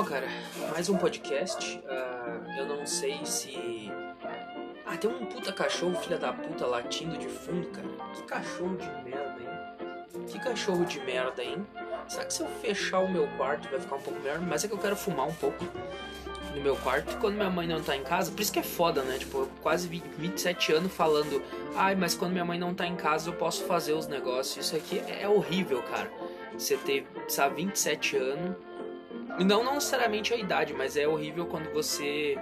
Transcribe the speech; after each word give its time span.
Então, 0.00 0.12
cara, 0.12 0.28
mais 0.70 0.88
um 0.88 0.96
podcast. 0.96 1.78
Ah, 1.86 2.56
eu 2.56 2.64
não 2.64 2.86
sei 2.86 3.22
se. 3.26 3.92
Ah, 4.86 4.96
tem 4.96 5.10
um 5.10 5.26
puta 5.26 5.52
cachorro, 5.52 5.94
filha 5.96 6.16
da 6.16 6.32
puta, 6.32 6.66
latindo 6.66 7.18
de 7.18 7.28
fundo, 7.28 7.68
cara. 7.68 7.86
Que 8.14 8.22
cachorro 8.22 8.78
de 8.78 8.88
merda, 9.04 9.36
hein? 9.42 10.26
Que 10.26 10.38
cachorro 10.40 10.86
de 10.86 10.98
merda, 11.00 11.44
hein? 11.44 11.66
Será 12.08 12.24
que 12.24 12.32
se 12.32 12.40
eu 12.40 12.48
fechar 12.62 13.00
o 13.00 13.10
meu 13.10 13.28
quarto 13.36 13.68
vai 13.68 13.78
ficar 13.78 13.96
um 13.96 14.00
pouco 14.00 14.18
melhor? 14.20 14.40
Mas 14.40 14.64
é 14.64 14.68
que 14.68 14.72
eu 14.72 14.78
quero 14.78 14.96
fumar 14.96 15.28
um 15.28 15.34
pouco 15.34 15.66
no 16.54 16.62
meu 16.62 16.76
quarto 16.76 17.18
quando 17.18 17.34
minha 17.34 17.50
mãe 17.50 17.66
não 17.66 17.82
tá 17.82 17.94
em 17.94 18.02
casa. 18.02 18.32
Por 18.32 18.40
isso 18.40 18.54
que 18.54 18.60
é 18.60 18.62
foda, 18.62 19.02
né? 19.02 19.18
Tipo, 19.18 19.40
eu 19.40 19.50
quase 19.60 19.86
20, 19.86 20.02
27 20.16 20.72
anos 20.72 20.94
falando, 20.94 21.42
ai, 21.76 21.94
mas 21.94 22.14
quando 22.14 22.32
minha 22.32 22.44
mãe 22.46 22.58
não 22.58 22.72
tá 22.72 22.86
em 22.86 22.96
casa 22.96 23.28
eu 23.28 23.34
posso 23.34 23.64
fazer 23.64 23.92
os 23.92 24.06
negócios. 24.06 24.64
Isso 24.64 24.74
aqui 24.74 25.02
é 25.06 25.28
horrível, 25.28 25.82
cara. 25.82 26.10
Você 26.54 26.78
ter, 26.78 27.06
sabe, 27.28 27.56
27 27.56 28.16
anos. 28.16 28.69
Não, 29.38 29.64
não 29.64 29.74
necessariamente 29.74 30.34
a 30.34 30.36
idade, 30.36 30.74
mas 30.74 30.96
é 30.96 31.06
horrível 31.06 31.46
quando 31.46 31.72
você. 31.72 32.36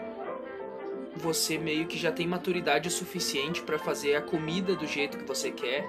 Você 1.17 1.59
meio 1.59 1.87
que 1.87 1.99
já 1.99 2.13
tem 2.13 2.27
maturidade 2.27 2.89
o 2.89 2.91
suficiente 2.91 3.63
para 3.63 3.79
fazer 3.79 4.15
a 4.15 4.23
comida 4.23 4.77
do 4.77 4.87
jeito 4.87 5.19
que 5.19 5.25
você 5.25 5.51
quer, 5.51 5.85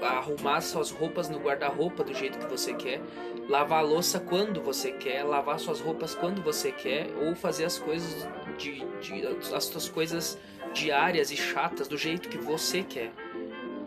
arrumar 0.00 0.62
suas 0.62 0.90
roupas 0.90 1.28
no 1.28 1.38
guarda-roupa 1.38 2.02
do 2.02 2.14
jeito 2.14 2.38
que 2.38 2.46
você 2.46 2.72
quer, 2.72 3.02
lavar 3.48 3.80
a 3.80 3.82
louça 3.82 4.18
quando 4.18 4.62
você 4.62 4.92
quer, 4.92 5.24
lavar 5.24 5.58
suas 5.60 5.80
roupas 5.80 6.14
quando 6.14 6.42
você 6.42 6.72
quer, 6.72 7.08
ou 7.20 7.34
fazer 7.34 7.64
as 7.64 7.78
coisas 7.78 8.26
de, 8.56 8.82
de 9.00 9.26
as 9.54 9.64
suas 9.64 9.88
coisas 9.90 10.38
diárias 10.72 11.30
e 11.30 11.36
chatas 11.36 11.86
do 11.86 11.96
jeito 11.96 12.28
que 12.28 12.38
você 12.38 12.82
quer. 12.82 13.12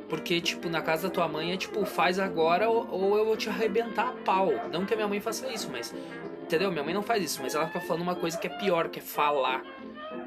Porque, 0.09 0.41
tipo, 0.41 0.67
na 0.69 0.81
casa 0.81 1.07
da 1.07 1.13
tua 1.13 1.27
mãe 1.27 1.53
é 1.53 1.57
tipo, 1.57 1.85
faz 1.85 2.17
agora 2.17 2.67
ou, 2.67 2.87
ou 2.89 3.17
eu 3.17 3.25
vou 3.25 3.37
te 3.37 3.47
arrebentar 3.47 4.09
a 4.09 4.11
pau. 4.11 4.51
Não 4.71 4.83
que 4.83 4.93
a 4.93 4.97
minha 4.97 5.07
mãe 5.07 5.19
faça 5.19 5.47
isso, 5.51 5.69
mas. 5.71 5.93
Entendeu? 6.49 6.71
Minha 6.71 6.83
mãe 6.83 6.95
não 6.95 7.03
faz 7.03 7.23
isso, 7.23 7.43
mas 7.43 7.53
ela 7.53 7.67
fica 7.67 7.79
falando 7.79 8.01
uma 8.01 8.15
coisa 8.15 8.35
que 8.35 8.47
é 8.47 8.49
pior, 8.49 8.89
que 8.89 8.97
é 8.97 9.01
falar. 9.03 9.61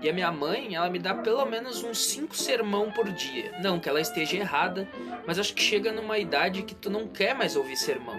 E 0.00 0.08
a 0.08 0.12
minha 0.12 0.30
mãe, 0.30 0.72
ela 0.72 0.88
me 0.88 1.00
dá 1.00 1.16
pelo 1.16 1.44
menos 1.46 1.82
uns 1.82 1.98
5 1.98 2.36
sermão 2.36 2.92
por 2.92 3.10
dia. 3.10 3.52
Não 3.60 3.80
que 3.80 3.88
ela 3.88 4.00
esteja 4.00 4.36
errada, 4.36 4.88
mas 5.26 5.36
acho 5.36 5.52
que 5.52 5.60
chega 5.60 5.90
numa 5.90 6.20
idade 6.20 6.62
que 6.62 6.76
tu 6.76 6.88
não 6.88 7.08
quer 7.08 7.34
mais 7.34 7.56
ouvir 7.56 7.76
sermão. 7.76 8.16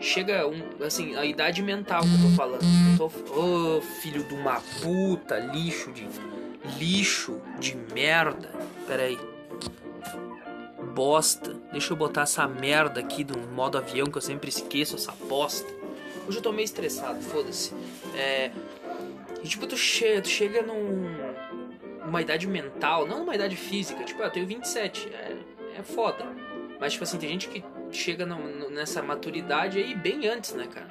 Chega, 0.00 0.46
um, 0.46 0.62
assim, 0.86 1.16
a 1.16 1.24
idade 1.24 1.60
mental 1.64 2.02
que 2.02 2.14
eu 2.14 2.30
tô 2.30 2.36
falando. 2.36 2.62
Eu 2.62 3.08
tô, 3.08 3.34
oh, 3.36 3.80
filho 3.80 4.22
de 4.22 4.34
uma 4.34 4.60
puta, 4.80 5.40
lixo 5.40 5.90
de. 5.90 6.08
lixo 6.78 7.42
de 7.58 7.74
merda. 7.92 8.52
Pera 8.86 9.02
aí. 9.02 9.18
Bosta. 10.94 11.54
Deixa 11.72 11.92
eu 11.92 11.96
botar 11.96 12.22
essa 12.22 12.46
merda 12.46 13.00
aqui 13.00 13.24
do 13.24 13.36
modo 13.36 13.78
avião 13.78 14.06
que 14.06 14.18
eu 14.18 14.22
sempre 14.22 14.48
esqueço, 14.48 14.94
essa 14.94 15.10
bosta. 15.28 15.81
Hoje 16.26 16.38
eu 16.38 16.42
tô 16.42 16.52
meio 16.52 16.64
estressado, 16.64 17.20
foda-se. 17.20 17.74
É. 18.14 18.50
E 19.42 19.48
tipo, 19.48 19.66
tu 19.66 19.76
chega, 19.76 20.22
tu 20.22 20.28
chega 20.28 20.62
num. 20.62 21.06
uma 22.06 22.22
idade 22.22 22.46
mental, 22.46 23.06
não 23.06 23.20
numa 23.20 23.34
idade 23.34 23.56
física. 23.56 24.04
Tipo, 24.04 24.22
eu 24.22 24.30
tenho 24.30 24.46
27. 24.46 25.08
É, 25.08 25.36
é 25.78 25.82
foda. 25.82 26.24
Mas, 26.78 26.92
tipo 26.92 27.04
assim, 27.04 27.18
tem 27.18 27.28
gente 27.28 27.48
que 27.48 27.64
chega 27.90 28.26
no, 28.26 28.36
no, 28.36 28.70
nessa 28.70 29.02
maturidade 29.02 29.78
aí 29.78 29.94
bem 29.94 30.26
antes, 30.26 30.52
né, 30.54 30.66
cara? 30.66 30.88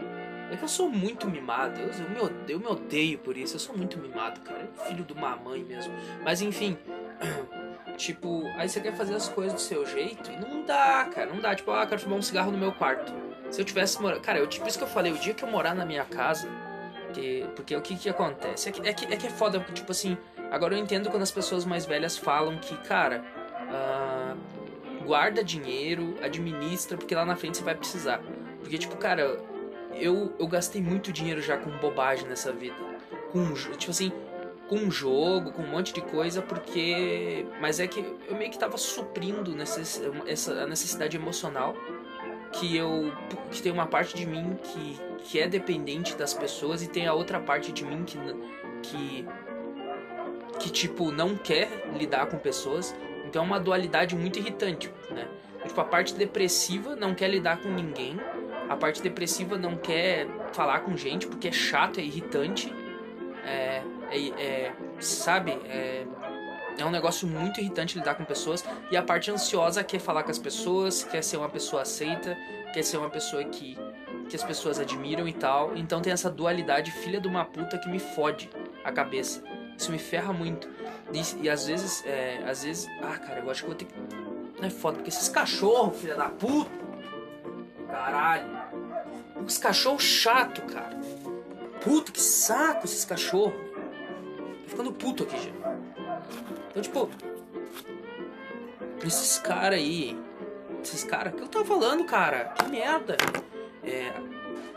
É 0.51 0.57
que 0.57 0.63
eu 0.63 0.67
sou 0.67 0.89
muito 0.89 1.29
mimado. 1.29 1.79
Eu, 1.79 1.89
eu, 1.89 2.09
me 2.09 2.19
odeio, 2.19 2.57
eu 2.57 2.59
me 2.59 2.67
odeio 2.67 3.17
por 3.19 3.37
isso. 3.37 3.55
Eu 3.55 3.59
sou 3.59 3.75
muito 3.75 3.97
mimado, 3.97 4.41
cara. 4.41 4.69
Filho 4.87 5.05
de 5.05 5.13
uma 5.13 5.35
mãe 5.35 5.63
mesmo. 5.63 5.93
Mas 6.23 6.41
enfim. 6.41 6.77
Tipo, 7.97 8.47
aí 8.55 8.67
você 8.67 8.79
quer 8.79 8.95
fazer 8.95 9.13
as 9.13 9.29
coisas 9.29 9.53
do 9.53 9.59
seu 9.59 9.85
jeito 9.85 10.31
e 10.31 10.35
não 10.37 10.63
dá, 10.65 11.07
cara. 11.13 11.31
Não 11.31 11.39
dá. 11.39 11.53
Tipo, 11.53 11.71
ah, 11.71 11.85
quero 11.85 12.01
fumar 12.01 12.17
um 12.17 12.21
cigarro 12.21 12.51
no 12.51 12.57
meu 12.57 12.71
quarto. 12.71 13.13
Se 13.51 13.61
eu 13.61 13.65
tivesse 13.65 14.01
morando. 14.01 14.21
Cara, 14.21 14.39
eu, 14.39 14.47
tipo, 14.47 14.67
isso 14.67 14.77
que 14.77 14.83
eu 14.83 14.87
falei, 14.87 15.11
o 15.11 15.17
dia 15.17 15.33
que 15.33 15.43
eu 15.43 15.49
morar 15.49 15.75
na 15.75 15.85
minha 15.85 16.05
casa. 16.05 16.47
Que, 17.13 17.45
porque 17.55 17.75
o 17.75 17.81
que 17.81 17.97
que 17.97 18.09
acontece? 18.09 18.69
É 18.69 18.71
que, 18.71 18.87
é, 18.87 18.93
que, 18.93 19.13
é 19.13 19.17
que 19.17 19.27
é 19.27 19.29
foda, 19.29 19.59
porque, 19.59 19.73
tipo 19.73 19.91
assim. 19.91 20.17
Agora 20.49 20.73
eu 20.73 20.79
entendo 20.79 21.09
quando 21.09 21.23
as 21.23 21.31
pessoas 21.31 21.65
mais 21.65 21.85
velhas 21.85 22.17
falam 22.17 22.57
que, 22.57 22.75
cara. 22.77 23.23
Uh, 23.69 25.03
guarda 25.03 25.43
dinheiro, 25.43 26.15
administra, 26.21 26.97
porque 26.97 27.13
lá 27.13 27.25
na 27.25 27.35
frente 27.35 27.57
você 27.57 27.63
vai 27.63 27.75
precisar. 27.75 28.21
Porque, 28.59 28.77
tipo, 28.77 28.95
cara, 28.95 29.37
eu, 29.95 30.33
eu 30.39 30.47
gastei 30.47 30.81
muito 30.81 31.11
dinheiro 31.11 31.41
já 31.41 31.57
com 31.57 31.69
bobagem 31.71 32.27
nessa 32.27 32.51
vida. 32.53 32.75
Com, 33.31 33.53
tipo 33.53 33.91
assim, 33.91 34.11
com 34.69 34.75
um 34.77 34.91
jogo, 34.91 35.51
com 35.51 35.63
um 35.63 35.67
monte 35.67 35.93
de 35.93 36.01
coisa, 36.01 36.41
porque. 36.41 37.45
Mas 37.59 37.81
é 37.81 37.87
que 37.87 37.99
eu 38.29 38.35
meio 38.37 38.49
que 38.49 38.57
tava 38.57 38.77
suprindo 38.77 39.53
necess... 39.53 40.01
essa 40.25 40.65
necessidade 40.65 41.17
emocional 41.17 41.75
que 42.51 42.75
eu. 42.75 43.11
que 43.49 43.61
tem 43.61 43.71
uma 43.71 43.85
parte 43.85 44.15
de 44.15 44.25
mim 44.25 44.57
que, 44.63 44.97
que 45.23 45.39
é 45.39 45.47
dependente 45.47 46.15
das 46.15 46.33
pessoas 46.33 46.83
e 46.83 46.87
tem 46.87 47.07
a 47.07 47.13
outra 47.13 47.39
parte 47.39 47.71
de 47.71 47.85
mim 47.85 48.03
que. 48.03 48.17
que. 48.83 49.27
que 50.59 50.69
tipo, 50.69 51.11
não 51.11 51.35
quer 51.35 51.69
lidar 51.97 52.27
com 52.27 52.37
pessoas. 52.37 52.95
Então 53.25 53.43
é 53.43 53.45
uma 53.45 53.59
dualidade 53.59 54.15
muito 54.15 54.39
irritante, 54.39 54.91
né? 55.09 55.27
Tipo, 55.65 55.81
a 55.81 55.85
parte 55.85 56.15
depressiva 56.15 56.95
não 56.95 57.13
quer 57.13 57.29
lidar 57.29 57.61
com 57.61 57.69
ninguém. 57.69 58.19
A 58.67 58.75
parte 58.75 59.01
depressiva 59.01 59.57
não 59.57 59.77
quer 59.77 60.27
falar 60.53 60.79
com 60.79 60.97
gente 60.97 61.27
porque 61.27 61.49
é 61.49 61.51
chato, 61.51 61.99
é 61.99 62.03
irritante. 62.03 62.73
É, 63.45 63.81
é, 64.11 64.41
é, 64.41 64.73
sabe, 64.99 65.51
é, 65.65 66.05
é 66.77 66.85
um 66.85 66.91
negócio 66.91 67.27
muito 67.27 67.59
irritante 67.59 67.97
lidar 67.97 68.15
com 68.15 68.23
pessoas. 68.23 68.63
E 68.89 68.97
a 68.97 69.03
parte 69.03 69.31
ansiosa 69.31 69.83
quer 69.83 69.99
falar 69.99 70.23
com 70.23 70.31
as 70.31 70.39
pessoas, 70.39 71.03
quer 71.03 71.23
ser 71.23 71.37
uma 71.37 71.49
pessoa 71.49 71.81
aceita, 71.83 72.37
quer 72.73 72.83
ser 72.83 72.97
uma 72.97 73.09
pessoa 73.09 73.43
que, 73.43 73.77
que 74.29 74.35
as 74.35 74.43
pessoas 74.43 74.79
admiram 74.79 75.27
e 75.27 75.33
tal. 75.33 75.75
Então 75.75 76.01
tem 76.01 76.11
essa 76.13 76.29
dualidade 76.29 76.91
filha 76.91 77.19
de 77.19 77.27
uma 77.27 77.45
puta 77.45 77.77
que 77.77 77.89
me 77.89 77.99
fode 77.99 78.49
a 78.83 78.91
cabeça. 78.91 79.43
Isso 79.77 79.91
me 79.91 79.99
ferra 79.99 80.31
muito. 80.31 80.69
E, 81.11 81.43
e 81.43 81.49
às 81.49 81.67
vezes, 81.67 82.03
é, 82.05 82.43
às 82.45 82.63
vezes, 82.63 82.87
ah, 83.01 83.17
cara, 83.17 83.39
eu 83.39 83.49
acho 83.49 83.61
que 83.61 83.67
vou 83.67 83.75
ter 83.75 83.85
que. 83.85 83.93
Não 84.59 84.67
é 84.67 84.69
foda, 84.69 84.97
porque 84.97 85.09
esses 85.09 85.27
cachorros, 85.27 85.99
filha 85.99 86.15
da 86.15 86.29
puta. 86.29 86.69
Caralho. 87.87 88.61
Os 89.45 89.57
cachorros 89.57 90.03
chato, 90.03 90.61
cara. 90.63 90.99
Puto, 91.83 92.11
que 92.11 92.21
saco 92.21 92.85
esses 92.85 93.03
cachorros 93.03 93.53
ficando 94.67 94.93
puto 94.93 95.23
aqui 95.23 95.37
já. 95.37 95.51
Então, 96.71 96.81
tipo, 96.81 97.09
esses 99.05 99.37
caras 99.39 99.77
aí, 99.77 100.17
esses 100.81 101.03
caras, 101.03 101.33
que 101.33 101.41
eu 101.41 101.47
tava 101.47 101.65
falando, 101.65 102.05
cara? 102.05 102.45
Que 102.45 102.69
merda. 102.69 103.17
É, 103.83 104.13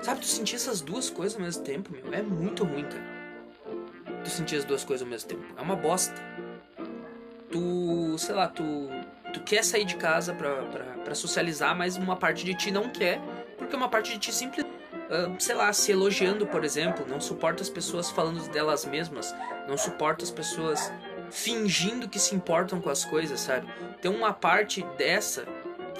sabe, 0.02 0.20
tu 0.20 0.26
sentir 0.26 0.56
essas 0.56 0.80
duas 0.80 1.08
coisas 1.08 1.36
ao 1.36 1.44
mesmo 1.44 1.62
tempo, 1.62 1.90
meu, 1.92 2.12
é 2.12 2.20
muito 2.20 2.64
ruim, 2.64 2.84
cara. 2.84 3.14
Tu 4.24 4.30
sentir 4.30 4.56
as 4.56 4.64
duas 4.64 4.82
coisas 4.84 5.06
ao 5.06 5.10
mesmo 5.10 5.28
tempo. 5.28 5.44
É 5.56 5.62
uma 5.62 5.76
bosta. 5.76 6.14
Tu, 7.50 8.18
sei 8.18 8.34
lá, 8.34 8.48
tu, 8.48 8.88
tu 9.32 9.40
quer 9.42 9.62
sair 9.62 9.84
de 9.84 9.94
casa 9.96 10.34
pra, 10.34 10.62
pra, 10.64 10.84
pra 11.04 11.14
socializar, 11.14 11.76
mas 11.76 11.96
uma 11.96 12.16
parte 12.16 12.44
de 12.44 12.54
ti 12.54 12.72
não 12.72 12.88
quer, 12.88 13.20
porque 13.56 13.76
uma 13.76 13.88
parte 13.88 14.12
de 14.12 14.18
ti 14.18 14.34
simplesmente 14.34 14.74
uh, 15.04 15.34
sei 15.38 15.54
lá, 15.54 15.72
se 15.72 15.92
elogiando, 15.92 16.46
por 16.46 16.64
exemplo, 16.64 17.06
não 17.08 17.20
suporta 17.20 17.62
as 17.62 17.70
pessoas 17.70 18.10
falando 18.10 18.48
delas 18.48 18.84
mesmas, 18.84 19.34
não 19.68 19.76
suporta 19.76 20.24
as 20.24 20.30
pessoas 20.30 20.92
fingindo 21.34 22.08
que 22.08 22.18
se 22.18 22.34
importam 22.34 22.80
com 22.80 22.88
as 22.88 23.04
coisas, 23.04 23.40
sabe? 23.40 23.66
Tem 24.00 24.10
uma 24.10 24.32
parte 24.32 24.82
dessa 24.96 25.44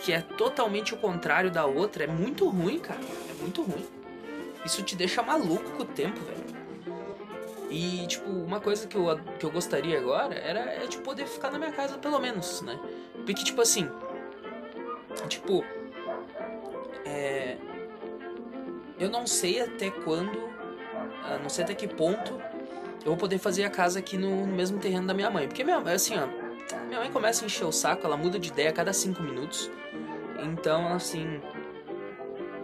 que 0.03 0.13
é 0.13 0.21
totalmente 0.21 0.95
o 0.95 0.97
contrário 0.97 1.51
da 1.51 1.67
outra, 1.67 2.05
é 2.05 2.07
muito 2.07 2.49
ruim, 2.49 2.79
cara. 2.79 3.01
É 3.29 3.43
muito 3.43 3.63
ruim. 3.63 3.85
Isso 4.65 4.83
te 4.83 4.95
deixa 4.95 5.23
maluco 5.23 5.71
com 5.73 5.83
o 5.83 5.87
tempo, 5.87 6.21
velho. 6.21 6.45
E, 7.69 8.07
tipo, 8.07 8.31
uma 8.31 8.61
coisa 8.61 8.87
que 8.87 8.97
eu, 8.97 9.19
que 9.39 9.45
eu 9.45 9.51
gostaria 9.51 9.99
agora 9.99 10.37
era 10.37 10.61
é, 10.61 10.87
de 10.87 10.99
poder 10.99 11.27
ficar 11.27 11.51
na 11.51 11.59
minha 11.59 11.73
casa, 11.73 11.99
pelo 11.99 12.21
menos, 12.21 12.63
né? 12.63 12.79
Porque, 13.15 13.43
tipo 13.45 13.61
assim. 13.61 13.91
Tipo. 15.29 15.65
É 17.05 17.57
eu 18.99 19.11
não 19.11 19.27
sei 19.27 19.61
até 19.61 19.91
quando, 19.91 20.51
não 21.43 21.49
sei 21.49 21.65
até 21.65 21.75
que 21.75 21.89
ponto 21.89 22.41
eu 23.05 23.11
vou 23.11 23.17
poder 23.17 23.39
fazer 23.39 23.65
a 23.65 23.71
casa 23.71 23.99
aqui 23.99 24.17
no, 24.17 24.47
no 24.47 24.55
mesmo 24.55 24.79
terreno 24.79 25.07
da 25.07 25.15
minha 25.15 25.31
mãe. 25.31 25.47
Porque 25.47 25.63
minha 25.63 25.79
assim, 25.79 26.15
ó, 26.17 26.27
minha 26.87 27.01
mãe 27.01 27.11
começa 27.13 27.45
a 27.45 27.47
encher 27.47 27.65
o 27.65 27.73
saco, 27.73 28.07
ela 28.07 28.17
muda 28.17 28.39
de 28.39 28.49
ideia 28.49 28.71
a 28.71 28.73
cada 28.73 28.93
cinco 28.93 29.23
minutos. 29.23 29.71
Então, 30.43 30.93
assim, 30.93 31.41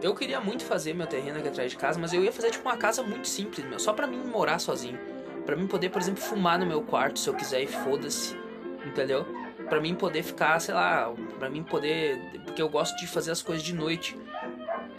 eu 0.02 0.14
queria 0.14 0.40
muito 0.40 0.64
fazer 0.64 0.94
meu 0.94 1.06
terreno 1.06 1.38
aqui 1.38 1.48
atrás 1.48 1.70
de 1.70 1.76
casa, 1.76 2.00
mas 2.00 2.12
eu 2.12 2.24
ia 2.24 2.32
fazer 2.32 2.50
tipo 2.50 2.68
uma 2.68 2.76
casa 2.76 3.02
muito 3.02 3.28
simples, 3.28 3.66
meu, 3.66 3.78
só 3.78 3.92
para 3.92 4.06
mim 4.06 4.18
morar 4.18 4.58
sozinho, 4.58 4.98
para 5.46 5.56
mim 5.56 5.66
poder, 5.66 5.90
por 5.90 6.00
exemplo, 6.00 6.22
fumar 6.22 6.58
no 6.58 6.66
meu 6.66 6.82
quarto 6.82 7.18
se 7.18 7.28
eu 7.28 7.34
quiser 7.34 7.62
e 7.62 7.66
foda-se, 7.66 8.36
entendeu? 8.84 9.26
Para 9.68 9.80
mim 9.80 9.94
poder 9.94 10.22
ficar, 10.22 10.58
sei 10.60 10.74
lá, 10.74 11.12
para 11.38 11.48
mim 11.48 11.62
poder, 11.62 12.18
porque 12.44 12.60
eu 12.60 12.68
gosto 12.68 12.96
de 12.96 13.06
fazer 13.06 13.30
as 13.30 13.40
coisas 13.40 13.62
de 13.62 13.74
noite 13.74 14.16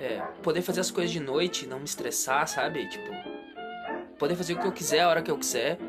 é, 0.01 0.19
poder 0.41 0.63
fazer 0.63 0.81
as 0.81 0.89
coisas 0.89 1.11
de 1.11 1.19
noite, 1.19 1.67
não 1.67 1.77
me 1.77 1.85
estressar, 1.85 2.47
sabe? 2.47 2.89
Tipo, 2.89 3.30
poder 4.21 4.35
fazer 4.35 4.53
o 4.53 4.59
que 4.59 4.67
eu 4.67 4.71
quiser 4.71 4.99
a 4.99 5.09
hora 5.09 5.21
que 5.23 5.31
eu 5.31 5.37
quiser. 5.37 5.79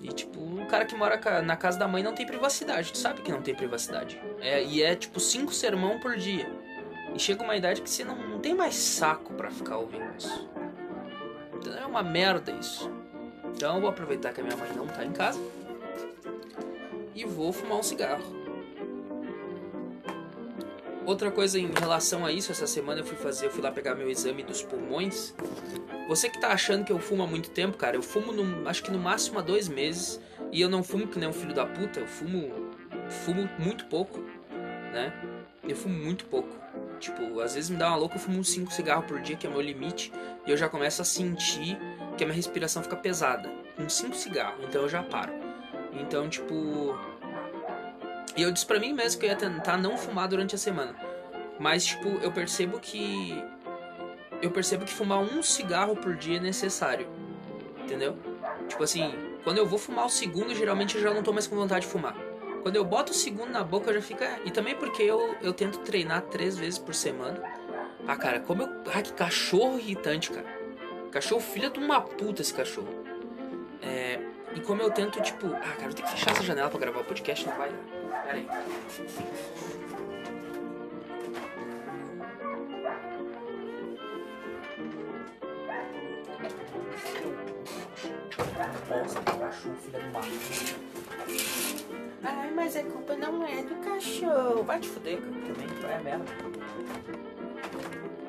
E, 0.00 0.08
tipo, 0.08 0.40
o 0.40 0.66
cara 0.66 0.86
que 0.86 0.96
mora 0.96 1.20
na 1.42 1.54
casa 1.54 1.78
da 1.78 1.86
mãe 1.86 2.02
não 2.02 2.14
tem 2.14 2.24
privacidade, 2.24 2.90
tu 2.90 2.96
sabe 2.96 3.20
que 3.20 3.30
não 3.30 3.42
tem 3.42 3.54
privacidade. 3.54 4.18
É, 4.40 4.64
e 4.64 4.82
é, 4.82 4.96
tipo, 4.96 5.20
cinco 5.20 5.52
sermão 5.52 6.00
por 6.00 6.16
dia. 6.16 6.50
E 7.14 7.18
chega 7.18 7.44
uma 7.44 7.54
idade 7.54 7.82
que 7.82 7.90
você 7.90 8.02
não, 8.02 8.16
não 8.16 8.38
tem 8.38 8.54
mais 8.54 8.74
saco 8.74 9.34
para 9.34 9.50
ficar 9.50 9.76
ouvindo 9.76 10.06
isso. 10.16 10.48
Então 11.56 11.74
é 11.74 11.84
uma 11.84 12.02
merda 12.02 12.52
isso. 12.52 12.90
Então 13.54 13.74
eu 13.74 13.82
vou 13.82 13.90
aproveitar 13.90 14.32
que 14.32 14.40
a 14.40 14.44
minha 14.44 14.56
mãe 14.56 14.72
não 14.74 14.86
tá 14.86 15.04
em 15.04 15.12
casa 15.12 15.38
e 17.14 17.24
vou 17.26 17.52
fumar 17.52 17.78
um 17.78 17.82
cigarro. 17.82 18.43
Outra 21.06 21.30
coisa 21.30 21.58
em 21.58 21.70
relação 21.72 22.24
a 22.24 22.32
isso, 22.32 22.50
essa 22.50 22.66
semana 22.66 23.00
eu 23.00 23.04
fui 23.04 23.16
fazer, 23.16 23.46
eu 23.46 23.50
fui 23.50 23.62
lá 23.62 23.70
pegar 23.70 23.94
meu 23.94 24.10
exame 24.10 24.42
dos 24.42 24.62
pulmões. 24.62 25.34
Você 26.08 26.30
que 26.30 26.40
tá 26.40 26.48
achando 26.48 26.84
que 26.84 26.92
eu 26.92 26.98
fumo 26.98 27.22
há 27.22 27.26
muito 27.26 27.50
tempo, 27.50 27.76
cara, 27.76 27.96
eu 27.96 28.02
fumo 28.02 28.32
no, 28.32 28.66
acho 28.68 28.82
que 28.82 28.90
no 28.90 28.98
máximo 28.98 29.38
há 29.38 29.42
dois 29.42 29.68
meses. 29.68 30.20
E 30.50 30.60
eu 30.60 30.68
não 30.68 30.82
fumo 30.82 31.06
que 31.06 31.18
nem 31.18 31.28
um 31.28 31.32
filho 31.32 31.54
da 31.54 31.66
puta, 31.66 32.00
eu 32.00 32.06
fumo. 32.06 32.70
fumo 33.08 33.48
muito 33.58 33.86
pouco, 33.86 34.20
né? 34.92 35.12
Eu 35.62 35.76
fumo 35.76 35.94
muito 35.94 36.24
pouco. 36.26 36.48
Tipo, 36.98 37.40
às 37.40 37.54
vezes 37.54 37.68
me 37.68 37.76
dá 37.76 37.88
uma 37.88 37.96
louca, 37.96 38.16
eu 38.16 38.20
fumo 38.20 38.38
uns 38.38 38.48
5 38.50 38.72
cigarros 38.72 39.04
por 39.06 39.20
dia, 39.20 39.36
que 39.36 39.46
é 39.46 39.50
meu 39.50 39.60
limite. 39.60 40.12
E 40.46 40.50
eu 40.50 40.56
já 40.56 40.68
começo 40.68 41.02
a 41.02 41.04
sentir 41.04 41.76
que 42.16 42.24
a 42.24 42.26
minha 42.26 42.36
respiração 42.36 42.82
fica 42.82 42.96
pesada. 42.96 43.50
Com 43.76 43.88
5 43.88 44.14
cigarros, 44.14 44.64
então 44.64 44.82
eu 44.82 44.88
já 44.88 45.02
paro. 45.02 45.32
Então, 45.92 46.28
tipo, 46.28 46.96
e 48.36 48.42
eu 48.42 48.50
disse 48.50 48.66
pra 48.66 48.80
mim 48.80 48.92
mesmo 48.92 49.20
que 49.20 49.26
eu 49.26 49.30
ia 49.30 49.36
tentar 49.36 49.76
não 49.76 49.96
fumar 49.96 50.28
durante 50.28 50.54
a 50.54 50.58
semana. 50.58 50.94
Mas, 51.58 51.84
tipo, 51.84 52.08
eu 52.22 52.32
percebo 52.32 52.80
que. 52.80 53.42
Eu 54.42 54.50
percebo 54.50 54.84
que 54.84 54.92
fumar 54.92 55.18
um 55.20 55.42
cigarro 55.42 55.96
por 55.96 56.16
dia 56.16 56.38
é 56.38 56.40
necessário. 56.40 57.06
Entendeu? 57.82 58.16
Tipo 58.68 58.82
assim, 58.82 59.14
quando 59.44 59.58
eu 59.58 59.66
vou 59.66 59.78
fumar 59.78 60.06
o 60.06 60.10
segundo, 60.10 60.54
geralmente 60.54 60.96
eu 60.96 61.02
já 61.02 61.12
não 61.12 61.22
tô 61.22 61.32
mais 61.32 61.46
com 61.46 61.54
vontade 61.54 61.86
de 61.86 61.92
fumar. 61.92 62.16
Quando 62.62 62.76
eu 62.76 62.84
boto 62.84 63.12
o 63.12 63.14
segundo 63.14 63.50
na 63.50 63.62
boca, 63.62 63.92
já 63.92 64.00
fica. 64.00 64.40
E 64.44 64.50
também 64.50 64.74
porque 64.74 65.02
eu, 65.02 65.36
eu 65.40 65.52
tento 65.52 65.78
treinar 65.80 66.22
três 66.22 66.56
vezes 66.56 66.78
por 66.78 66.94
semana. 66.94 67.40
Ah, 68.06 68.16
cara, 68.16 68.40
como 68.40 68.62
eu. 68.62 68.68
Ah, 68.92 69.02
que 69.02 69.12
cachorro 69.12 69.78
irritante, 69.78 70.30
cara. 70.30 70.46
Cachorro 71.10 71.40
filha 71.40 71.70
de 71.70 71.78
uma 71.78 72.00
puta 72.00 72.42
esse 72.42 72.52
cachorro. 72.52 72.88
É. 73.80 74.18
E 74.54 74.60
como 74.60 74.82
eu 74.82 74.90
tento, 74.90 75.20
tipo. 75.22 75.46
Ah, 75.46 75.74
cara, 75.76 75.90
eu 75.90 75.94
tenho 75.94 76.08
que 76.08 76.14
fechar 76.14 76.32
essa 76.32 76.42
janela 76.42 76.68
pra 76.68 76.80
gravar 76.80 77.00
o 77.00 77.04
podcast, 77.04 77.46
não 77.46 77.56
vai, 77.56 77.70
né? 77.70 77.93
Pera 78.24 78.38
aí. 78.38 78.46
Bosta, 88.88 89.20
cachorro, 89.20 89.76
filha 89.76 90.00
do 90.00 90.12
mar. 90.12 90.24
Ai, 92.22 92.50
mas 92.52 92.76
a 92.76 92.82
culpa 92.82 93.14
não 93.14 93.46
é 93.46 93.62
do 93.62 93.74
cachorro. 93.76 94.62
Vai 94.62 94.80
te 94.80 94.88
fuder, 94.88 95.18
cara, 95.18 95.32
também. 95.32 95.66
Vai 95.82 95.94
a 95.94 96.00
merda. 96.00 96.24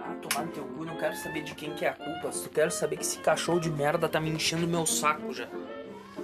Ah, 0.01 0.15
tomar 0.21 0.45
no 0.45 0.51
teu 0.51 0.65
cu, 0.65 0.83
não 0.83 0.97
quero 0.97 1.15
saber 1.15 1.43
de 1.43 1.55
quem 1.55 1.73
que 1.73 1.85
é 1.85 1.89
a 1.89 1.93
culpa. 1.93 2.31
Só 2.33 2.49
quero 2.49 2.71
saber 2.71 2.97
que 2.97 3.03
esse 3.03 3.19
cachorro 3.19 3.61
de 3.61 3.69
merda 3.69 4.09
tá 4.09 4.19
me 4.19 4.29
enchendo 4.29 4.67
meu 4.67 4.85
saco 4.85 5.33
já. 5.33 5.47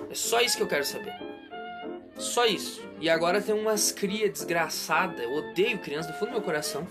É 0.09 0.13
só 0.13 0.41
isso 0.41 0.57
que 0.57 0.63
eu 0.63 0.67
quero 0.67 0.83
saber. 0.83 1.30
Só 2.21 2.45
isso. 2.45 2.83
E 2.99 3.09
agora 3.09 3.41
tem 3.41 3.55
umas 3.55 3.91
cria 3.91 4.29
desgraçada. 4.29 5.23
Eu 5.23 5.33
odeio 5.33 5.79
criança 5.79 6.11
do 6.11 6.13
fundo 6.13 6.27
do 6.27 6.33
meu 6.33 6.41
coração. 6.41 6.87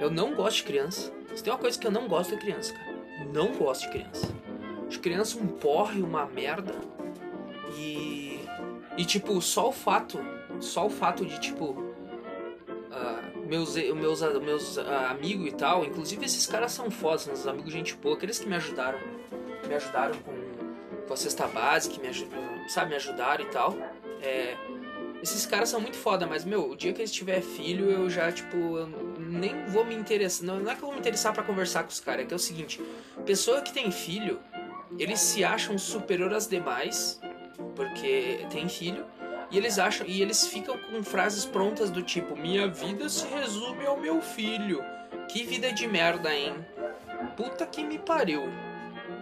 Eu 0.00 0.10
não 0.10 0.34
gosto 0.34 0.56
de 0.56 0.62
criança. 0.64 1.12
Se 1.34 1.44
tem 1.44 1.52
uma 1.52 1.58
coisa 1.58 1.78
que 1.78 1.86
eu 1.86 1.90
não 1.90 2.08
gosto 2.08 2.34
é 2.34 2.38
criança, 2.38 2.72
cara. 2.72 2.92
Não 3.30 3.52
gosto 3.52 3.82
de 3.82 3.90
criança. 3.90 4.34
De 4.88 4.98
criança 4.98 5.38
um 5.38 5.46
porre, 5.46 6.00
uma 6.00 6.24
merda. 6.24 6.74
E. 7.76 8.40
E 8.96 9.04
tipo, 9.04 9.40
só 9.42 9.68
o 9.68 9.72
fato. 9.72 10.18
Só 10.60 10.86
o 10.86 10.90
fato 10.90 11.26
de, 11.26 11.38
tipo. 11.38 11.72
Uh, 12.90 13.46
meus 13.46 13.74
meus, 13.76 14.22
meus 14.42 14.76
uh, 14.78 14.82
amigos 15.10 15.46
e 15.46 15.52
tal. 15.52 15.84
Inclusive 15.84 16.24
esses 16.24 16.46
caras 16.46 16.72
são 16.72 16.90
fodas, 16.90 17.26
meus 17.26 17.46
amigos 17.46 17.70
gente 17.70 17.94
boa. 17.96 18.16
Aqueles 18.16 18.38
que 18.38 18.48
me 18.48 18.56
ajudaram. 18.56 18.98
Me 19.68 19.74
ajudaram 19.74 20.14
com, 20.20 21.06
com 21.06 21.12
a 21.12 21.16
cesta 21.16 21.46
básica, 21.46 22.00
me, 22.00 22.70
sabe, 22.70 22.90
me 22.90 22.96
ajudaram 22.96 23.44
e 23.44 23.48
tal. 23.48 23.76
É, 24.22 24.56
esses 25.22 25.44
caras 25.46 25.68
são 25.68 25.80
muito 25.80 25.96
foda, 25.96 26.26
mas, 26.26 26.44
meu, 26.44 26.70
o 26.70 26.76
dia 26.76 26.92
que 26.92 27.00
eles 27.00 27.12
tiver 27.12 27.40
filho, 27.42 27.90
eu 27.90 28.08
já, 28.08 28.30
tipo, 28.32 28.56
eu 28.56 28.86
nem 29.18 29.66
vou 29.66 29.84
me 29.84 29.94
interessar. 29.94 30.46
Não, 30.46 30.60
não 30.60 30.70
é 30.70 30.74
que 30.74 30.82
eu 30.82 30.86
vou 30.86 30.94
me 30.94 31.00
interessar 31.00 31.32
para 31.32 31.42
conversar 31.42 31.82
com 31.84 31.90
os 31.90 32.00
caras, 32.00 32.24
é 32.24 32.26
que 32.26 32.32
é 32.32 32.36
o 32.36 32.40
seguinte: 32.40 32.80
pessoa 33.26 33.60
que 33.60 33.72
tem 33.72 33.90
filho, 33.90 34.40
eles 34.98 35.20
se 35.20 35.44
acham 35.44 35.78
superior 35.78 36.32
às 36.32 36.46
demais, 36.46 37.20
porque 37.74 38.46
tem 38.50 38.68
filho, 38.68 39.06
e 39.52 39.58
eles 39.58 39.78
acham. 39.78 40.06
E 40.06 40.22
eles 40.22 40.46
ficam 40.46 40.78
com 40.78 41.02
frases 41.04 41.44
prontas 41.44 41.90
do 41.90 42.02
tipo: 42.02 42.34
Minha 42.34 42.66
vida 42.66 43.08
se 43.08 43.26
resume 43.26 43.84
ao 43.86 44.00
meu 44.00 44.20
filho. 44.22 44.82
Que 45.28 45.44
vida 45.44 45.72
de 45.72 45.86
merda, 45.86 46.34
hein? 46.34 46.54
Puta 47.36 47.66
que 47.66 47.84
me 47.84 47.98
pariu. 47.98 48.42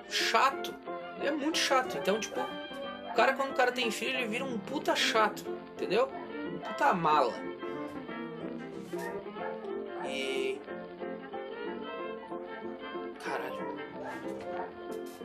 Chato. 0.08 0.74
É 1.22 1.30
muito 1.30 1.58
chato. 1.58 1.98
Então, 1.98 2.18
tipo, 2.18 2.40
o 3.10 3.14
cara, 3.14 3.32
quando 3.32 3.50
o 3.50 3.54
cara 3.54 3.72
tem 3.72 3.90
filho, 3.90 4.18
ele 4.18 4.28
vira 4.28 4.44
um 4.44 4.58
puta 4.58 4.94
chato, 4.94 5.44
entendeu? 5.74 6.08
Um 6.54 6.58
puta 6.58 6.94
mala. 6.94 7.34
E. 10.06 10.60
Caralho. 13.24 13.78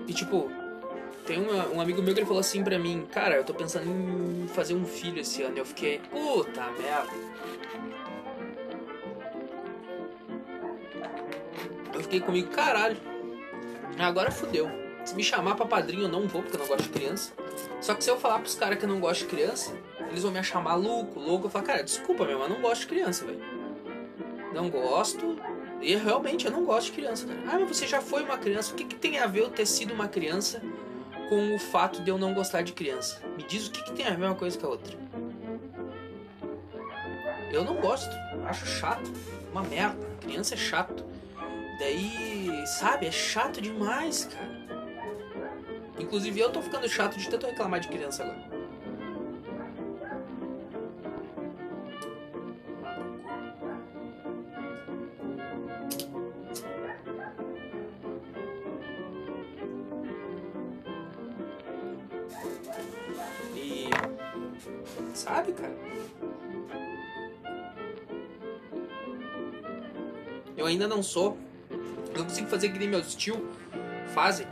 E 0.07 0.13
tipo, 0.13 0.49
tem 1.25 1.39
um 1.41 1.81
amigo 1.81 2.01
meu 2.01 2.13
que 2.13 2.19
ele 2.19 2.27
falou 2.27 2.41
assim 2.41 2.63
pra 2.63 2.77
mim: 2.77 3.07
Cara, 3.11 3.35
eu 3.35 3.43
tô 3.43 3.53
pensando 3.53 3.89
em 3.89 4.47
fazer 4.47 4.73
um 4.73 4.85
filho 4.85 5.21
esse 5.21 5.43
ano. 5.43 5.55
E 5.57 5.59
eu 5.59 5.65
fiquei, 5.65 5.99
puta 5.99 6.71
merda. 6.71 7.11
Eu 11.93 12.01
fiquei 12.01 12.19
comigo, 12.19 12.49
caralho. 12.49 12.97
Agora 13.97 14.29
fudeu. 14.29 14.84
Se 15.05 15.15
me 15.15 15.23
chamar 15.23 15.55
pra 15.55 15.67
padrinho, 15.67 16.03
eu 16.03 16.09
não 16.09 16.27
vou, 16.27 16.41
porque 16.41 16.57
eu 16.57 16.59
não 16.59 16.67
gosto 16.67 16.83
de 16.83 16.89
criança. 16.89 17.31
Só 17.79 17.93
que 17.93 18.03
se 18.03 18.09
eu 18.09 18.17
falar 18.17 18.39
pros 18.39 18.55
caras 18.55 18.79
que 18.79 18.85
eu 18.85 18.89
não 18.89 18.99
gosto 18.99 19.21
de 19.21 19.27
criança, 19.27 19.71
eles 20.09 20.23
vão 20.23 20.31
me 20.31 20.39
achar 20.39 20.59
maluco, 20.59 21.19
louco. 21.19 21.45
Eu 21.45 21.51
falo, 21.51 21.63
cara, 21.63 21.83
desculpa, 21.83 22.25
meu, 22.25 22.39
mas 22.39 22.49
não 22.49 22.59
gosto 22.59 22.81
de 22.81 22.87
criança, 22.87 23.23
velho. 23.23 23.39
Não 24.51 24.67
gosto. 24.67 25.37
E 25.79 25.95
realmente 25.95 26.45
eu 26.45 26.51
não 26.51 26.65
gosto 26.65 26.87
de 26.87 26.93
criança, 26.93 27.27
cara. 27.27 27.39
Ah, 27.47 27.59
mas 27.59 27.77
você 27.77 27.85
já 27.85 28.01
foi 28.01 28.23
uma 28.23 28.37
criança. 28.39 28.73
O 28.73 28.75
que, 28.75 28.83
que 28.83 28.95
tem 28.95 29.19
a 29.19 29.27
ver 29.27 29.41
eu 29.41 29.49
ter 29.49 29.67
sido 29.67 29.93
uma 29.93 30.07
criança 30.07 30.59
com 31.29 31.55
o 31.55 31.59
fato 31.59 32.01
de 32.01 32.09
eu 32.09 32.17
não 32.17 32.33
gostar 32.33 32.63
de 32.63 32.73
criança? 32.73 33.21
Me 33.37 33.43
diz 33.43 33.67
o 33.67 33.71
que, 33.71 33.83
que 33.83 33.91
tem 33.91 34.07
a 34.07 34.15
ver 34.15 34.25
uma 34.25 34.35
coisa 34.35 34.57
com 34.57 34.65
a 34.65 34.69
outra. 34.69 34.97
Eu 37.51 37.63
não 37.63 37.75
gosto. 37.75 38.09
Acho 38.47 38.65
chato. 38.65 39.11
Uma 39.51 39.61
merda. 39.61 40.03
Criança 40.19 40.55
é 40.55 40.57
chato. 40.57 41.05
Daí, 41.77 42.65
sabe, 42.65 43.05
é 43.05 43.11
chato 43.11 43.61
demais, 43.61 44.25
cara. 44.25 44.54
Inclusive 45.97 46.39
eu 46.39 46.51
tô 46.51 46.61
ficando 46.61 46.87
chato 46.89 47.17
de 47.17 47.29
tanto 47.29 47.45
reclamar 47.47 47.79
de 47.79 47.87
criança 47.87 48.23
agora. 48.23 48.65
E. 63.55 63.89
Sabe, 65.13 65.53
cara? 65.53 65.73
Eu 70.57 70.65
ainda 70.65 70.87
não 70.87 71.01
sou. 71.01 71.37
Não 72.15 72.23
consigo 72.25 72.47
fazer 72.47 72.69
que 72.69 72.79
nem 72.79 72.87
meus 72.87 73.15
tio 73.15 73.49
fazem 74.13 74.47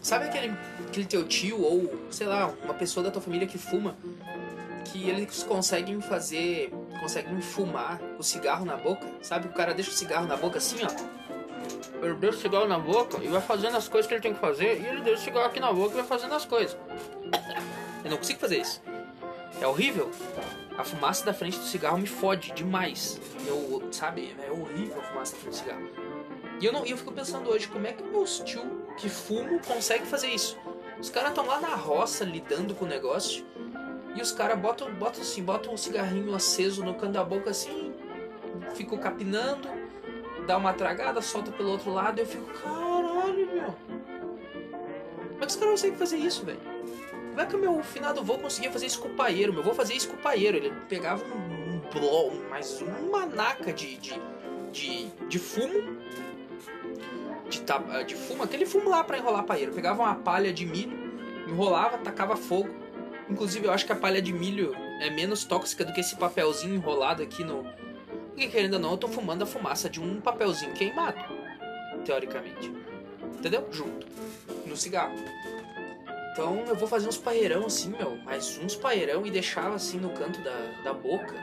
Sabe 0.00 0.26
aquele, 0.26 0.56
aquele 0.88 1.06
teu 1.06 1.24
tio 1.26 1.60
ou, 1.60 2.06
sei 2.10 2.26
lá, 2.26 2.52
uma 2.64 2.74
pessoa 2.74 3.04
da 3.04 3.10
tua 3.10 3.20
família 3.20 3.46
que 3.46 3.58
fuma? 3.58 3.96
Que 4.86 5.08
eles 5.08 5.42
conseguem 5.42 6.00
fazer. 6.00 6.72
conseguem 7.00 7.40
fumar 7.40 8.00
o 8.18 8.22
cigarro 8.22 8.64
na 8.64 8.76
boca? 8.76 9.06
Sabe? 9.22 9.48
O 9.48 9.52
cara 9.52 9.74
deixa 9.74 9.90
o 9.90 9.94
cigarro 9.94 10.26
na 10.26 10.36
boca 10.36 10.58
assim, 10.58 10.78
ó. 10.82 11.20
Ele 12.02 12.14
deixa 12.14 12.38
o 12.38 12.40
cigarro 12.40 12.66
na 12.66 12.78
boca 12.78 13.22
e 13.22 13.28
vai 13.28 13.42
fazendo 13.42 13.76
as 13.76 13.88
coisas 13.88 14.08
que 14.08 14.14
ele 14.14 14.22
tem 14.22 14.32
que 14.32 14.40
fazer. 14.40 14.80
E 14.80 14.86
ele 14.86 15.02
deixa 15.02 15.20
o 15.20 15.24
cigarro 15.24 15.46
aqui 15.46 15.60
na 15.60 15.72
boca 15.72 15.92
e 15.92 15.96
vai 15.96 16.04
fazendo 16.04 16.34
as 16.34 16.46
coisas. 16.46 16.76
Eu 18.02 18.10
não 18.10 18.16
consigo 18.16 18.40
fazer 18.40 18.58
isso. 18.58 18.80
É 19.60 19.66
horrível. 19.66 20.10
A 20.78 20.82
fumaça 20.82 21.26
da 21.26 21.34
frente 21.34 21.58
do 21.58 21.64
cigarro 21.64 21.98
me 21.98 22.06
fode 22.06 22.52
demais. 22.52 23.20
Eu, 23.46 23.86
sabe? 23.92 24.34
É 24.42 24.50
horrível 24.50 24.98
a 24.98 25.02
fumaça 25.02 25.32
da 25.34 25.38
frente 25.42 25.52
do 25.52 25.58
cigarro. 25.58 26.09
E 26.60 26.66
eu, 26.66 26.72
não, 26.72 26.84
eu 26.84 26.96
fico 26.96 27.10
pensando 27.10 27.48
hoje, 27.48 27.66
como 27.66 27.86
é 27.86 27.92
que 27.92 28.02
meus 28.02 28.40
tio 28.40 28.82
que 28.98 29.08
fumo 29.08 29.58
consegue 29.60 30.04
fazer 30.06 30.28
isso. 30.28 30.58
Os 31.00 31.08
caras 31.08 31.30
estão 31.30 31.46
lá 31.46 31.58
na 31.58 31.74
roça 31.74 32.22
lidando 32.22 32.74
com 32.74 32.84
o 32.84 32.88
negócio 32.88 33.46
e 34.14 34.20
os 34.20 34.30
caras 34.30 34.58
botam, 34.58 34.92
botam 34.92 35.22
assim, 35.22 35.42
botam 35.42 35.72
um 35.72 35.76
cigarrinho 35.76 36.34
aceso 36.34 36.84
no 36.84 36.94
canto 36.94 37.12
da 37.12 37.24
boca 37.24 37.48
assim, 37.48 37.94
ficam 38.74 38.98
capinando, 38.98 39.68
dá 40.46 40.58
uma 40.58 40.74
tragada, 40.74 41.22
solta 41.22 41.50
pelo 41.50 41.70
outro 41.70 41.90
lado 41.90 42.18
e 42.18 42.22
eu 42.22 42.26
fico, 42.26 42.44
caralho, 42.52 43.46
meu. 43.50 43.74
Como 45.30 45.42
é 45.42 45.46
que 45.46 45.46
os 45.46 45.56
caras 45.56 45.70
conseguem 45.70 45.96
fazer 45.96 46.18
isso, 46.18 46.44
velho? 46.44 46.60
Como 47.30 47.40
é 47.40 47.46
que 47.46 47.56
o 47.56 47.58
meu 47.58 47.82
finado 47.82 48.22
vô 48.22 48.36
conseguia 48.36 48.70
fazer 48.70 48.84
isso 48.84 49.00
com 49.00 49.08
o 49.08 49.14
paieiro? 49.14 49.50
Meu 49.54 49.62
vô 49.62 49.72
fazia 49.72 49.96
isso 49.96 50.10
com 50.10 50.16
o 50.16 50.18
paieiro. 50.18 50.58
Ele 50.58 50.74
pegava 50.90 51.24
um, 51.24 51.76
um 51.76 51.80
blow, 51.90 52.34
mais 52.50 52.82
uma 52.82 53.24
naca 53.24 53.72
de, 53.72 53.96
de, 53.96 54.20
de, 54.70 55.06
de 55.06 55.38
fumo 55.38 55.96
de, 57.50 57.60
tapa, 57.62 58.02
de 58.02 58.14
fumo, 58.14 58.42
aquele 58.42 58.64
fumo 58.64 58.88
lá 58.88 59.04
para 59.04 59.18
enrolar 59.18 59.44
paeiro. 59.44 59.72
Pegava 59.72 60.02
uma 60.02 60.14
palha 60.14 60.52
de 60.52 60.64
milho, 60.64 60.96
enrolava, 61.46 61.98
tacava 61.98 62.36
fogo. 62.36 62.70
Inclusive, 63.28 63.66
eu 63.66 63.72
acho 63.72 63.84
que 63.84 63.92
a 63.92 63.96
palha 63.96 64.22
de 64.22 64.32
milho 64.32 64.74
é 65.00 65.10
menos 65.10 65.44
tóxica 65.44 65.84
do 65.84 65.92
que 65.92 66.00
esse 66.00 66.16
papelzinho 66.16 66.74
enrolado 66.74 67.22
aqui 67.22 67.44
no. 67.44 67.64
Porque 68.30 68.48
querendo 68.48 68.74
ou 68.74 68.80
não, 68.80 68.92
eu 68.92 68.96
tô 68.96 69.08
fumando 69.08 69.42
a 69.42 69.46
fumaça 69.46 69.90
de 69.90 70.00
um 70.00 70.20
papelzinho 70.20 70.72
queimado. 70.72 71.18
Teoricamente. 72.04 72.72
Entendeu? 73.38 73.66
Junto. 73.70 74.06
No 74.64 74.76
cigarro. 74.76 75.14
Então 76.32 76.64
eu 76.66 76.74
vou 76.74 76.88
fazer 76.88 77.08
uns 77.08 77.18
paeirão 77.18 77.66
assim, 77.66 77.90
meu. 77.90 78.16
Mais 78.18 78.58
uns 78.58 78.76
paeirão 78.76 79.26
e 79.26 79.30
deixava 79.30 79.74
assim 79.74 79.98
no 79.98 80.10
canto 80.10 80.40
da, 80.40 80.82
da 80.84 80.92
boca. 80.92 81.34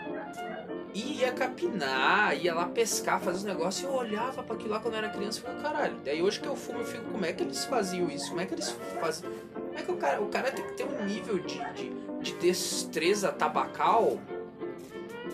E 0.93 1.19
ia 1.19 1.31
capinar, 1.31 2.35
ia 2.35 2.55
lá 2.55 2.65
pescar, 2.65 3.19
fazer 3.19 3.37
os 3.37 3.43
negócios. 3.43 3.83
Eu 3.83 3.95
olhava 3.95 4.41
para 4.41 4.55
aquilo 4.55 4.71
lá 4.71 4.79
quando 4.79 4.95
eu 4.95 4.99
era 4.99 5.09
criança 5.09 5.39
e 5.39 5.41
falei, 5.41 5.61
caralho. 5.61 5.97
Daí 6.03 6.21
hoje 6.21 6.39
que 6.39 6.47
eu 6.47 6.55
fumo, 6.55 6.79
eu 6.79 6.85
fico, 6.85 7.03
como 7.11 7.25
é 7.25 7.33
que 7.33 7.43
eles 7.43 7.65
faziam 7.65 8.09
isso? 8.09 8.29
Como 8.29 8.41
é 8.41 8.45
que 8.45 8.53
eles 8.53 8.75
faziam? 8.99 9.31
Como 9.53 9.77
é 9.77 9.81
que 9.81 9.91
o 9.91 9.97
cara, 9.97 10.21
o 10.21 10.27
cara 10.27 10.51
tem 10.51 10.65
que 10.65 10.73
ter 10.73 10.85
um 10.85 11.05
nível 11.05 11.39
de, 11.39 11.59
de, 11.73 11.89
de 12.21 12.33
destreza 12.33 13.31
tabacal? 13.31 14.19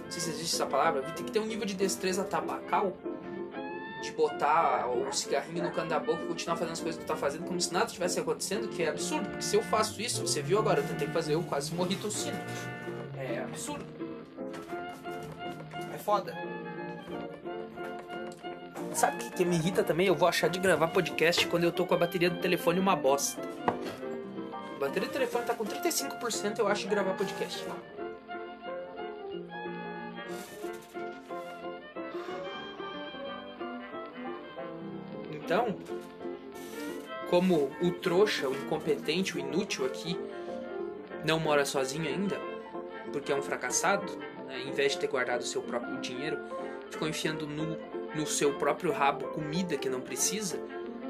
Não 0.03 0.11
sei 0.11 0.21
se 0.21 0.29
existe 0.31 0.55
essa 0.55 0.65
palavra. 0.65 1.01
Tem 1.01 1.25
que 1.25 1.31
ter 1.31 1.39
um 1.39 1.45
nível 1.45 1.65
de 1.65 1.75
destreza 1.75 2.23
tabacal 2.23 2.97
de 4.03 4.11
botar 4.11 4.85
o 4.89 5.11
cigarrinho 5.13 5.63
no 5.63 5.71
canto 5.71 5.87
da 5.87 5.99
boca 5.99 6.21
e 6.23 6.27
continuar 6.27 6.57
fazendo 6.57 6.73
as 6.73 6.81
coisas 6.81 6.99
que 6.99 7.05
tu 7.05 7.07
tá 7.07 7.15
fazendo 7.15 7.45
como 7.45 7.59
se 7.59 7.71
nada 7.71 7.85
tivesse 7.85 8.19
acontecendo, 8.19 8.67
que 8.67 8.83
é 8.83 8.89
absurdo. 8.89 9.29
Porque 9.29 9.41
se 9.41 9.55
eu 9.55 9.63
faço 9.63 10.01
isso, 10.01 10.21
você 10.21 10.41
viu 10.41 10.59
agora, 10.59 10.81
eu 10.81 10.87
tentei 10.87 11.07
fazer, 11.07 11.35
eu 11.35 11.43
quase 11.43 11.73
morri 11.73 11.95
tossindo. 11.95 12.37
É 13.17 13.39
absurdo. 13.39 13.85
Foda. 16.03 16.35
Sabe 18.93 19.15
o 19.15 19.19
que, 19.19 19.37
que 19.37 19.45
me 19.45 19.55
irrita 19.55 19.83
também? 19.83 20.07
Eu 20.07 20.15
vou 20.15 20.27
achar 20.27 20.49
de 20.49 20.59
gravar 20.59 20.89
podcast 20.89 21.47
quando 21.47 21.63
eu 21.63 21.71
tô 21.71 21.85
com 21.85 21.93
a 21.95 21.97
bateria 21.97 22.29
do 22.29 22.39
telefone 22.39 22.79
uma 22.79 22.95
bosta. 22.95 23.41
A 24.75 24.79
bateria 24.79 25.07
do 25.07 25.13
telefone 25.13 25.45
tá 25.45 25.53
com 25.53 25.63
35%, 25.65 26.59
eu 26.59 26.67
acho 26.67 26.83
de 26.83 26.89
gravar 26.89 27.13
podcast. 27.13 27.65
Então, 35.31 35.77
como 37.29 37.71
o 37.81 37.91
trouxa, 37.91 38.49
o 38.49 38.55
incompetente, 38.55 39.37
o 39.37 39.39
inútil 39.39 39.85
aqui 39.85 40.19
não 41.23 41.39
mora 41.39 41.65
sozinho 41.65 42.07
ainda, 42.07 42.37
porque 43.11 43.31
é 43.31 43.35
um 43.35 43.41
fracassado, 43.41 44.32
né? 44.53 44.61
em 44.65 44.71
vez 44.71 44.93
de 44.93 44.99
ter 44.99 45.07
guardado 45.07 45.41
o 45.41 45.45
seu 45.45 45.61
próprio 45.61 45.99
dinheiro, 45.99 46.37
ficou 46.91 47.07
enfiando 47.07 47.47
no, 47.47 47.77
no 48.15 48.27
seu 48.27 48.53
próprio 48.53 48.91
rabo 48.91 49.27
comida 49.29 49.75
que 49.75 49.89
não 49.89 49.99
precisa, 49.99 50.59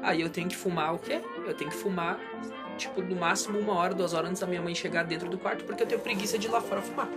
aí 0.02 0.22
eu 0.22 0.30
tenho 0.30 0.48
que 0.48 0.56
fumar 0.56 0.94
o 0.94 0.98
quê? 0.98 1.20
Eu 1.46 1.54
tenho 1.54 1.70
que 1.70 1.76
fumar, 1.76 2.18
tipo, 2.78 3.02
no 3.02 3.14
máximo 3.14 3.58
uma 3.58 3.74
hora, 3.74 3.94
duas 3.94 4.14
horas 4.14 4.30
antes 4.30 4.40
da 4.40 4.46
minha 4.46 4.62
mãe 4.62 4.74
chegar 4.74 5.04
dentro 5.04 5.28
do 5.28 5.36
quarto, 5.36 5.64
porque 5.64 5.82
eu 5.82 5.86
tenho 5.86 6.00
preguiça 6.00 6.38
de 6.38 6.46
ir 6.46 6.50
lá 6.50 6.60
fora 6.60 6.80
fumar. 6.80 7.08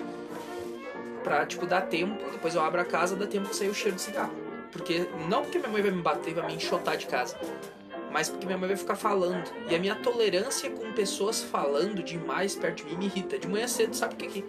Pra, 1.23 1.45
tipo, 1.45 1.65
dar 1.65 1.81
tempo, 1.81 2.29
depois 2.31 2.55
eu 2.55 2.61
abro 2.61 2.79
a 2.79 2.85
casa, 2.85 3.15
dá 3.15 3.25
tempo 3.25 3.49
de 3.49 3.55
sair 3.55 3.69
o 3.69 3.73
cheiro 3.73 3.95
de 3.95 4.01
cigarro. 4.01 4.33
Porque 4.71 5.07
não 5.29 5.43
porque 5.43 5.57
minha 5.57 5.71
mãe 5.71 5.81
vai 5.81 5.91
me 5.91 6.01
bater, 6.01 6.33
vai 6.33 6.45
me 6.45 6.55
enxotar 6.55 6.97
de 6.97 7.07
casa, 7.07 7.37
mas 8.11 8.29
porque 8.29 8.45
minha 8.45 8.57
mãe 8.57 8.67
vai 8.67 8.77
ficar 8.77 8.95
falando. 8.95 9.49
E 9.69 9.75
a 9.75 9.79
minha 9.79 9.95
tolerância 9.95 10.69
com 10.69 10.91
pessoas 10.93 11.41
falando 11.41 12.03
demais 12.03 12.55
perto 12.55 12.83
de 12.83 12.85
mim 12.85 12.97
me 12.97 13.05
irrita. 13.05 13.37
De 13.37 13.47
manhã 13.47 13.67
cedo, 13.67 13.95
sabe 13.95 14.13
o 14.13 14.17
que 14.17 14.27
que 14.27 14.45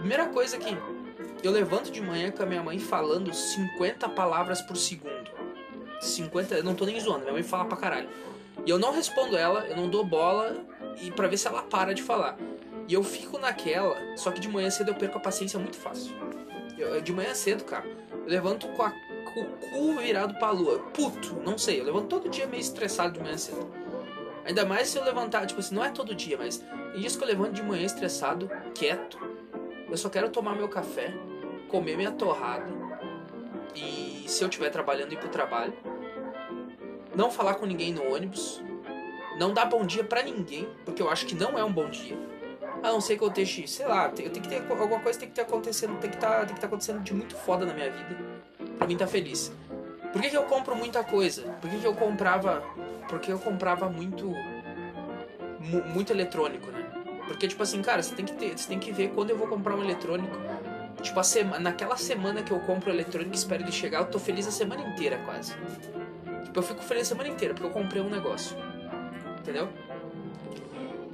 primeira 0.00 0.26
coisa 0.26 0.56
que 0.58 0.76
eu 1.42 1.52
levanto 1.52 1.90
de 1.90 2.00
manhã 2.00 2.30
com 2.30 2.42
a 2.42 2.46
minha 2.46 2.62
mãe 2.62 2.78
falando 2.78 3.32
50 3.32 4.08
palavras 4.08 4.62
por 4.62 4.76
segundo. 4.76 5.30
50, 6.00 6.56
eu 6.56 6.64
não 6.64 6.74
tô 6.74 6.86
nem 6.86 6.98
zoando, 6.98 7.20
minha 7.20 7.32
mãe 7.32 7.42
fala 7.42 7.66
pra 7.66 7.76
caralho. 7.76 8.08
E 8.64 8.70
eu 8.70 8.78
não 8.78 8.92
respondo 8.92 9.36
ela, 9.36 9.66
eu 9.66 9.76
não 9.76 9.88
dou 9.88 10.04
bola 10.04 10.56
e 11.02 11.10
para 11.10 11.28
ver 11.28 11.36
se 11.36 11.46
ela 11.46 11.62
para 11.62 11.94
de 11.94 12.02
falar. 12.02 12.36
E 12.88 12.94
eu 12.94 13.02
fico 13.04 13.38
naquela, 13.38 13.96
só 14.16 14.30
que 14.30 14.40
de 14.40 14.48
manhã 14.48 14.70
cedo 14.70 14.90
eu 14.90 14.94
perco 14.94 15.18
a 15.18 15.20
paciência 15.20 15.58
muito 15.58 15.76
fácil. 15.76 16.12
Eu, 16.78 17.00
de 17.00 17.12
manhã 17.12 17.34
cedo, 17.34 17.62
cara, 17.64 17.84
eu 18.10 18.26
levanto 18.26 18.66
com 18.68 18.82
a 18.82 18.92
com 19.32 19.42
o 19.42 19.46
cu 19.46 20.00
virado 20.00 20.34
pra 20.34 20.50
lua. 20.50 20.78
Puto, 20.92 21.36
não 21.44 21.56
sei. 21.56 21.80
Eu 21.80 21.84
levanto 21.84 22.08
todo 22.08 22.28
dia 22.28 22.46
meio 22.46 22.60
estressado 22.60 23.12
de 23.12 23.20
manhã 23.20 23.38
cedo. 23.38 23.70
Ainda 24.44 24.64
mais 24.64 24.88
se 24.88 24.98
eu 24.98 25.04
levantar, 25.04 25.46
tipo 25.46 25.60
assim, 25.60 25.74
não 25.74 25.84
é 25.84 25.90
todo 25.90 26.14
dia, 26.14 26.36
mas 26.36 26.58
tem 26.92 27.00
dias 27.00 27.14
que 27.14 27.22
eu 27.22 27.28
levanto 27.28 27.52
de 27.52 27.62
manhã 27.62 27.84
estressado, 27.84 28.50
quieto. 28.74 29.29
Eu 29.90 29.96
só 29.96 30.08
quero 30.08 30.30
tomar 30.30 30.54
meu 30.54 30.68
café, 30.68 31.12
comer 31.68 31.96
minha 31.96 32.12
torrada. 32.12 32.66
E 33.74 34.24
se 34.28 34.42
eu 34.42 34.48
estiver 34.48 34.70
trabalhando, 34.70 35.12
ir 35.12 35.18
pro 35.18 35.28
trabalho. 35.28 35.72
Não 37.14 37.30
falar 37.30 37.54
com 37.54 37.66
ninguém 37.66 37.92
no 37.92 38.14
ônibus. 38.14 38.62
Não 39.38 39.52
dar 39.52 39.66
bom 39.66 39.84
dia 39.84 40.04
para 40.04 40.22
ninguém, 40.22 40.68
porque 40.84 41.02
eu 41.02 41.10
acho 41.10 41.26
que 41.26 41.34
não 41.34 41.58
é 41.58 41.64
um 41.64 41.72
bom 41.72 41.88
dia. 41.88 42.16
A 42.82 42.92
não 42.92 43.00
ser 43.00 43.18
que 43.18 43.24
eu 43.24 43.28
esteja, 43.28 43.66
sei 43.66 43.86
lá, 43.86 44.06
eu 44.06 44.12
tenho 44.12 44.30
que 44.30 44.48
ter 44.48 44.62
alguma 44.70 45.00
coisa 45.00 45.18
tem 45.18 45.28
que 45.28 45.34
ter 45.34 45.42
acontecendo, 45.42 45.98
tem 45.98 46.10
que 46.10 46.16
tá, 46.16 46.42
estar 46.42 46.54
tá 46.56 46.66
acontecendo 46.66 47.00
de 47.00 47.12
muito 47.12 47.36
foda 47.36 47.66
na 47.66 47.74
minha 47.74 47.90
vida 47.90 48.40
pra 48.80 48.88
mim 48.88 48.96
tá 48.96 49.06
feliz. 49.06 49.52
Por 50.10 50.22
que, 50.22 50.30
que 50.30 50.36
eu 50.36 50.44
compro 50.44 50.74
muita 50.74 51.04
coisa? 51.04 51.42
Por 51.60 51.70
que, 51.70 51.78
que 51.78 51.86
eu 51.86 51.94
comprava. 51.94 52.64
Porque 53.08 53.30
eu 53.30 53.38
comprava 53.38 53.90
muito. 53.90 54.32
muito 55.94 56.12
eletrônico, 56.12 56.70
né? 56.70 56.79
Porque, 57.30 57.46
tipo 57.46 57.62
assim, 57.62 57.80
cara, 57.80 58.02
você 58.02 58.14
tem 58.14 58.24
que 58.24 58.32
ter. 58.32 58.58
Você 58.58 58.68
tem 58.68 58.78
que 58.78 58.90
ver 58.90 59.10
quando 59.10 59.30
eu 59.30 59.38
vou 59.38 59.46
comprar 59.46 59.76
um 59.76 59.84
eletrônico. 59.84 60.36
Tipo, 61.00 61.20
a 61.20 61.22
semana, 61.22 61.60
naquela 61.60 61.96
semana 61.96 62.42
que 62.42 62.50
eu 62.50 62.60
compro 62.60 62.90
o 62.90 62.94
eletrônico 62.94 63.32
e 63.32 63.36
espero 63.36 63.62
ele 63.62 63.72
chegar, 63.72 64.00
eu 64.00 64.06
tô 64.06 64.18
feliz 64.18 64.46
a 64.46 64.50
semana 64.50 64.82
inteira, 64.82 65.18
quase. 65.24 65.54
Tipo, 66.44 66.58
eu 66.58 66.62
fico 66.62 66.82
feliz 66.82 67.02
a 67.02 67.10
semana 67.10 67.28
inteira, 67.28 67.54
porque 67.54 67.66
eu 67.66 67.72
comprei 67.72 68.02
um 68.02 68.10
negócio. 68.10 68.56
Entendeu? 69.38 69.68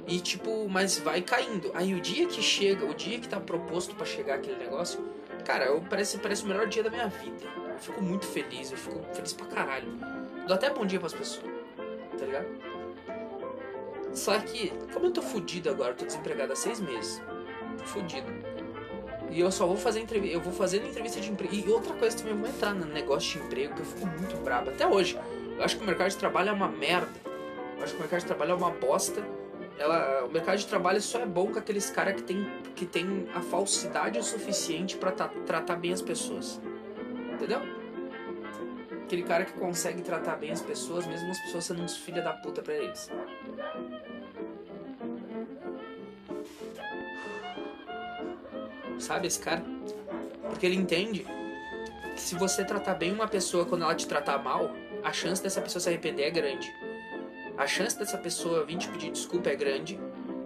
E 0.07 0.19
tipo, 0.19 0.67
mas 0.67 0.97
vai 0.97 1.21
caindo. 1.21 1.71
Aí 1.73 1.93
o 1.93 2.01
dia 2.01 2.27
que 2.27 2.41
chega, 2.41 2.85
o 2.85 2.93
dia 2.93 3.19
que 3.19 3.29
tá 3.29 3.39
proposto 3.39 3.95
para 3.95 4.05
chegar 4.05 4.35
aquele 4.35 4.57
negócio, 4.57 5.05
Cara, 5.47 5.63
eu, 5.63 5.81
parece, 5.89 6.17
parece 6.17 6.43
o 6.43 6.47
melhor 6.47 6.67
dia 6.67 6.83
da 6.83 6.89
minha 6.89 7.07
vida. 7.07 7.45
Eu 7.69 7.79
fico 7.79 8.01
muito 8.01 8.25
feliz, 8.25 8.69
eu 8.69 8.77
fico 8.77 9.01
feliz 9.13 9.31
pra 9.31 9.45
caralho. 9.45 9.87
Dou 10.45 10.53
até 10.53 10.69
bom 10.69 10.85
dia 10.85 10.99
pras 10.99 11.13
pessoas, 11.13 11.49
tá 12.19 12.25
ligado? 12.25 12.47
Só 14.13 14.39
que, 14.39 14.71
como 14.93 15.07
eu 15.07 15.11
tô 15.11 15.21
fudido 15.21 15.69
agora, 15.69 15.93
tô 15.93 16.05
desempregado 16.05 16.53
há 16.53 16.55
seis 16.55 16.79
meses. 16.79 17.21
Fudido. 17.85 18.27
E 19.29 19.39
eu 19.39 19.51
só 19.51 19.67
vou 19.67 19.77
fazer 19.77 19.99
entrevista. 19.99 20.35
Eu 20.35 20.41
vou 20.41 20.53
fazer 20.53 20.77
entrevista 20.85 21.19
de 21.19 21.29
emprego. 21.29 21.55
E 21.55 21.69
outra 21.69 21.93
coisa 21.93 22.17
também, 22.17 22.33
eu 22.33 22.39
vou 22.39 22.49
entrar 22.49 22.73
no 22.73 22.85
negócio 22.85 23.39
de 23.39 23.45
emprego, 23.45 23.75
que 23.75 23.81
eu 23.81 23.85
fico 23.85 24.07
muito 24.07 24.35
brabo. 24.43 24.69
Até 24.69 24.87
hoje. 24.87 25.19
Eu 25.57 25.63
acho 25.63 25.77
que 25.77 25.83
o 25.83 25.85
mercado 25.85 26.09
de 26.09 26.17
trabalho 26.17 26.49
é 26.49 26.51
uma 26.51 26.67
merda. 26.67 27.19
Eu 27.77 27.83
acho 27.83 27.93
que 27.93 27.97
o 27.97 28.01
mercado 28.01 28.19
de 28.21 28.25
trabalho 28.25 28.51
é 28.51 28.55
uma 28.55 28.71
bosta 28.71 29.23
ela, 29.77 30.25
o 30.25 30.31
mercado 30.31 30.57
de 30.57 30.67
trabalho 30.67 31.01
só 31.01 31.19
é 31.19 31.25
bom 31.25 31.47
com 31.47 31.59
aqueles 31.59 31.89
caras 31.89 32.15
que 32.15 32.23
tem, 32.23 32.47
que 32.75 32.85
tem 32.85 33.27
a 33.33 33.41
falsidade 33.41 34.17
o 34.17 34.23
suficiente 34.23 34.97
para 34.97 35.11
tratar 35.11 35.75
bem 35.75 35.93
as 35.93 36.01
pessoas. 36.01 36.59
Entendeu? 37.33 37.61
Aquele 39.07 39.23
cara 39.23 39.45
que 39.45 39.53
consegue 39.53 40.01
tratar 40.01 40.35
bem 40.35 40.51
as 40.51 40.61
pessoas, 40.61 41.07
mesmo 41.07 41.31
as 41.31 41.39
pessoas 41.39 41.63
sendo 41.63 41.81
uns 41.81 41.95
filha 41.95 42.21
da 42.21 42.33
puta 42.33 42.61
pra 42.61 42.73
eles. 42.73 43.09
Sabe 48.99 49.27
esse 49.27 49.39
cara? 49.39 49.63
Porque 50.49 50.65
ele 50.65 50.75
entende 50.75 51.25
que 52.15 52.19
se 52.19 52.35
você 52.35 52.65
tratar 52.65 52.95
bem 52.95 53.13
uma 53.13 53.29
pessoa 53.29 53.65
quando 53.65 53.83
ela 53.83 53.95
te 53.95 54.05
tratar 54.05 54.39
mal, 54.39 54.75
a 55.01 55.13
chance 55.13 55.41
dessa 55.41 55.61
pessoa 55.61 55.81
se 55.81 55.87
arrepender 55.87 56.23
é 56.23 56.29
grande 56.29 56.69
a 57.57 57.65
chance 57.65 57.97
dessa 57.97 58.17
pessoa 58.17 58.63
vir 58.63 58.77
te 58.77 58.87
pedir 58.87 59.11
desculpa 59.11 59.49
é 59.49 59.55
grande 59.55 59.99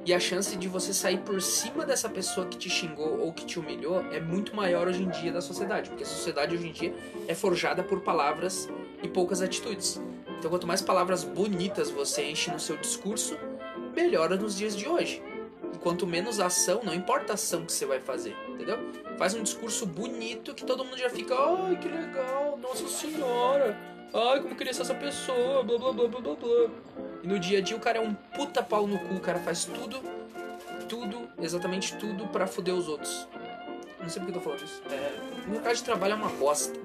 e 0.05 0.13
a 0.13 0.19
chance 0.19 0.55
de 0.55 0.67
você 0.67 0.93
sair 0.93 1.19
por 1.19 1.41
cima 1.41 1.85
dessa 1.85 2.09
pessoa 2.09 2.47
que 2.47 2.57
te 2.57 2.69
xingou 2.69 3.19
ou 3.19 3.31
que 3.31 3.45
te 3.45 3.59
humilhou 3.59 3.99
é 4.11 4.19
muito 4.19 4.55
maior 4.55 4.87
hoje 4.87 5.03
em 5.03 5.09
dia 5.09 5.31
da 5.31 5.41
sociedade, 5.41 5.89
porque 5.89 6.03
a 6.03 6.07
sociedade 6.07 6.55
hoje 6.55 6.67
em 6.67 6.71
dia 6.71 6.95
é 7.27 7.35
forjada 7.35 7.83
por 7.83 8.01
palavras 8.01 8.67
e 9.03 9.07
poucas 9.07 9.41
atitudes. 9.41 10.01
Então, 10.39 10.49
quanto 10.49 10.65
mais 10.65 10.81
palavras 10.81 11.23
bonitas 11.23 11.91
você 11.91 12.23
enche 12.23 12.49
no 12.49 12.59
seu 12.59 12.77
discurso, 12.77 13.37
melhora 13.95 14.35
nos 14.35 14.57
dias 14.57 14.75
de 14.75 14.87
hoje. 14.87 15.21
E 15.73 15.77
quanto 15.77 16.07
menos 16.07 16.39
ação, 16.39 16.81
não 16.83 16.93
importa 16.93 17.33
a 17.33 17.35
ação 17.35 17.63
que 17.65 17.71
você 17.71 17.85
vai 17.85 17.99
fazer, 17.99 18.35
entendeu? 18.49 18.77
Faz 19.17 19.35
um 19.35 19.43
discurso 19.43 19.85
bonito 19.85 20.55
que 20.55 20.65
todo 20.65 20.83
mundo 20.83 20.97
já 20.97 21.09
fica, 21.09 21.35
ai 21.35 21.77
que 21.77 21.87
legal, 21.87 22.57
nossa 22.57 22.87
senhora, 22.87 23.77
Ai, 24.13 24.41
como 24.41 24.55
queria 24.55 24.73
ser 24.73 24.81
essa 24.81 24.93
pessoa, 24.93 25.63
blá 25.63 25.77
blá 25.77 25.93
blá 25.93 26.07
blá 26.07 26.19
blá 26.19 26.35
blá. 26.35 27.10
E 27.23 27.27
no 27.27 27.39
dia 27.39 27.59
a 27.59 27.61
dia 27.61 27.75
o 27.75 27.79
cara 27.79 27.99
é 27.99 28.01
um 28.01 28.13
puta 28.13 28.63
pau 28.63 28.87
no 28.87 28.97
cu, 28.97 29.15
o 29.15 29.19
cara 29.19 29.39
faz 29.39 29.65
tudo, 29.65 30.01
tudo, 30.89 31.29
exatamente 31.39 31.95
tudo 31.97 32.27
para 32.27 32.47
foder 32.47 32.73
os 32.73 32.87
outros. 32.87 33.27
Não 33.99 34.09
sei 34.09 34.21
porque 34.21 34.37
eu 34.37 34.41
tô 34.41 34.41
falando 34.41 34.63
isso. 34.63 34.81
É, 34.89 35.47
o 35.47 35.51
mercado 35.51 35.75
de 35.75 35.83
trabalho 35.83 36.13
é 36.13 36.15
uma 36.15 36.29
bosta. 36.29 36.77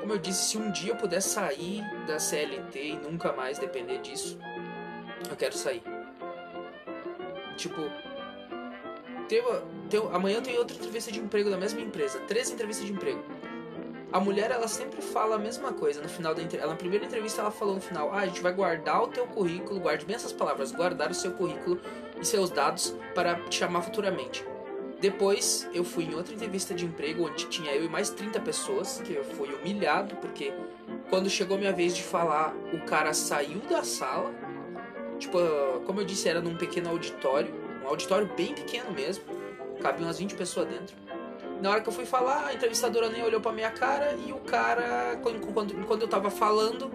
Como 0.00 0.12
eu 0.12 0.18
disse, 0.18 0.50
se 0.50 0.58
um 0.58 0.70
dia 0.70 0.92
eu 0.92 0.96
puder 0.96 1.22
sair 1.22 1.82
da 2.06 2.18
CLT 2.18 2.78
e 2.78 2.96
nunca 2.96 3.32
mais 3.32 3.58
depender 3.58 3.98
disso, 4.00 4.38
eu 5.30 5.36
quero 5.36 5.56
sair. 5.56 5.82
Tipo, 7.56 7.80
teve, 9.28 9.46
teve, 9.88 10.06
amanhã 10.12 10.36
eu 10.36 10.42
tenho 10.42 10.58
outra 10.58 10.76
entrevista 10.76 11.10
de 11.10 11.20
emprego 11.20 11.48
da 11.48 11.56
mesma 11.56 11.80
empresa. 11.80 12.18
Três 12.20 12.50
entrevistas 12.50 12.86
de 12.86 12.92
emprego. 12.92 13.24
A 14.14 14.20
mulher, 14.20 14.52
ela 14.52 14.68
sempre 14.68 15.02
fala 15.02 15.34
a 15.34 15.38
mesma 15.40 15.72
coisa 15.72 16.00
no 16.00 16.08
final 16.08 16.32
da 16.36 16.40
entrevista. 16.40 16.70
Na 16.70 16.76
primeira 16.76 17.04
entrevista, 17.04 17.40
ela 17.40 17.50
falou 17.50 17.74
no 17.74 17.80
final: 17.80 18.12
Ah, 18.12 18.18
a 18.18 18.26
gente 18.26 18.40
vai 18.40 18.52
guardar 18.52 19.02
o 19.02 19.08
teu 19.08 19.26
currículo, 19.26 19.80
guarde 19.80 20.06
bem 20.06 20.14
essas 20.14 20.32
palavras, 20.32 20.70
guardar 20.70 21.10
o 21.10 21.14
seu 21.14 21.32
currículo 21.32 21.80
e 22.20 22.24
seus 22.24 22.48
dados 22.48 22.94
para 23.12 23.34
te 23.34 23.56
chamar 23.56 23.82
futuramente. 23.82 24.46
Depois, 25.00 25.68
eu 25.74 25.82
fui 25.82 26.04
em 26.04 26.14
outra 26.14 26.32
entrevista 26.32 26.72
de 26.72 26.84
emprego 26.84 27.26
onde 27.26 27.46
tinha 27.46 27.72
eu 27.72 27.86
e 27.86 27.88
mais 27.88 28.08
30 28.08 28.38
pessoas, 28.38 29.02
que 29.04 29.14
eu 29.14 29.24
fui 29.24 29.52
humilhado, 29.52 30.14
porque 30.18 30.54
quando 31.10 31.28
chegou 31.28 31.58
minha 31.58 31.72
vez 31.72 31.96
de 31.96 32.04
falar, 32.04 32.54
o 32.72 32.84
cara 32.86 33.12
saiu 33.12 33.58
da 33.68 33.82
sala. 33.82 34.32
Tipo, 35.18 35.38
como 35.86 36.00
eu 36.00 36.04
disse, 36.04 36.28
era 36.28 36.40
num 36.40 36.56
pequeno 36.56 36.88
auditório, 36.90 37.52
um 37.82 37.88
auditório 37.88 38.30
bem 38.36 38.54
pequeno 38.54 38.92
mesmo, 38.92 39.24
cabia 39.82 40.06
umas 40.06 40.20
20 40.20 40.36
pessoas 40.36 40.68
dentro. 40.68 41.03
Na 41.64 41.70
hora 41.70 41.80
que 41.80 41.88
eu 41.88 41.94
fui 41.94 42.04
falar, 42.04 42.48
a 42.48 42.52
entrevistadora 42.52 43.08
nem 43.08 43.22
olhou 43.22 43.40
pra 43.40 43.50
minha 43.50 43.70
cara 43.70 44.14
e 44.26 44.30
o 44.30 44.38
cara, 44.40 45.18
quando, 45.22 45.40
quando 45.86 46.02
eu 46.02 46.08
tava 46.08 46.30
falando, 46.30 46.92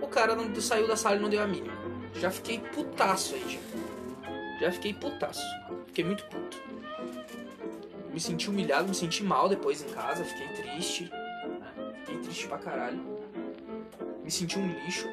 o 0.00 0.06
cara 0.06 0.34
não, 0.34 0.58
saiu 0.58 0.88
da 0.88 0.96
sala 0.96 1.16
e 1.16 1.18
não 1.18 1.28
deu 1.28 1.42
a 1.42 1.46
mínima. 1.46 1.74
Já 2.14 2.30
fiquei 2.30 2.58
putaço 2.58 3.34
aí, 3.34 3.60
já. 3.60 4.58
Já 4.58 4.72
fiquei 4.72 4.94
putaço. 4.94 5.44
Fiquei 5.88 6.02
muito 6.02 6.24
puto. 6.28 6.56
Me 8.10 8.18
senti 8.18 8.48
humilhado, 8.48 8.88
me 8.88 8.94
senti 8.94 9.22
mal 9.22 9.50
depois 9.50 9.82
em 9.82 9.88
casa, 9.90 10.24
fiquei 10.24 10.48
triste. 10.62 11.10
Né? 11.12 11.92
Fiquei 12.06 12.18
triste 12.22 12.48
pra 12.48 12.56
caralho. 12.56 12.98
Me 14.24 14.30
senti 14.30 14.58
um 14.58 14.66
lixo. 14.66 15.10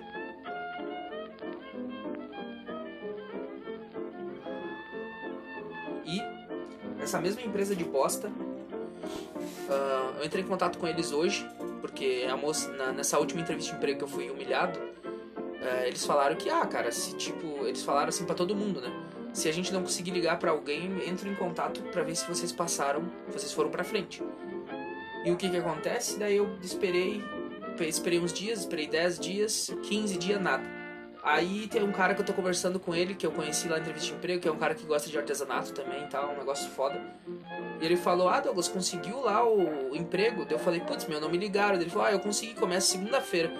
E 6.06 6.22
essa 7.02 7.20
mesma 7.20 7.42
empresa 7.42 7.76
de 7.76 7.84
bosta 7.84 8.32
Uh, 9.04 10.20
eu 10.20 10.26
entrei 10.26 10.44
em 10.44 10.48
contato 10.48 10.78
com 10.78 10.88
eles 10.88 11.12
hoje, 11.12 11.48
porque 11.82 12.28
a 12.30 12.36
moça, 12.36 12.72
na, 12.74 12.92
nessa 12.92 13.20
última 13.20 13.42
entrevista 13.42 13.72
de 13.72 13.78
emprego 13.78 14.00
que 14.00 14.04
eu 14.04 14.08
fui 14.08 14.30
humilhado, 14.30 14.80
uh, 14.80 15.86
eles 15.86 16.06
falaram 16.06 16.36
que, 16.36 16.50
ah, 16.50 16.66
cara, 16.66 16.92
se 16.92 17.16
tipo, 17.16 17.66
eles 17.66 17.84
falaram 17.84 18.10
assim 18.10 18.26
para 18.26 18.36
todo 18.36 18.56
mundo, 18.56 18.82
né? 18.82 18.92
Se 19.34 19.50
a 19.50 19.52
gente 19.52 19.74
não 19.74 19.82
conseguir 19.82 20.12
ligar 20.12 20.38
para 20.38 20.52
alguém, 20.52 21.08
entre 21.08 21.28
em 21.30 21.36
contato 21.36 21.82
para 21.92 22.04
ver 22.04 22.16
se 22.16 22.28
vocês 22.28 22.52
passaram, 22.52 23.04
vocês 23.28 23.52
foram 23.52 23.72
para 23.72 23.84
frente. 23.84 24.22
E 25.26 25.32
o 25.32 25.36
que 25.36 25.50
que 25.50 25.58
acontece? 25.58 26.20
Daí 26.20 26.38
eu 26.38 26.58
esperei, 26.62 27.24
esperei 27.80 28.20
uns 28.20 28.32
dias, 28.32 28.60
esperei 28.60 28.88
10 28.88 29.20
dias, 29.20 29.76
15 29.84 30.18
dias, 30.18 30.40
nada. 30.40 30.83
Aí 31.24 31.68
tem 31.68 31.82
um 31.82 31.92
cara 31.94 32.14
que 32.14 32.20
eu 32.22 32.26
tô 32.26 32.34
conversando 32.34 32.80
com 32.80 32.94
ele, 32.94 33.16
que 33.16 33.26
eu 33.26 33.32
conheci 33.32 33.70
lá 33.70 33.76
na 33.76 33.82
entrevista 33.82 34.10
de 34.10 34.14
emprego, 34.14 34.42
que 34.42 34.48
é 34.48 34.52
um 34.52 34.58
cara 34.58 34.76
que 34.76 34.86
gosta 34.86 35.10
de 35.10 35.18
artesanato 35.18 35.72
também 35.72 36.04
e 36.04 36.08
tal, 36.08 36.34
um 36.34 36.38
negócio 36.38 36.70
foda. 36.70 37.02
E 37.80 37.86
ele 37.86 37.96
falou, 37.96 38.28
ah, 38.28 38.42
Douglas, 38.42 38.68
conseguiu 38.68 39.22
lá 39.22 39.42
o 39.48 39.96
emprego? 39.96 40.46
eu 40.50 40.60
falei, 40.60 40.82
putz, 40.82 41.06
meu, 41.06 41.22
não 41.22 41.30
me 41.30 41.38
ligaram. 41.38 41.76
Ele 41.76 41.90
falou, 41.90 42.08
ah, 42.08 42.12
eu 42.12 42.20
consegui, 42.20 42.54
começa 42.56 42.88
segunda-feira. 42.88 43.54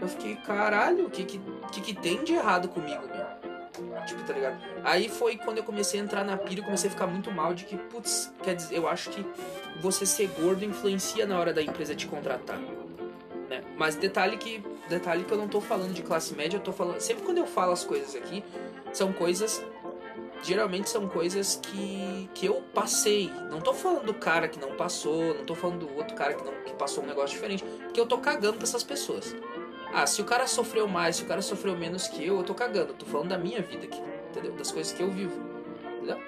Eu 0.00 0.06
fiquei, 0.06 0.36
caralho, 0.36 1.06
o 1.06 1.10
que 1.10 1.24
que, 1.24 1.40
que 1.72 1.80
que 1.80 1.94
tem 1.94 2.22
de 2.22 2.34
errado 2.34 2.68
comigo, 2.68 3.02
meu? 3.08 3.26
Tipo, 4.06 4.22
tá 4.22 4.32
ligado? 4.32 4.58
Aí 4.84 5.08
foi 5.08 5.36
quando 5.36 5.58
eu 5.58 5.64
comecei 5.64 6.00
a 6.00 6.02
entrar 6.04 6.24
na 6.24 6.36
pira, 6.36 6.62
comecei 6.62 6.88
a 6.88 6.92
ficar 6.92 7.08
muito 7.08 7.32
mal 7.32 7.52
de 7.52 7.64
que, 7.64 7.76
putz, 7.76 8.32
quer 8.42 8.54
dizer, 8.54 8.76
eu 8.76 8.88
acho 8.88 9.10
que 9.10 9.24
você 9.80 10.06
ser 10.06 10.28
gordo 10.40 10.64
influencia 10.64 11.26
na 11.26 11.38
hora 11.38 11.52
da 11.52 11.62
empresa 11.62 11.94
te 11.94 12.06
contratar. 12.06 12.58
Né? 13.48 13.62
Mas 13.76 13.96
detalhe 13.96 14.36
que, 14.36 14.62
detalhe 14.88 15.24
que 15.24 15.32
eu 15.32 15.38
não 15.38 15.48
tô 15.48 15.60
falando 15.60 15.92
de 15.92 16.02
classe 16.02 16.34
média, 16.34 16.56
eu 16.56 16.62
tô 16.62 16.72
falando, 16.72 17.00
sempre 17.00 17.24
quando 17.24 17.38
eu 17.38 17.46
falo 17.46 17.72
as 17.72 17.84
coisas 17.84 18.14
aqui, 18.14 18.42
são 18.92 19.12
coisas 19.12 19.62
geralmente 20.42 20.88
são 20.88 21.08
coisas 21.08 21.58
que, 21.62 22.28
que 22.34 22.46
eu 22.46 22.62
passei. 22.74 23.30
Não 23.50 23.60
tô 23.60 23.72
falando 23.72 24.06
do 24.06 24.14
cara 24.14 24.48
que 24.48 24.58
não 24.58 24.76
passou, 24.76 25.34
não 25.34 25.44
tô 25.44 25.54
falando 25.54 25.86
do 25.86 25.96
outro 25.96 26.14
cara 26.16 26.34
que, 26.34 26.44
não, 26.44 26.52
que 26.64 26.72
passou 26.74 27.04
um 27.04 27.06
negócio 27.06 27.30
diferente, 27.30 27.64
porque 27.64 28.00
eu 28.00 28.06
tô 28.06 28.18
cagando 28.18 28.54
pra 28.54 28.64
essas 28.64 28.82
pessoas. 28.82 29.34
Ah, 29.92 30.06
se 30.06 30.20
o 30.20 30.24
cara 30.24 30.46
sofreu 30.46 30.86
mais, 30.86 31.16
se 31.16 31.22
o 31.22 31.26
cara 31.26 31.40
sofreu 31.40 31.76
menos 31.76 32.08
que 32.08 32.24
eu, 32.24 32.36
eu 32.36 32.44
tô 32.44 32.54
cagando. 32.54 32.90
Eu 32.90 32.96
tô 32.96 33.06
falando 33.06 33.28
da 33.28 33.38
minha 33.38 33.62
vida 33.62 33.86
aqui, 33.86 34.00
entendeu? 34.30 34.52
Das 34.52 34.70
coisas 34.70 34.92
que 34.92 35.02
eu 35.02 35.10
vivo, 35.10 35.40
entendeu? 35.96 36.18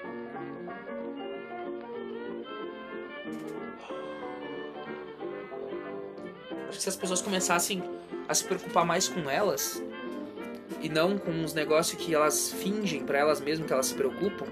Acho 6.67 6.77
que 6.77 6.83
se 6.83 6.89
as 6.89 6.95
pessoas 6.95 7.21
começassem 7.21 7.83
a 8.31 8.35
se 8.35 8.43
preocupar 8.43 8.85
mais 8.85 9.07
com 9.07 9.29
elas, 9.29 9.83
e 10.81 10.89
não 10.89 11.17
com 11.17 11.31
uns 11.31 11.53
negócios 11.53 12.01
que 12.01 12.13
elas 12.13 12.51
fingem 12.51 13.03
para 13.03 13.19
elas 13.19 13.39
mesmas 13.39 13.67
que 13.67 13.73
elas 13.73 13.85
se 13.87 13.93
preocupam, 13.93 14.47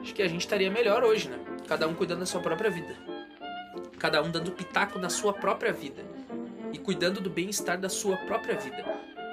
acho 0.00 0.14
que 0.14 0.22
a 0.22 0.28
gente 0.28 0.40
estaria 0.40 0.70
melhor 0.70 1.04
hoje, 1.04 1.28
né? 1.28 1.38
Cada 1.68 1.86
um 1.86 1.94
cuidando 1.94 2.20
da 2.20 2.26
sua 2.26 2.40
própria 2.40 2.70
vida. 2.70 2.96
Cada 3.98 4.22
um 4.22 4.30
dando 4.30 4.52
pitaco 4.52 4.98
na 4.98 5.08
sua 5.08 5.32
própria 5.32 5.72
vida. 5.72 6.04
E 6.72 6.78
cuidando 6.78 7.20
do 7.20 7.30
bem-estar 7.30 7.78
da 7.78 7.88
sua 7.88 8.16
própria 8.16 8.56
vida. 8.56 8.84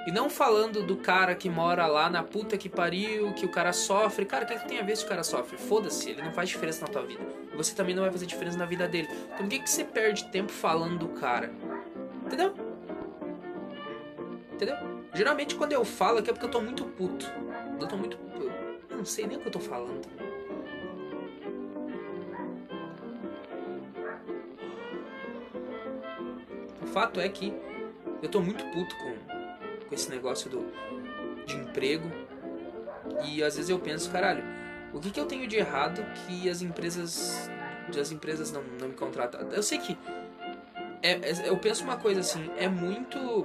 E 0.06 0.12
não 0.12 0.28
falando 0.28 0.82
do 0.82 0.96
cara 0.96 1.34
que 1.34 1.48
mora 1.48 1.86
lá 1.86 2.10
na 2.10 2.22
puta 2.22 2.58
que 2.58 2.68
pariu, 2.68 3.32
que 3.34 3.46
o 3.46 3.48
cara 3.48 3.72
sofre. 3.72 4.24
Cara, 4.24 4.44
o 4.44 4.48
que, 4.48 4.68
tem 4.68 4.78
a 4.78 4.82
ver 4.82 4.96
se 4.96 5.04
o 5.04 5.08
cara 5.08 5.22
sofre? 5.22 5.56
Foda-se, 5.56 6.10
ele 6.10 6.22
não 6.22 6.32
faz 6.32 6.48
diferença 6.48 6.82
na 6.82 6.88
tua 6.88 7.02
vida. 7.02 7.24
Você 7.56 7.74
também 7.74 7.94
não 7.94 8.02
vai 8.02 8.10
fazer 8.12 8.26
diferença 8.26 8.58
na 8.58 8.66
vida 8.66 8.86
dele. 8.86 9.08
Então 9.32 9.38
por 9.38 9.48
que, 9.48 9.60
que 9.60 9.70
você 9.70 9.84
perde 9.84 10.24
tempo 10.26 10.52
falando 10.52 10.98
do 10.98 11.08
cara? 11.08 11.52
Entendeu? 12.26 12.54
Entendeu? 14.54 14.76
Geralmente 15.12 15.56
quando 15.56 15.72
eu 15.72 15.84
falo 15.84 16.18
aqui 16.18 16.30
é 16.30 16.32
porque 16.32 16.46
eu 16.46 16.50
tô 16.50 16.60
muito 16.60 16.84
puto. 16.84 17.26
Eu 17.80 17.88
tô 17.88 17.96
muito. 17.96 18.16
Eu 18.88 18.96
não 18.96 19.04
sei 19.04 19.26
nem 19.26 19.36
o 19.36 19.40
que 19.40 19.48
eu 19.48 19.52
tô 19.52 19.58
falando. 19.58 20.06
O 26.80 26.86
fato 26.86 27.20
é 27.20 27.28
que 27.28 27.52
eu 28.22 28.28
tô 28.28 28.40
muito 28.40 28.64
puto 28.66 28.96
com, 28.96 29.88
com 29.88 29.94
esse 29.94 30.08
negócio 30.08 30.48
do, 30.48 30.72
de 31.44 31.56
emprego. 31.56 32.08
E 33.24 33.42
às 33.42 33.56
vezes 33.56 33.68
eu 33.68 33.78
penso, 33.80 34.10
caralho, 34.10 34.44
o 34.92 35.00
que, 35.00 35.10
que 35.10 35.18
eu 35.18 35.26
tenho 35.26 35.48
de 35.48 35.56
errado 35.56 36.04
que 36.14 36.48
as 36.48 36.62
empresas. 36.62 37.50
As 38.00 38.10
empresas 38.10 38.50
não, 38.50 38.62
não 38.80 38.88
me 38.88 38.94
contratam? 38.94 39.40
Eu 39.50 39.62
sei 39.62 39.78
que. 39.78 39.98
É, 41.02 41.12
é, 41.12 41.48
eu 41.48 41.56
penso 41.58 41.84
uma 41.84 41.96
coisa 41.96 42.20
assim, 42.20 42.48
é 42.56 42.66
muito 42.66 43.44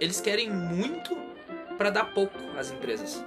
eles 0.00 0.20
querem 0.20 0.50
muito 0.50 1.16
para 1.76 1.90
dar 1.90 2.06
pouco 2.14 2.38
às 2.56 2.70
empresas. 2.70 3.24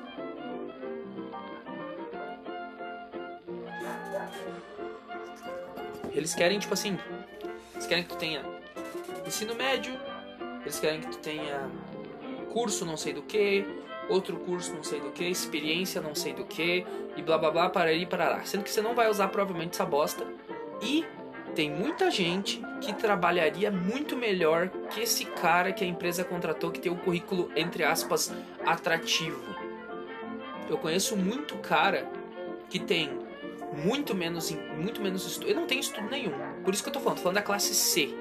Eles 6.12 6.36
querem, 6.36 6.60
tipo 6.60 6.74
assim, 6.74 6.98
eles 7.74 7.88
querem 7.88 8.04
que 8.04 8.10
tu 8.10 8.18
tenha 8.18 8.44
ensino 9.26 9.56
médio, 9.56 10.00
eles 10.62 10.80
querem 10.80 11.02
que 11.02 11.08
tu 11.08 11.18
tenha 11.20 11.70
curso 12.52 12.86
não 12.86 12.96
sei 12.96 13.14
do 13.14 13.24
que, 13.24 13.66
outro 14.10 14.38
curso 14.38 14.74
não 14.74 14.84
sei 14.84 15.00
do 15.00 15.12
que, 15.12 15.24
experiência 15.24 16.02
não 16.02 16.14
sei 16.14 16.34
do 16.34 16.46
que, 16.46 16.86
e 17.16 17.22
blá 17.22 17.38
blá 17.38 17.52
blá, 17.52 17.70
para 17.70 17.92
ir 17.94 18.08
para 18.08 18.30
lá. 18.30 18.44
Sendo 18.46 18.64
que 18.64 18.70
você 18.70 18.82
não 18.82 18.94
vai 18.94 19.10
usar 19.10 19.28
provavelmente 19.30 19.74
essa 19.74 19.86
bosta. 19.86 20.26
E 20.82 21.06
tem 21.54 21.70
muita 21.70 22.10
gente 22.12 22.62
que 22.82 22.94
trabalharia 22.94 23.72
muito 23.72 24.16
melhor 24.16 24.70
que 24.89 25.02
esse 25.02 25.26
cara 25.26 25.72
que 25.72 25.84
a 25.84 25.88
empresa 25.88 26.24
contratou 26.24 26.72
que 26.72 26.80
tem 26.80 26.92
um 26.92 26.98
currículo 26.98 27.52
entre 27.56 27.84
aspas 27.84 28.34
atrativo. 28.66 29.42
Eu 30.70 30.78
conheço 30.78 31.16
muito 31.16 31.56
cara 31.58 32.10
que 32.70 32.80
tem 32.80 33.10
muito 33.86 34.16
menos 34.16 34.52
muito 34.78 35.02
menos 35.02 35.26
estudo. 35.26 35.50
Eu 35.50 35.56
não 35.56 35.68
tenho 35.68 35.82
estudo 35.82 36.10
nenhum. 36.10 36.34
Por 36.63 36.74
isso 36.74 36.84
que 36.84 36.89
eu 36.89 36.94
tô 36.94 37.00
falando, 37.00 37.18
tô 37.18 37.24
falando 37.24 37.36
da 37.36 37.42
classe 37.42 37.74
C. 37.74 38.13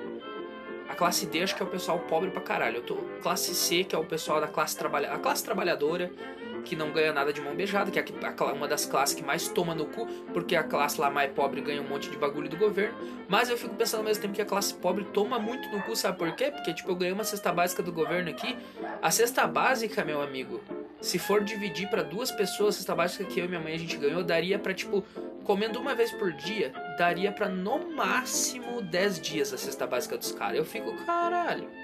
A 0.89 0.95
classe 0.95 1.27
D 1.27 1.43
acho 1.43 1.57
que 1.57 1.63
é 1.63 1.67
o 1.67 1.69
pessoal 1.69 1.99
pobre 2.01 2.31
pra 2.31 2.43
caralho. 2.43 2.77
Eu 2.77 2.83
tô 2.83 2.97
classe 3.23 3.55
C, 3.55 3.85
que 3.85 3.95
é 3.95 3.99
o 3.99 4.05
pessoal 4.05 4.41
da 4.41 4.47
classe 4.47 4.77
trabalhadora, 4.77 5.19
a 5.19 5.23
classe 5.23 5.43
trabalhadora 5.43 6.11
que 6.65 6.77
não 6.77 6.93
ganha 6.93 7.13
nada 7.13 7.33
de 7.33 7.41
mão 7.41 7.55
beijada, 7.55 7.91
que 7.91 7.99
é 7.99 8.05
uma 8.55 8.69
das 8.69 8.87
classes 8.87 9.15
que 9.15 9.23
mais 9.23 9.49
toma 9.49 9.75
no 9.75 9.87
cu, 9.87 10.07
porque 10.33 10.57
a 10.57 10.63
classe 10.63 11.01
lá 11.01 11.11
mais 11.11 11.33
pobre 11.33 11.61
ganha 11.61 11.81
um 11.81 11.89
monte 11.89 12.11
de 12.11 12.17
bagulho 12.17 12.49
do 12.49 12.57
governo. 12.57 12.97
Mas 13.29 13.49
eu 13.49 13.57
fico 13.57 13.75
pensando 13.75 14.01
ao 14.01 14.05
mesmo 14.05 14.23
tempo 14.23 14.35
que 14.35 14.43
a 14.43 14.47
classe 14.47 14.75
pobre 14.75 15.05
toma 15.05 15.39
muito 15.39 15.69
no 15.71 15.83
cu, 15.83 15.97
sabe 15.97 16.19
por 16.19 16.33
quê? 16.33 16.51
Porque, 16.51 16.73
tipo, 16.73 16.91
eu 16.91 16.97
ganhei 16.97 17.13
uma 17.13 17.25
cesta 17.25 17.53
básica 17.53 17.83
do 17.83 17.93
governo 17.93 18.31
aqui. 18.31 18.57
A 19.01 19.11
cesta 19.11 19.47
básica, 19.47 20.05
meu 20.05 20.21
amigo, 20.21 20.61
se 21.01 21.19
for 21.19 21.43
dividir 21.43 21.89
para 21.89 22.03
duas 22.03 22.31
pessoas, 22.31 22.75
a 22.75 22.79
cesta 22.79 22.95
básica 22.95 23.25
que 23.25 23.41
eu 23.41 23.47
e 23.47 23.49
minha 23.49 23.61
mãe 23.61 23.75
a 23.75 23.79
gente 23.79 23.97
ganhou, 23.97 24.23
daria 24.23 24.59
para 24.59 24.73
tipo, 24.75 25.05
comendo 25.45 25.81
uma 25.81 25.95
vez 25.95 26.13
por 26.13 26.33
dia, 26.33 26.73
daria 26.97 27.33
para 27.33 27.49
no 27.49 27.91
máximo 27.91 28.81
10 28.83 29.21
dias 29.21 29.53
a 29.53 29.59
cesta 29.59 29.87
básica 29.87 30.17
dos 30.17 30.33
caras. 30.33 30.57
Eu 30.57 30.65
fico, 30.65 30.95
caralho. 31.05 31.82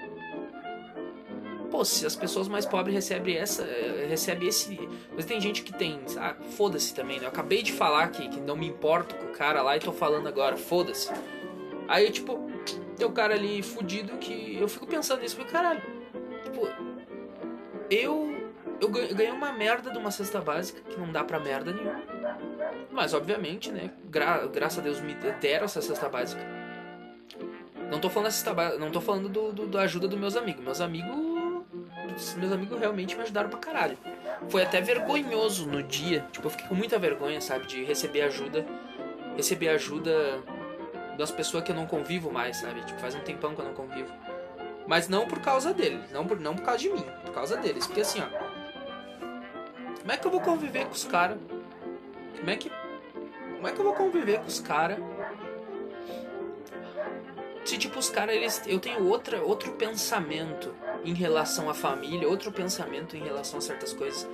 Pô, 1.69 1.85
se 1.85 2.05
as 2.05 2.15
pessoas 2.15 2.47
mais 2.47 2.65
pobres 2.65 2.95
recebem 2.95 3.37
essa, 3.37 3.67
recebem 4.07 4.47
esse. 4.47 4.89
Mas 5.15 5.25
tem 5.25 5.39
gente 5.39 5.61
que 5.63 5.71
tem. 5.71 5.99
Ah, 6.17 6.35
foda-se 6.57 6.93
também, 6.93 7.19
né? 7.19 7.25
Eu 7.25 7.29
acabei 7.29 7.61
de 7.61 7.71
falar 7.71 8.07
que, 8.09 8.27
que 8.27 8.39
não 8.39 8.55
me 8.55 8.67
importo 8.67 9.15
com 9.15 9.25
o 9.25 9.31
cara 9.31 9.61
lá 9.61 9.77
e 9.77 9.79
tô 9.79 9.91
falando 9.91 10.27
agora, 10.27 10.57
foda-se. 10.57 11.11
Aí, 11.87 12.09
tipo, 12.11 12.49
tem 12.97 13.07
o 13.07 13.11
cara 13.11 13.33
ali 13.33 13.61
fudido 13.61 14.17
que 14.17 14.57
eu 14.59 14.67
fico 14.67 14.85
pensando 14.85 15.21
nisso, 15.21 15.35
porque 15.35 15.51
caralho. 15.51 15.81
Tipo, 16.43 16.67
eu. 17.89 18.37
Eu 18.81 18.87
ganhei 18.87 19.31
uma 19.31 19.51
merda 19.51 19.91
de 19.91 19.97
uma 19.97 20.09
cesta 20.09 20.39
básica 20.39 20.79
que 20.89 20.97
não 20.97 21.11
dá 21.11 21.21
pra 21.21 21.37
merda 21.37 21.73
nenhuma. 21.73 22.01
Mas, 22.91 23.13
obviamente, 23.13 23.71
né? 23.71 23.91
Gra 24.05 24.47
graças 24.47 24.79
a 24.79 24.81
Deus 24.81 25.01
me 25.01 25.13
deram 25.41 25.65
essa 25.65 25.81
cesta 25.81 26.07
básica. 26.07 26.41
Não 27.91 27.99
tô 27.99 28.09
falando 28.09 28.31
trabalho, 28.43 28.79
não 28.79 28.91
tô 28.91 29.01
falando 29.01 29.27
do, 29.27 29.51
do, 29.51 29.67
da 29.67 29.81
ajuda 29.81 30.07
dos 30.07 30.17
meus 30.17 30.37
amigos. 30.37 30.63
Meus 30.63 30.79
amigos. 30.79 31.28
Meus 32.37 32.51
amigos 32.51 32.79
realmente 32.79 33.15
me 33.15 33.21
ajudaram 33.21 33.49
pra 33.49 33.59
caralho. 33.59 33.97
Foi 34.49 34.63
até 34.63 34.81
vergonhoso 34.81 35.67
no 35.67 35.83
dia. 35.83 36.25
Tipo, 36.31 36.47
eu 36.47 36.51
fiquei 36.51 36.67
com 36.67 36.75
muita 36.75 36.97
vergonha, 36.97 37.41
sabe, 37.41 37.65
de 37.67 37.83
receber 37.83 38.21
ajuda. 38.21 38.65
Receber 39.35 39.69
ajuda 39.69 40.41
das 41.17 41.31
pessoas 41.31 41.63
que 41.63 41.71
eu 41.71 41.75
não 41.75 41.85
convivo 41.85 42.31
mais, 42.31 42.57
sabe? 42.57 42.81
Tipo, 42.81 42.99
faz 42.99 43.15
um 43.15 43.19
tempão 43.19 43.53
que 43.53 43.61
eu 43.61 43.65
não 43.65 43.73
convivo. 43.73 44.11
Mas 44.87 45.07
não 45.07 45.27
por 45.27 45.39
causa 45.39 45.73
deles, 45.73 46.11
não 46.11 46.25
por, 46.25 46.39
não 46.39 46.55
por 46.55 46.63
causa 46.63 46.79
de 46.79 46.89
mim, 46.89 47.05
por 47.25 47.33
causa 47.33 47.57
deles. 47.57 47.85
Porque 47.85 48.01
assim, 48.01 48.21
ó. 48.21 48.25
Como 49.99 50.11
é 50.11 50.17
que 50.17 50.25
eu 50.25 50.31
vou 50.31 50.41
conviver 50.41 50.85
com 50.85 50.93
os 50.93 51.03
caras? 51.03 51.37
Como 52.37 52.49
é 52.49 52.55
que. 52.55 52.71
Como 53.55 53.67
é 53.67 53.71
que 53.71 53.79
eu 53.79 53.83
vou 53.83 53.93
conviver 53.93 54.39
com 54.39 54.47
os 54.47 54.59
caras? 54.59 54.97
Se 57.65 57.77
tipo, 57.77 57.99
os 57.99 58.09
caras, 58.09 58.35
eles. 58.35 58.63
Eu 58.65 58.79
tenho 58.79 59.07
outra, 59.07 59.43
outro 59.43 59.73
pensamento 59.73 60.73
em 61.03 61.13
relação 61.13 61.69
à 61.69 61.73
família, 61.73 62.27
outro 62.27 62.51
pensamento 62.51 63.15
em 63.15 63.23
relação 63.23 63.59
a 63.59 63.61
certas 63.61 63.93
coisas. 63.93 64.27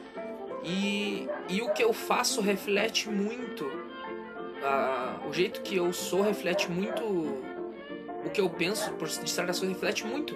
E, 0.64 1.30
e 1.48 1.62
o 1.62 1.72
que 1.74 1.84
eu 1.84 1.94
faço 1.94 2.42
reflete 2.42 3.10
muito. 3.10 3.66
Uh, 3.66 5.30
o 5.30 5.34
jeito 5.34 5.62
que 5.62 5.76
eu 5.76 5.94
sou 5.94 6.22
reflete 6.22 6.70
muito. 6.72 7.04
O 7.04 8.30
que 8.34 8.42
eu 8.42 8.50
penso, 8.50 8.92
por 8.94 9.08
de 9.08 9.30
certas 9.30 9.60
coisas, 9.60 9.76
reflete 9.76 10.06
muito 10.06 10.36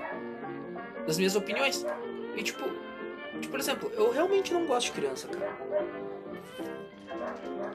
das 1.07 1.17
minhas 1.17 1.35
opiniões. 1.35 1.83
E 2.35 2.43
tipo, 2.43 2.63
tipo, 3.41 3.49
por 3.49 3.59
exemplo, 3.59 3.91
eu 3.95 4.11
realmente 4.11 4.53
não 4.53 4.67
gosto 4.67 4.87
de 4.87 4.91
criança, 4.91 5.27
cara. 5.27 5.57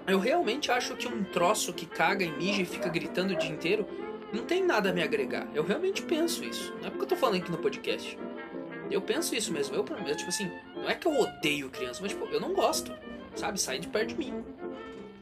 Eu 0.07 0.19
realmente 0.19 0.71
acho 0.71 0.95
que 0.95 1.09
um 1.09 1.25
troço 1.25 1.73
que 1.73 1.87
caga 1.87 2.25
e 2.25 2.31
mija 2.31 2.63
e 2.63 2.65
fica 2.65 2.89
gritando 2.89 3.33
o 3.33 3.37
dia 3.37 3.51
inteiro 3.51 3.87
não 4.33 4.45
tem 4.45 4.65
nada 4.65 4.91
a 4.91 4.93
me 4.93 5.03
agregar. 5.03 5.49
Eu 5.55 5.65
realmente 5.65 6.03
penso 6.03 6.45
isso. 6.45 6.75
Não 6.81 6.89
é 6.89 6.91
porque 6.91 7.05
eu 7.05 7.09
tô 7.09 7.17
falando 7.17 7.41
aqui 7.41 7.51
no 7.51 7.59
podcast. 7.59 8.19
Eu 8.91 9.01
penso 9.01 9.35
isso 9.35 9.53
mesmo. 9.53 9.75
Eu, 9.75 9.85
eu 10.07 10.17
tipo 10.17 10.29
assim, 10.29 10.51
não 10.75 10.89
é 10.89 10.95
que 10.95 11.07
eu 11.07 11.19
odeio 11.19 11.71
criança, 11.71 12.01
mas 12.03 12.13
tipo, 12.13 12.27
eu 12.27 12.41
não 12.41 12.53
gosto. 12.53 12.93
Sabe? 13.35 13.61
Sai 13.61 13.79
de 13.79 13.89
perto 13.89 14.09
de 14.09 14.17
mim. 14.17 14.45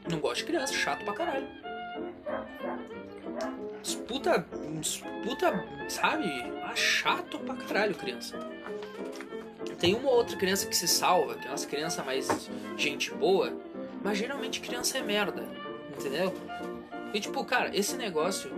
Não 0.09 0.19
gosto 0.19 0.39
de 0.39 0.45
criança, 0.45 0.73
chato 0.73 1.03
pra 1.03 1.13
caralho. 1.13 1.47
Puta. 4.07 4.45
Puta. 5.23 5.65
Sabe? 5.87 6.25
Ah, 6.63 6.75
chato 6.75 7.39
pra 7.39 7.55
caralho, 7.55 7.95
criança. 7.95 8.37
Tem 9.79 9.95
uma 9.95 10.09
ou 10.09 10.17
outra 10.17 10.37
criança 10.37 10.65
que 10.67 10.75
se 10.75 10.87
salva, 10.87 11.35
que 11.35 11.45
é 11.45 11.51
uma 11.51 11.57
criança 11.57 12.03
mais 12.03 12.49
gente 12.77 13.13
boa, 13.13 13.53
mas 14.01 14.17
geralmente 14.17 14.61
criança 14.61 14.97
é 14.97 15.01
merda, 15.01 15.45
entendeu? 15.97 16.33
E 17.13 17.19
tipo, 17.19 17.43
cara, 17.43 17.75
esse 17.75 17.97
negócio, 17.97 18.49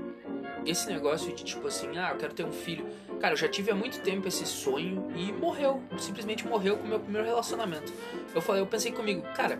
esse 0.65 0.87
negócio 0.87 1.33
de 1.33 1.43
tipo 1.43 1.67
assim, 1.67 1.97
ah, 1.97 2.11
eu 2.11 2.17
quero 2.17 2.33
ter 2.33 2.45
um 2.45 2.51
filho. 2.51 2.85
Cara, 3.19 3.33
eu 3.33 3.37
já 3.37 3.47
tive 3.47 3.71
há 3.71 3.75
muito 3.75 4.01
tempo 4.01 4.27
esse 4.27 4.45
sonho 4.45 5.11
e 5.15 5.31
morreu, 5.31 5.81
simplesmente 5.97 6.45
morreu 6.45 6.77
com 6.77 6.83
o 6.83 6.87
meu 6.87 6.99
primeiro 6.99 7.25
relacionamento. 7.27 7.91
Eu 8.33 8.41
falei, 8.41 8.61
eu 8.61 8.67
pensei 8.67 8.91
comigo, 8.91 9.21
cara, 9.35 9.59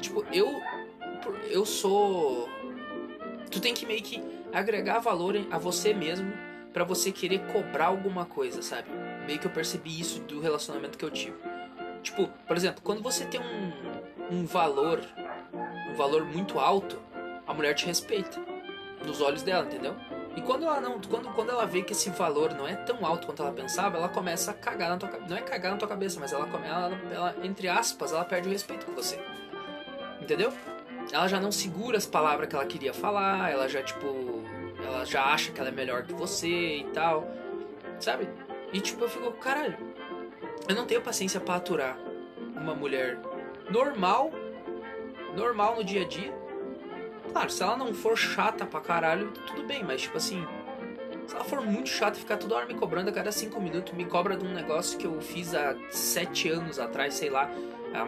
tipo, 0.00 0.24
eu 0.32 0.60
eu 1.50 1.66
sou 1.66 2.48
tu 3.50 3.60
tem 3.60 3.74
que 3.74 3.84
meio 3.86 4.02
que 4.02 4.22
agregar 4.52 4.98
valor 5.00 5.34
a 5.50 5.58
você 5.58 5.92
mesmo 5.92 6.32
para 6.72 6.84
você 6.84 7.10
querer 7.10 7.40
cobrar 7.52 7.86
alguma 7.86 8.26
coisa, 8.26 8.60
sabe? 8.62 8.88
Meio 9.26 9.38
que 9.38 9.46
eu 9.46 9.50
percebi 9.50 9.98
isso 9.98 10.20
do 10.20 10.40
relacionamento 10.40 10.98
que 10.98 11.04
eu 11.04 11.10
tive. 11.10 11.36
Tipo, 12.02 12.28
por 12.46 12.56
exemplo, 12.56 12.82
quando 12.82 13.02
você 13.02 13.24
tem 13.24 13.40
um, 13.40 14.36
um 14.36 14.44
valor, 14.44 15.00
um 15.90 15.94
valor 15.94 16.24
muito 16.24 16.60
alto, 16.60 17.00
a 17.46 17.54
mulher 17.54 17.74
te 17.74 17.86
respeita 17.86 18.40
nos 19.04 19.20
olhos 19.20 19.42
dela, 19.42 19.64
entendeu? 19.64 19.96
E 20.36 20.42
quando 20.42 20.64
ela 20.64 20.80
não, 20.80 21.00
quando, 21.00 21.32
quando 21.34 21.50
ela 21.50 21.64
vê 21.64 21.82
que 21.82 21.92
esse 21.92 22.10
valor 22.10 22.52
não 22.54 22.68
é 22.68 22.76
tão 22.76 23.04
alto 23.06 23.26
quanto 23.26 23.42
ela 23.42 23.52
pensava, 23.52 23.96
ela 23.96 24.08
começa 24.08 24.50
a 24.50 24.54
cagar 24.54 24.90
na 24.90 24.98
tua 24.98 25.08
cabeça. 25.08 25.30
Não 25.30 25.36
é 25.36 25.40
cagar 25.40 25.72
na 25.72 25.78
tua 25.78 25.88
cabeça, 25.88 26.20
mas 26.20 26.32
ela, 26.32 26.46
ela, 26.62 27.00
ela, 27.10 27.36
entre 27.42 27.68
aspas, 27.68 28.12
ela 28.12 28.24
perde 28.24 28.46
o 28.46 28.52
respeito 28.52 28.84
com 28.84 28.92
você. 28.92 29.18
Entendeu? 30.20 30.52
Ela 31.10 31.26
já 31.26 31.40
não 31.40 31.50
segura 31.50 31.96
as 31.96 32.04
palavras 32.04 32.48
que 32.48 32.54
ela 32.54 32.66
queria 32.66 32.92
falar, 32.92 33.50
ela 33.50 33.66
já, 33.66 33.82
tipo, 33.82 34.06
ela 34.84 35.04
já 35.06 35.24
acha 35.24 35.52
que 35.52 35.58
ela 35.58 35.70
é 35.70 35.72
melhor 35.72 36.02
que 36.02 36.12
você 36.12 36.78
e 36.78 36.84
tal, 36.92 37.26
sabe? 37.98 38.28
E 38.72 38.80
tipo, 38.80 39.04
eu 39.04 39.08
fico, 39.08 39.32
caralho, 39.32 39.76
eu 40.68 40.74
não 40.74 40.84
tenho 40.84 41.00
paciência 41.00 41.40
para 41.40 41.56
aturar 41.56 41.96
uma 42.54 42.74
mulher 42.74 43.18
normal, 43.70 44.30
normal 45.34 45.76
no 45.76 45.84
dia 45.84 46.02
a 46.02 46.08
dia. 46.08 46.45
Claro, 47.36 47.50
se 47.50 47.62
ela 47.62 47.76
não 47.76 47.92
for 47.92 48.16
chata 48.16 48.64
pra 48.64 48.80
caralho, 48.80 49.30
tudo 49.46 49.62
bem, 49.64 49.84
mas 49.84 50.00
tipo 50.00 50.16
assim, 50.16 50.42
se 51.26 51.34
ela 51.34 51.44
for 51.44 51.60
muito 51.60 51.90
chata 51.90 52.16
e 52.16 52.20
ficar 52.20 52.38
toda 52.38 52.54
hora 52.54 52.64
me 52.64 52.72
cobrando 52.72 53.10
a 53.10 53.12
cada 53.12 53.30
cinco 53.30 53.60
minutos, 53.60 53.92
me 53.92 54.06
cobra 54.06 54.38
de 54.38 54.42
um 54.46 54.54
negócio 54.54 54.98
que 54.98 55.06
eu 55.06 55.20
fiz 55.20 55.54
há 55.54 55.76
sete 55.90 56.48
anos 56.48 56.78
atrás, 56.78 57.12
sei 57.12 57.28
lá, 57.28 57.50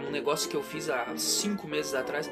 um 0.02 0.10
negócio 0.10 0.48
que 0.48 0.56
eu 0.56 0.62
fiz 0.62 0.88
há 0.88 1.04
cinco 1.14 1.68
meses 1.68 1.92
atrás. 1.92 2.30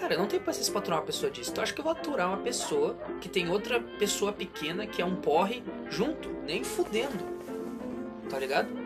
Cara, 0.00 0.14
eu 0.14 0.18
não 0.18 0.26
tenho 0.26 0.42
paciência 0.42 0.72
pra 0.72 0.80
aturar 0.80 0.98
uma 0.98 1.06
pessoa 1.06 1.30
disso. 1.30 1.52
Então 1.52 1.62
acho 1.62 1.72
que 1.72 1.80
eu 1.80 1.84
vou 1.84 1.92
aturar 1.92 2.26
uma 2.26 2.38
pessoa 2.38 2.98
que 3.20 3.28
tem 3.28 3.48
outra 3.48 3.78
pessoa 3.80 4.32
pequena 4.32 4.84
que 4.84 5.00
é 5.00 5.04
um 5.04 5.14
porre 5.14 5.62
junto, 5.90 6.28
nem 6.44 6.64
fudendo 6.64 7.32
tá 8.32 8.38
ligado? 8.38 8.81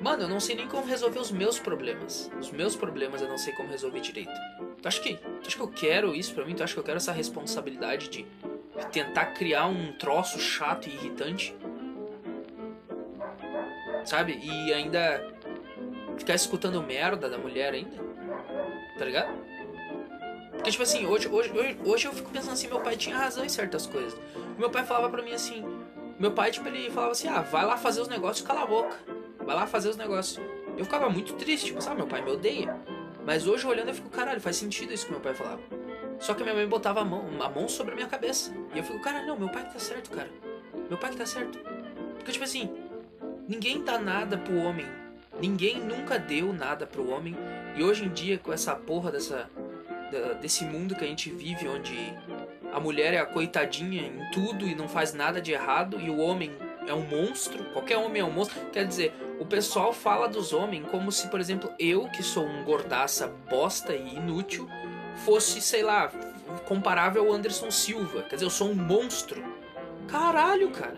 Mano, 0.00 0.24
eu 0.24 0.28
não 0.28 0.38
sei 0.38 0.54
nem 0.54 0.68
como 0.68 0.86
resolver 0.86 1.18
os 1.18 1.30
meus 1.30 1.58
problemas. 1.58 2.30
Os 2.38 2.50
meus 2.50 2.76
problemas 2.76 3.22
eu 3.22 3.28
não 3.28 3.38
sei 3.38 3.52
como 3.54 3.68
resolver 3.68 4.00
direito. 4.00 4.32
Tu 4.80 4.88
acha 4.88 5.00
que, 5.00 5.14
tu 5.14 5.46
acha 5.46 5.56
que 5.56 5.62
eu 5.62 5.68
quero 5.68 6.14
isso 6.14 6.34
pra 6.34 6.44
mim? 6.44 6.54
Tu 6.54 6.62
acha 6.62 6.74
que 6.74 6.80
eu 6.80 6.84
quero 6.84 6.98
essa 6.98 7.12
responsabilidade 7.12 8.08
de 8.08 8.26
tentar 8.92 9.26
criar 9.26 9.66
um 9.66 9.92
troço 9.92 10.38
chato 10.38 10.88
e 10.88 10.94
irritante? 10.94 11.56
Sabe? 14.04 14.38
E 14.42 14.72
ainda 14.72 15.34
ficar 16.18 16.34
escutando 16.34 16.82
merda 16.82 17.28
da 17.28 17.38
mulher 17.38 17.72
ainda? 17.72 17.96
Tá 18.98 19.04
ligado? 19.04 19.46
Porque, 20.52 20.70
tipo 20.70 20.82
assim, 20.82 21.06
hoje, 21.06 21.28
hoje, 21.28 21.50
hoje, 21.52 21.78
hoje 21.84 22.06
eu 22.06 22.12
fico 22.12 22.30
pensando 22.30 22.52
assim, 22.52 22.68
meu 22.68 22.80
pai 22.80 22.96
tinha 22.96 23.16
razão 23.16 23.44
em 23.44 23.48
certas 23.48 23.86
coisas. 23.86 24.18
Meu 24.58 24.70
pai 24.70 24.84
falava 24.84 25.10
pra 25.10 25.22
mim 25.22 25.32
assim, 25.32 25.64
meu 26.18 26.32
pai, 26.32 26.50
tipo, 26.50 26.66
ele 26.68 26.90
falava 26.90 27.12
assim: 27.12 27.28
ah, 27.28 27.42
vai 27.42 27.64
lá 27.64 27.76
fazer 27.76 28.00
os 28.00 28.08
negócios, 28.08 28.46
cala 28.46 28.62
a 28.62 28.66
boca. 28.66 28.96
Vai 29.46 29.54
lá 29.54 29.66
fazer 29.66 29.88
os 29.88 29.96
negócios. 29.96 30.44
Eu 30.76 30.84
ficava 30.84 31.08
muito 31.08 31.34
triste, 31.34 31.66
tipo, 31.66 31.80
sabe? 31.80 31.96
Meu 31.96 32.06
pai 32.06 32.20
me 32.20 32.32
odeia. 32.32 32.76
Mas 33.24 33.46
hoje, 33.46 33.66
olhando, 33.66 33.88
eu 33.88 33.94
fico, 33.94 34.10
caralho, 34.10 34.40
faz 34.40 34.56
sentido 34.56 34.92
isso 34.92 35.06
que 35.06 35.12
meu 35.12 35.20
pai 35.20 35.34
falava. 35.34 35.62
Só 36.18 36.34
que 36.34 36.42
minha 36.42 36.54
mãe 36.54 36.66
botava 36.66 37.00
a 37.00 37.04
mão, 37.04 37.24
a 37.40 37.48
mão 37.48 37.68
sobre 37.68 37.92
a 37.92 37.94
minha 37.94 38.08
cabeça. 38.08 38.52
E 38.74 38.78
eu 38.78 38.84
fico, 38.84 39.00
caralho, 39.00 39.26
não, 39.26 39.38
meu 39.38 39.48
pai 39.48 39.64
que 39.64 39.72
tá 39.72 39.78
certo, 39.78 40.10
cara. 40.10 40.28
Meu 40.88 40.98
pai 40.98 41.10
que 41.10 41.16
tá 41.16 41.26
certo. 41.26 41.58
Porque, 42.16 42.32
tipo 42.32 42.44
assim, 42.44 42.70
ninguém 43.48 43.82
dá 43.82 43.98
nada 43.98 44.36
pro 44.36 44.56
homem. 44.56 44.86
Ninguém 45.40 45.80
nunca 45.80 46.18
deu 46.18 46.52
nada 46.52 46.86
pro 46.86 47.08
homem. 47.10 47.36
E 47.76 47.82
hoje 47.82 48.04
em 48.04 48.08
dia, 48.08 48.38
com 48.38 48.52
essa 48.52 48.74
porra 48.74 49.12
dessa. 49.12 49.48
desse 50.40 50.64
mundo 50.64 50.94
que 50.94 51.04
a 51.04 51.08
gente 51.08 51.30
vive, 51.30 51.68
onde 51.68 51.96
a 52.72 52.80
mulher 52.80 53.14
é 53.14 53.18
a 53.18 53.26
coitadinha 53.26 54.02
em 54.02 54.30
tudo 54.32 54.66
e 54.66 54.74
não 54.74 54.88
faz 54.88 55.14
nada 55.14 55.40
de 55.40 55.52
errado 55.52 56.00
e 56.00 56.10
o 56.10 56.18
homem 56.18 56.52
é 56.86 56.94
um 56.94 57.02
monstro, 57.02 57.64
qualquer 57.72 57.96
homem 57.98 58.22
é 58.22 58.24
um 58.24 58.30
monstro. 58.30 58.58
Quer 58.72 58.86
dizer, 58.86 59.14
o 59.38 59.44
pessoal 59.44 59.92
fala 59.92 60.28
dos 60.28 60.52
homens 60.52 60.86
como 60.90 61.10
se, 61.12 61.28
por 61.28 61.40
exemplo, 61.40 61.70
eu, 61.78 62.08
que 62.08 62.22
sou 62.22 62.44
um 62.44 62.64
gordaça 62.64 63.28
bosta 63.48 63.94
e 63.94 64.16
inútil, 64.16 64.68
fosse, 65.24 65.60
sei 65.60 65.82
lá, 65.82 66.08
comparável 66.66 67.26
ao 67.26 67.32
Anderson 67.32 67.70
Silva. 67.70 68.22
Quer 68.22 68.36
dizer, 68.36 68.46
eu 68.46 68.50
sou 68.50 68.70
um 68.70 68.74
monstro. 68.74 69.44
Caralho, 70.08 70.70
cara. 70.70 70.96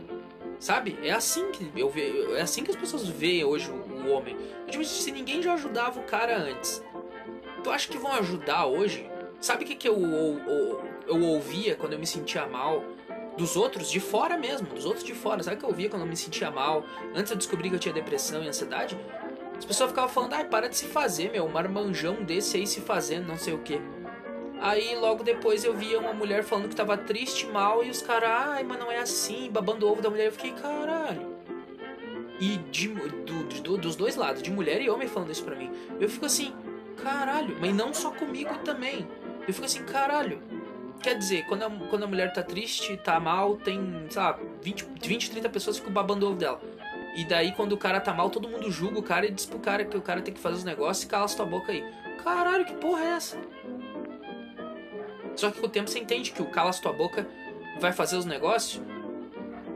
Sabe? 0.59 0.99
É 1.03 1.13
assim 1.13 1.51
que 1.53 1.71
eu 1.77 1.89
vejo, 1.89 2.35
é 2.35 2.41
assim 2.41 2.65
que 2.65 2.71
as 2.71 2.77
pessoas 2.77 3.07
veem 3.09 3.45
hoje 3.45 3.71
o, 3.71 4.11
homem. 4.11 4.37
Se 4.85 5.13
ninguém 5.13 5.43
já 5.43 5.55
ajudava 5.55 6.01
o 6.01 6.05
cara 6.05 6.37
antes, 6.37 6.83
tu 7.63 7.71
acha 7.71 7.89
que 7.89 7.99
vão 7.99 8.13
ajudar 8.15 8.67
hoje? 8.67 9.09
Sabe 9.41 9.65
o 9.65 9.67
que, 9.67 9.77
que 9.77 9.89
eu, 9.89 10.01
eu, 10.01 10.41
eu, 10.47 10.85
eu 11.07 11.23
ouvia 11.23 11.77
quando 11.77 11.93
eu 11.93 11.99
me 11.99 12.07
sentia 12.07 12.47
mal? 12.47 12.83
Dos 13.39 13.57
outros, 13.57 13.89
de 13.89 14.01
fora 14.01 14.37
mesmo, 14.37 14.67
dos 14.67 14.85
outros 14.85 15.05
de 15.05 15.15
fora. 15.15 15.45
Sabe 15.45 15.57
o 15.57 15.59
que 15.61 15.65
eu 15.65 15.69
ouvia 15.71 15.89
quando 15.89 16.03
eu 16.03 16.09
me 16.09 16.17
sentia 16.17 16.51
mal? 16.51 16.85
Antes 17.15 17.31
eu 17.31 17.37
descobri 17.37 17.71
que 17.71 17.77
eu 17.77 17.79
tinha 17.79 17.95
depressão 17.95 18.43
e 18.43 18.49
ansiedade? 18.49 18.99
As 19.57 19.65
pessoas 19.65 19.91
ficavam 19.91 20.11
falando, 20.11 20.35
ai, 20.35 20.45
para 20.45 20.69
de 20.69 20.77
se 20.77 20.87
fazer, 20.87 21.31
meu, 21.31 21.49
marmanjão 21.49 22.17
desse 22.25 22.57
aí 22.57 22.67
se 22.67 22.81
fazendo, 22.81 23.29
não 23.29 23.39
sei 23.39 23.55
o 23.55 23.59
que. 23.59 23.81
Aí 24.61 24.97
logo 24.97 25.23
depois 25.23 25.63
eu 25.65 25.73
via 25.73 26.01
uma 26.01 26.13
mulher 26.13 26.43
falando 26.43 26.69
que 26.69 26.75
tava 26.75 26.97
triste, 26.97 27.47
mal, 27.47 27.85
e 27.85 27.91
os 27.91 28.03
caras, 28.03 28.29
ai, 28.29 28.65
mas 28.65 28.79
não 28.79 28.91
é 28.91 28.99
assim, 28.99 29.49
babando 29.51 29.89
ovo 29.89 30.03
da 30.03 30.11
mulher. 30.11 30.27
Eu 30.27 30.33
fiquei, 30.33 30.53
caralho. 30.53 31.39
E 32.41 32.57
de, 32.57 32.89
do, 32.89 33.45
do, 33.63 33.79
dos 33.79 33.95
dois 33.95 34.17
lados, 34.17 34.43
de 34.43 34.51
mulher 34.51 34.81
e 34.81 34.91
homem 34.91 35.07
falando 35.07 35.31
isso 35.31 35.45
pra 35.45 35.55
mim. 35.55 35.71
Eu 36.01 36.09
fico 36.09 36.27
assim, 36.27 36.53
caralho, 36.97 37.57
mas 37.61 37.73
não 37.73 37.95
só 37.95 38.11
comigo 38.11 38.59
também. 38.65 39.07
Eu 39.47 39.55
fico 39.55 39.65
assim, 39.65 39.85
caralho. 39.85 40.43
Quer 41.03 41.17
dizer, 41.17 41.47
quando 41.47 41.63
a, 41.63 41.71
quando 41.71 42.03
a 42.05 42.07
mulher 42.07 42.33
tá 42.33 42.43
triste, 42.43 42.97
tá 42.97 43.21
mal, 43.21 43.57
tem, 43.57 44.07
sei 44.11 44.21
lá, 44.21 44.39
20, 44.63 44.87
20 45.03 45.31
30 45.31 45.49
pessoas 45.49 45.79
ficam 45.79 45.93
babando 45.93 46.27
o 46.27 46.31
ovo 46.31 46.39
dela. 46.39 46.61
E 47.15 47.25
daí, 47.25 47.53
quando 47.53 47.73
o 47.73 47.77
cara 47.77 48.01
tá 48.01 48.13
mal, 48.13 48.31
todo 48.31 48.49
mundo 48.49 48.71
julga 48.71 48.99
o 48.99 49.03
cara 49.03 49.27
e 49.27 49.31
diz 49.31 49.47
pro 49.47 49.59
cara 49.59 49.85
que 49.85 49.97
o 49.97 50.03
cara 50.03 50.21
tem 50.21 50.35
que 50.35 50.41
fazer 50.41 50.57
os 50.57 50.65
negócios 50.65 51.05
e 51.05 51.09
cala 51.09 51.25
a 51.25 51.29
tua 51.29 51.47
boca 51.47 51.73
aí. 51.73 51.85
Caralho, 52.23 52.65
que 52.65 52.75
porra 52.75 53.03
é 53.03 53.09
essa? 53.11 53.39
Só 55.37 55.51
que 55.51 55.61
com 55.61 55.67
o 55.67 55.69
tempo 55.69 55.89
você 55.89 56.01
entende 56.01 56.33
que 56.33 56.43
o 56.43 56.47
cala 56.47 56.71
a 56.71 56.75
tua 56.75 56.93
boca 56.93 57.27
vai 57.81 57.93
fazer 57.93 58.17
os 58.17 58.25
negócios, 58.25 58.83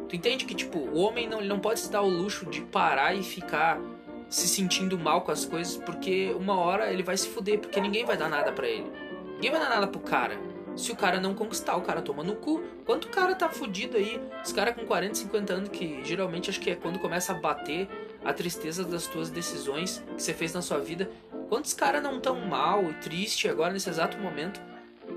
tu 0.08 0.16
entende 0.16 0.44
que, 0.44 0.54
tipo, 0.54 0.78
o 0.78 0.98
homem 0.98 1.28
não, 1.28 1.38
ele 1.38 1.48
não 1.48 1.60
pode 1.60 1.80
se 1.80 1.90
dar 1.90 2.02
o 2.02 2.08
luxo 2.08 2.46
de 2.46 2.62
parar 2.62 3.14
e 3.14 3.22
ficar 3.22 3.80
se 4.28 4.48
sentindo 4.48 4.98
mal 4.98 5.22
com 5.22 5.30
as 5.30 5.44
coisas, 5.44 5.76
porque 5.76 6.34
uma 6.36 6.56
hora 6.56 6.92
ele 6.92 7.02
vai 7.02 7.16
se 7.16 7.28
fuder, 7.28 7.58
porque 7.58 7.80
ninguém 7.80 8.04
vai 8.04 8.16
dar 8.16 8.28
nada 8.28 8.50
para 8.50 8.66
ele. 8.66 8.90
Ninguém 9.34 9.50
vai 9.50 9.60
dar 9.60 9.68
nada 9.68 9.86
pro 9.86 10.00
cara. 10.00 10.36
Se 10.74 10.90
o 10.90 10.96
cara 10.96 11.20
não 11.20 11.34
conquistar, 11.34 11.76
o 11.76 11.82
cara 11.82 12.00
toma 12.00 12.22
no 12.22 12.34
cu. 12.36 12.62
Quanto 12.86 13.08
cara 13.08 13.34
tá 13.34 13.48
fudido 13.48 13.96
aí? 13.96 14.20
Os 14.44 14.52
caras 14.52 14.74
com 14.74 14.86
40, 14.86 15.14
50 15.14 15.52
anos, 15.52 15.68
que 15.68 16.02
geralmente 16.04 16.48
acho 16.48 16.60
que 16.60 16.70
é 16.70 16.74
quando 16.74 16.98
começa 16.98 17.32
a 17.32 17.34
bater 17.34 17.88
a 18.24 18.32
tristeza 18.32 18.84
das 18.84 19.06
tuas 19.06 19.30
decisões 19.30 20.02
que 20.16 20.22
você 20.22 20.32
fez 20.32 20.54
na 20.54 20.62
sua 20.62 20.78
vida. 20.78 21.10
Quantos 21.48 21.74
caras 21.74 22.02
não 22.02 22.18
tão 22.18 22.40
mal 22.40 22.88
e 22.90 22.94
triste 22.94 23.48
agora 23.48 23.72
nesse 23.72 23.90
exato 23.90 24.16
momento? 24.18 24.60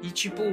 E 0.03 0.11
tipo. 0.11 0.43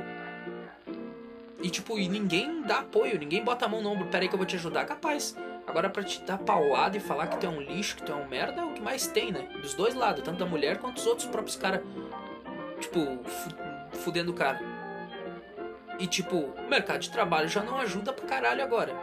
E 1.60 1.70
tipo, 1.70 1.98
e 1.98 2.08
ninguém 2.08 2.62
dá 2.62 2.80
apoio, 2.80 3.18
ninguém 3.18 3.44
bota 3.44 3.66
a 3.66 3.68
mão 3.68 3.80
no 3.80 3.90
ombro, 3.90 4.08
pera 4.08 4.24
aí 4.24 4.28
que 4.28 4.34
eu 4.34 4.38
vou 4.38 4.46
te 4.46 4.56
ajudar, 4.56 4.84
capaz. 4.84 5.36
Agora 5.64 5.88
pra 5.88 6.02
te 6.02 6.20
dar 6.22 6.38
pauada 6.38 6.96
e 6.96 7.00
falar 7.00 7.28
que 7.28 7.38
tu 7.38 7.46
é 7.46 7.48
um 7.48 7.60
lixo, 7.60 7.96
que 7.96 8.02
tu 8.02 8.10
é 8.10 8.14
um 8.16 8.28
merda, 8.28 8.62
é 8.62 8.64
o 8.64 8.72
que 8.72 8.80
mais 8.80 9.06
tem, 9.06 9.30
né? 9.30 9.48
Dos 9.60 9.74
dois 9.74 9.94
lados, 9.94 10.24
tanto 10.24 10.38
da 10.38 10.46
mulher 10.46 10.78
quanto 10.78 10.96
dos 10.96 11.06
outros 11.06 11.28
próprios 11.28 11.56
caras. 11.56 11.80
Tipo, 12.80 13.20
fudendo 13.92 14.32
o 14.32 14.34
cara. 14.34 14.60
E 15.98 16.06
tipo, 16.06 16.36
o 16.36 16.68
mercado 16.68 17.00
de 17.00 17.10
trabalho 17.10 17.48
já 17.48 17.62
não 17.62 17.78
ajuda 17.78 18.12
pra 18.12 18.26
caralho 18.26 18.62
agora. 18.62 18.94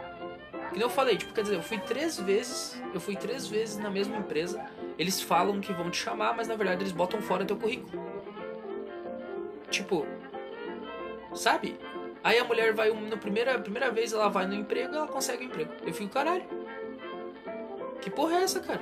Que 0.72 0.80
eu 0.80 0.88
falei, 0.88 1.16
tipo, 1.16 1.32
quer 1.32 1.42
dizer, 1.42 1.56
eu 1.56 1.62
fui 1.62 1.78
três 1.78 2.18
vezes, 2.18 2.80
eu 2.94 3.00
fui 3.00 3.16
três 3.16 3.46
vezes 3.46 3.76
na 3.76 3.90
mesma 3.90 4.16
empresa. 4.16 4.64
Eles 4.98 5.20
falam 5.20 5.60
que 5.60 5.72
vão 5.72 5.90
te 5.90 5.96
chamar, 5.96 6.36
mas 6.36 6.46
na 6.46 6.54
verdade 6.54 6.82
eles 6.82 6.92
botam 6.92 7.20
fora 7.20 7.44
teu 7.44 7.56
currículo. 7.56 8.00
Tipo, 9.70 10.06
sabe? 11.34 11.78
Aí 12.22 12.38
a 12.38 12.44
mulher 12.44 12.74
vai, 12.74 12.90
na 12.92 13.16
primeira, 13.16 13.58
primeira 13.58 13.90
vez 13.90 14.12
ela 14.12 14.28
vai 14.28 14.46
no 14.46 14.54
emprego 14.54 14.94
ela 14.94 15.06
consegue 15.06 15.44
o 15.44 15.46
um 15.46 15.46
emprego. 15.46 15.72
Eu 15.84 15.92
fico, 15.92 16.10
caralho. 16.10 16.44
Que 18.00 18.10
porra 18.10 18.36
é 18.36 18.42
essa, 18.42 18.60
cara? 18.60 18.80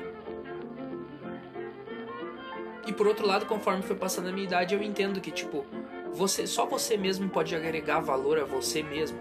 E 2.86 2.92
por 2.92 3.06
outro 3.06 3.26
lado, 3.26 3.46
conforme 3.46 3.82
foi 3.82 3.96
passando 3.96 4.28
a 4.28 4.32
minha 4.32 4.46
idade, 4.46 4.74
eu 4.74 4.82
entendo 4.82 5.20
que, 5.20 5.30
tipo, 5.30 5.66
você 6.14 6.46
só 6.46 6.66
você 6.66 6.96
mesmo 6.96 7.28
pode 7.28 7.54
agregar 7.54 8.00
valor 8.00 8.38
a 8.38 8.44
você 8.44 8.82
mesmo. 8.82 9.18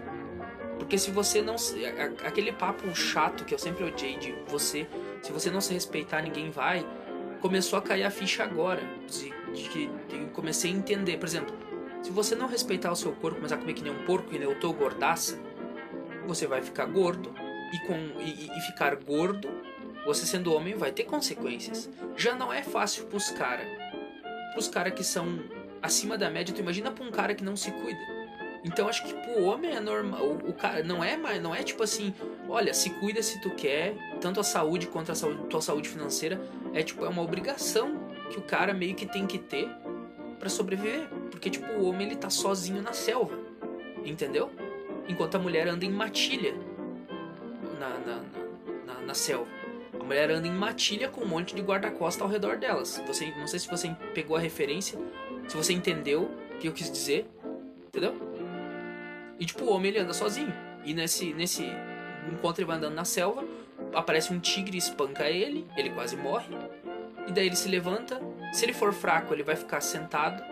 Porque 0.78 0.96
se 0.96 1.10
você 1.10 1.42
não. 1.42 1.56
Aquele 2.24 2.52
papo 2.52 2.94
chato 2.94 3.44
que 3.44 3.54
eu 3.54 3.58
sempre 3.58 3.84
odiei 3.84 4.16
de 4.16 4.32
você. 4.46 4.86
Se 5.22 5.32
você 5.32 5.50
não 5.50 5.60
se 5.60 5.74
respeitar, 5.74 6.22
ninguém 6.22 6.50
vai. 6.50 6.86
Começou 7.40 7.78
a 7.78 7.82
cair 7.82 8.04
a 8.04 8.10
ficha 8.10 8.42
agora. 8.44 8.82
De, 9.06 9.32
que 9.68 9.90
comecei 10.32 10.72
a 10.72 10.74
entender. 10.74 11.16
Por 11.18 11.26
exemplo, 11.26 11.54
se 12.02 12.10
você 12.10 12.34
não 12.34 12.46
respeitar 12.46 12.92
o 12.92 12.96
seu 12.96 13.12
corpo, 13.12 13.36
começar 13.36 13.56
a 13.56 13.58
comer 13.58 13.74
que 13.74 13.82
nem 13.82 13.92
um 13.92 14.04
porco 14.04 14.34
e 14.34 14.40
eu 14.40 14.58
tô 14.58 14.72
gordaça, 14.72 15.38
você 16.26 16.46
vai 16.46 16.62
ficar 16.62 16.86
gordo. 16.86 17.34
E, 17.72 17.86
com, 17.86 17.94
e, 18.20 18.48
e 18.56 18.60
ficar 18.62 18.96
gordo, 18.96 19.50
você 20.06 20.24
sendo 20.24 20.54
homem, 20.54 20.74
vai 20.74 20.90
ter 20.90 21.04
consequências. 21.04 21.90
Já 22.16 22.34
não 22.34 22.50
é 22.50 22.62
fácil 22.62 23.04
pros 23.06 23.30
caras. 23.30 23.66
Pros 24.54 24.68
caras 24.68 24.94
que 24.94 25.04
são 25.04 25.38
acima 25.82 26.16
da 26.18 26.30
média, 26.30 26.54
tu 26.54 26.60
imagina 26.60 26.90
pra 26.90 27.04
um 27.04 27.10
cara 27.10 27.34
que 27.34 27.44
não 27.44 27.56
se 27.56 27.70
cuida. 27.70 28.00
Então 28.64 28.88
acho 28.88 29.04
que 29.04 29.14
pro 29.14 29.44
homem 29.44 29.70
é 29.70 29.80
normal, 29.80 30.22
o, 30.22 30.50
o, 30.50 30.52
cara 30.52 30.82
não 30.82 31.02
é 31.02 31.16
mais, 31.16 31.40
não 31.40 31.54
é 31.54 31.62
tipo 31.62 31.82
assim, 31.82 32.12
olha, 32.48 32.74
se 32.74 32.90
cuida 32.90 33.22
se 33.22 33.40
tu 33.40 33.50
quer, 33.50 33.94
tanto 34.20 34.40
a 34.40 34.42
saúde 34.42 34.88
quanto 34.88 35.12
a 35.12 35.14
saúde, 35.14 35.44
tua 35.44 35.60
saúde 35.60 35.88
financeira, 35.88 36.40
é 36.74 36.82
tipo 36.82 37.04
é 37.04 37.08
uma 37.08 37.22
obrigação 37.22 38.08
que 38.30 38.38
o 38.38 38.42
cara 38.42 38.74
meio 38.74 38.94
que 38.94 39.06
tem 39.06 39.26
que 39.26 39.38
ter 39.38 39.70
para 40.38 40.48
sobreviver, 40.48 41.08
porque 41.30 41.50
tipo 41.50 41.70
o 41.72 41.88
homem 41.88 42.08
ele 42.08 42.16
tá 42.16 42.30
sozinho 42.30 42.82
na 42.82 42.92
selva, 42.92 43.38
entendeu? 44.04 44.50
Enquanto 45.08 45.36
a 45.36 45.38
mulher 45.38 45.68
anda 45.68 45.84
em 45.84 45.90
matilha 45.90 46.54
na, 47.78 47.98
na, 47.98 48.22
na, 48.86 49.00
na 49.00 49.14
selva. 49.14 49.48
A 49.98 50.04
mulher 50.04 50.30
anda 50.30 50.46
em 50.46 50.52
matilha 50.52 51.08
com 51.08 51.22
um 51.22 51.26
monte 51.26 51.54
de 51.54 51.62
guarda-costas 51.62 52.22
ao 52.22 52.28
redor 52.28 52.56
delas. 52.56 53.02
Você, 53.06 53.30
não 53.38 53.46
sei 53.46 53.58
se 53.58 53.68
você 53.68 53.90
pegou 54.14 54.36
a 54.36 54.40
referência, 54.40 54.98
se 55.48 55.56
você 55.56 55.72
entendeu 55.72 56.30
o 56.54 56.58
que 56.58 56.68
eu 56.68 56.72
quis 56.72 56.90
dizer, 56.90 57.26
entendeu? 57.88 58.14
E 59.40 59.46
tipo, 59.46 59.64
o 59.64 59.70
homem 59.72 59.90
ele 59.90 59.98
anda 59.98 60.12
sozinho. 60.12 60.52
E 60.84 60.92
nesse, 60.92 61.32
nesse 61.32 61.66
enquanto 62.30 62.58
ele 62.58 62.66
vai 62.66 62.76
andando 62.76 62.94
na 62.94 63.04
selva, 63.04 63.44
aparece 63.94 64.32
um 64.32 64.38
tigre 64.38 64.76
e 64.76 64.78
espanca 64.78 65.28
ele, 65.28 65.66
ele 65.76 65.90
quase 65.90 66.16
morre. 66.16 66.54
E 67.26 67.32
daí 67.32 67.46
ele 67.46 67.56
se 67.56 67.68
levanta. 67.68 68.20
Se 68.52 68.64
ele 68.64 68.72
for 68.72 68.92
fraco, 68.92 69.32
ele 69.32 69.42
vai 69.42 69.56
ficar 69.56 69.80
sentado. 69.80 70.42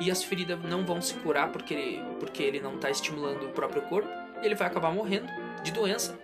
E 0.00 0.10
as 0.10 0.22
feridas 0.22 0.60
não 0.62 0.84
vão 0.84 1.00
se 1.00 1.14
curar 1.14 1.50
porque 1.50 1.72
ele, 1.72 2.02
porque 2.18 2.42
ele 2.42 2.60
não 2.60 2.74
está 2.74 2.90
estimulando 2.90 3.46
o 3.46 3.50
próprio 3.50 3.82
corpo. 3.82 4.08
E 4.42 4.46
ele 4.46 4.54
vai 4.54 4.66
acabar 4.66 4.92
morrendo 4.92 5.28
de 5.62 5.72
doença. 5.72 6.18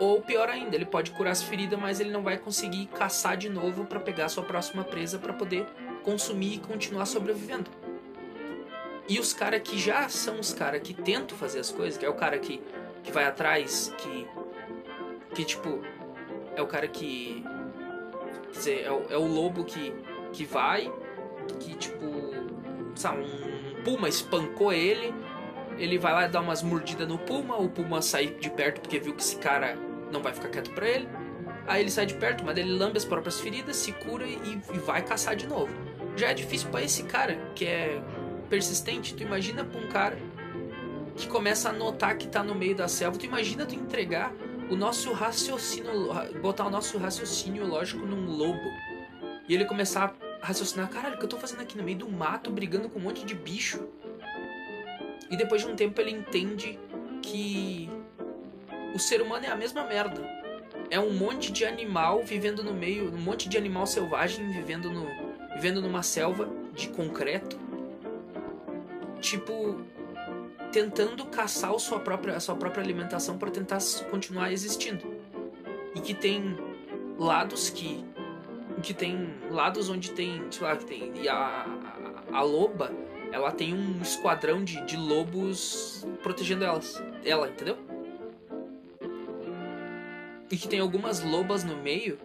Ou 0.00 0.22
pior 0.22 0.48
ainda, 0.48 0.74
ele 0.74 0.86
pode 0.86 1.10
curar 1.10 1.32
as 1.32 1.42
feridas, 1.42 1.78
mas 1.78 2.00
ele 2.00 2.10
não 2.10 2.22
vai 2.22 2.38
conseguir 2.38 2.86
caçar 2.86 3.36
de 3.36 3.50
novo 3.50 3.84
para 3.84 4.00
pegar 4.00 4.24
a 4.24 4.28
sua 4.30 4.42
próxima 4.42 4.82
presa 4.82 5.18
para 5.18 5.34
poder 5.34 5.66
consumir 6.02 6.54
e 6.54 6.58
continuar 6.58 7.06
sobrevivendo. 7.06 7.70
E 9.10 9.18
os 9.18 9.32
caras 9.32 9.60
que 9.62 9.76
já 9.76 10.08
são 10.08 10.38
os 10.38 10.52
caras 10.52 10.80
que 10.82 10.94
tentam 10.94 11.36
fazer 11.36 11.58
as 11.58 11.72
coisas, 11.72 11.98
que 11.98 12.06
é 12.06 12.08
o 12.08 12.14
cara 12.14 12.38
que, 12.38 12.62
que 13.02 13.10
vai 13.10 13.24
atrás, 13.24 13.92
que. 13.98 14.24
que 15.34 15.44
tipo. 15.44 15.82
É 16.54 16.62
o 16.62 16.66
cara 16.68 16.86
que. 16.86 17.44
Quer 18.52 18.58
dizer, 18.58 18.84
é 18.84 18.92
o, 18.92 19.06
é 19.10 19.16
o 19.16 19.26
lobo 19.26 19.64
que, 19.64 19.92
que 20.32 20.44
vai, 20.44 20.92
que 21.58 21.74
tipo. 21.74 22.06
Sabe, 22.94 23.24
um 23.24 23.82
puma 23.82 24.08
espancou 24.08 24.72
ele, 24.72 25.12
ele 25.76 25.98
vai 25.98 26.12
lá 26.12 26.28
dar 26.28 26.40
umas 26.40 26.62
mordidas 26.62 27.08
no 27.08 27.18
puma, 27.18 27.56
o 27.56 27.68
puma 27.68 28.00
sai 28.00 28.26
de 28.26 28.48
perto 28.48 28.80
porque 28.80 29.00
viu 29.00 29.12
que 29.12 29.22
esse 29.22 29.36
cara 29.36 29.76
não 30.12 30.22
vai 30.22 30.32
ficar 30.32 30.50
quieto 30.50 30.70
pra 30.70 30.88
ele. 30.88 31.08
Aí 31.66 31.82
ele 31.82 31.90
sai 31.90 32.06
de 32.06 32.14
perto, 32.14 32.44
mas 32.44 32.56
ele 32.56 32.72
lambe 32.72 32.96
as 32.96 33.04
próprias 33.04 33.40
feridas, 33.40 33.74
se 33.74 33.90
cura 33.90 34.24
e, 34.24 34.60
e 34.72 34.78
vai 34.78 35.02
caçar 35.02 35.34
de 35.34 35.48
novo 35.48 35.89
já 36.16 36.28
é 36.28 36.34
difícil 36.34 36.68
para 36.70 36.82
esse 36.82 37.02
cara 37.04 37.36
que 37.54 37.64
é 37.64 38.02
persistente. 38.48 39.14
Tu 39.14 39.22
imagina 39.22 39.64
pra 39.64 39.80
um 39.80 39.88
cara 39.88 40.18
que 41.16 41.26
começa 41.26 41.68
a 41.70 41.72
notar 41.72 42.16
que 42.16 42.26
tá 42.26 42.42
no 42.42 42.54
meio 42.54 42.74
da 42.74 42.88
selva. 42.88 43.18
Tu 43.18 43.26
imagina 43.26 43.64
tu 43.64 43.74
entregar 43.74 44.32
o 44.70 44.76
nosso 44.76 45.12
raciocínio, 45.12 45.90
botar 46.40 46.66
o 46.66 46.70
nosso 46.70 46.98
raciocínio 46.98 47.66
lógico 47.66 48.04
num 48.06 48.26
lobo 48.36 48.70
e 49.48 49.54
ele 49.54 49.64
começar 49.64 50.14
a 50.40 50.46
raciocinar: 50.46 50.88
caralho, 50.88 51.16
o 51.16 51.18
que 51.18 51.24
eu 51.24 51.28
tô 51.28 51.36
fazendo 51.36 51.60
aqui 51.60 51.76
no 51.76 51.82
meio 51.82 51.98
do 51.98 52.08
mato 52.08 52.50
brigando 52.50 52.88
com 52.88 52.98
um 52.98 53.02
monte 53.02 53.24
de 53.24 53.34
bicho? 53.34 53.88
E 55.30 55.36
depois 55.36 55.62
de 55.62 55.68
um 55.68 55.76
tempo 55.76 56.00
ele 56.00 56.10
entende 56.10 56.78
que 57.22 57.88
o 58.94 58.98
ser 58.98 59.22
humano 59.22 59.46
é 59.46 59.48
a 59.48 59.56
mesma 59.56 59.84
merda. 59.84 60.28
É 60.90 60.98
um 60.98 61.12
monte 61.12 61.52
de 61.52 61.64
animal 61.64 62.24
vivendo 62.24 62.64
no 62.64 62.74
meio, 62.74 63.12
um 63.14 63.18
monte 63.18 63.48
de 63.48 63.56
animal 63.56 63.86
selvagem 63.86 64.50
vivendo 64.50 64.90
no, 64.90 65.06
vivendo 65.54 65.80
numa 65.80 66.02
selva 66.02 66.48
de 66.74 66.88
concreto, 66.88 67.58
tipo 69.20 69.80
tentando 70.72 71.26
caçar 71.26 71.72
a 71.72 71.78
sua 71.78 71.98
própria, 71.98 72.36
a 72.36 72.40
sua 72.40 72.54
própria 72.54 72.82
alimentação 72.82 73.36
para 73.36 73.50
tentar 73.50 73.78
continuar 74.10 74.52
existindo. 74.52 75.04
E 75.94 76.00
que 76.00 76.14
tem 76.14 76.56
lados 77.18 77.70
que 77.70 78.04
que 78.82 78.94
tem 78.94 79.34
lados 79.50 79.90
onde 79.90 80.10
tem, 80.12 80.42
sei 80.50 80.66
lá, 80.66 80.74
que 80.74 80.86
tem 80.86 81.12
e 81.14 81.28
a, 81.28 81.36
a, 82.32 82.38
a 82.38 82.42
loba, 82.42 82.90
ela 83.30 83.52
tem 83.52 83.74
um 83.74 84.00
esquadrão 84.00 84.64
de, 84.64 84.82
de 84.86 84.96
lobos 84.96 86.06
protegendo 86.22 86.64
elas, 86.64 87.02
ela, 87.24 87.48
entendeu? 87.48 87.76
E 90.50 90.56
que 90.56 90.66
tem 90.66 90.80
algumas 90.80 91.20
lobas 91.22 91.62
no 91.62 91.76
meio 91.76 92.18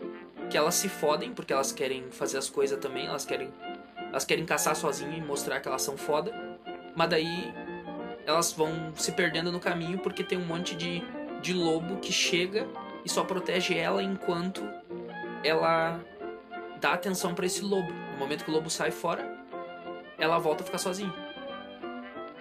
que 0.49 0.57
elas 0.57 0.75
se 0.75 0.89
fodem 0.89 1.33
porque 1.33 1.53
elas 1.53 1.71
querem 1.71 2.09
fazer 2.11 2.37
as 2.37 2.49
coisas 2.49 2.79
também, 2.79 3.07
elas 3.07 3.25
querem 3.25 3.51
elas 4.09 4.23
querem 4.23 4.45
caçar 4.45 4.75
sozinhas 4.75 5.17
e 5.17 5.21
mostrar 5.21 5.59
que 5.59 5.67
elas 5.67 5.81
são 5.81 5.97
foda, 5.97 6.31
mas 6.95 7.09
daí 7.09 7.53
elas 8.25 8.53
vão 8.53 8.93
se 8.95 9.11
perdendo 9.11 9.51
no 9.51 9.59
caminho 9.59 9.99
porque 9.99 10.23
tem 10.23 10.37
um 10.37 10.45
monte 10.45 10.73
de, 10.75 11.03
de 11.41 11.53
lobo 11.53 11.97
que 11.97 12.13
chega 12.13 12.65
e 13.03 13.09
só 13.09 13.23
protege 13.23 13.77
ela 13.77 14.01
enquanto 14.01 14.61
ela 15.43 15.99
dá 16.79 16.93
atenção 16.93 17.35
para 17.35 17.45
esse 17.45 17.61
lobo. 17.61 17.91
No 18.13 18.17
momento 18.17 18.45
que 18.45 18.51
o 18.51 18.53
lobo 18.53 18.69
sai 18.69 18.89
fora, 18.89 19.37
ela 20.17 20.39
volta 20.39 20.63
a 20.63 20.65
ficar 20.65 20.77
sozinha. 20.77 21.13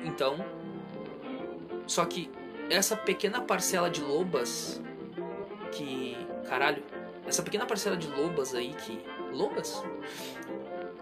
Então, 0.04 0.36
só 1.86 2.04
que 2.04 2.30
essa 2.70 2.96
pequena 2.96 3.40
parcela 3.40 3.90
de 3.90 4.00
lobas 4.00 4.80
que, 5.72 6.16
caralho, 6.48 6.82
essa 7.26 7.42
pequena 7.42 7.66
parcela 7.66 7.96
de 7.96 8.08
lobas 8.08 8.54
aí 8.54 8.74
que. 8.74 9.00
Lobas? 9.32 9.82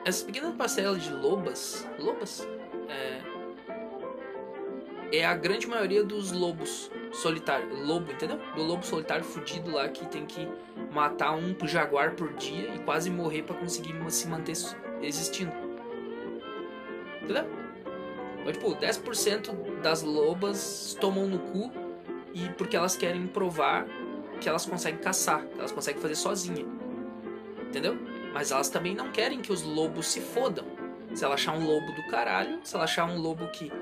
Essa 0.05 0.25
pequena 0.25 0.53
parcela 0.53 0.99
de 0.99 1.13
lobas. 1.13 1.87
Lobas? 1.99 2.47
É. 2.89 3.33
É 5.13 5.27
a 5.27 5.35
grande 5.35 5.67
maioria 5.67 6.03
dos 6.03 6.33
lobos 6.33 6.91
solitários. 7.13 7.87
Lobo, 7.87 8.11
entendeu? 8.11 8.41
Do 8.55 8.63
lobo 8.63 8.85
solitário 8.85 9.25
fudido 9.25 9.71
lá 9.71 9.89
que 9.89 10.07
tem 10.07 10.25
que 10.25 10.49
matar 10.91 11.33
um 11.33 11.55
jaguar 11.67 12.15
por 12.15 12.33
dia 12.35 12.75
e 12.75 12.79
quase 12.79 13.11
morrer 13.11 13.43
para 13.43 13.57
conseguir 13.57 13.95
se 14.11 14.27
manter 14.27 14.55
existindo. 15.03 15.53
Entendeu? 17.23 17.45
Então, 18.41 18.53
tipo, 18.53 18.75
10% 18.75 19.81
das 19.83 20.03
lobas 20.03 20.97
tomam 21.01 21.27
no 21.27 21.39
cu 21.39 21.71
e 22.35 22.49
porque 22.51 22.77
elas 22.77 22.97
querem 22.97 23.27
provar 23.27 23.87
que 24.43 24.49
elas 24.49 24.67
conseguem 24.67 25.01
caçar, 25.01 25.47
que 25.47 25.59
elas 25.59 25.71
conseguem 25.71 26.03
fazer 26.03 26.17
sozinha. 26.17 26.67
Entendeu? 27.63 27.97
Mas 28.35 28.51
elas 28.51 28.69
também 28.69 28.95
não 28.95 29.13
querem 29.13 29.41
que 29.41 29.53
os 29.53 29.63
lobos 29.63 30.09
se 30.09 30.21
fodam. 30.21 30.67
Se 31.15 31.25
ela 31.25 31.35
achar 31.35 31.53
um 31.53 31.65
lobo 31.65 31.93
do 31.93 32.03
caralho, 32.09 32.59
se 32.65 32.75
ela 32.75 32.85
achar 32.85 33.05
um 33.05 33.19
lobo 33.19 33.47
que 33.49 33.73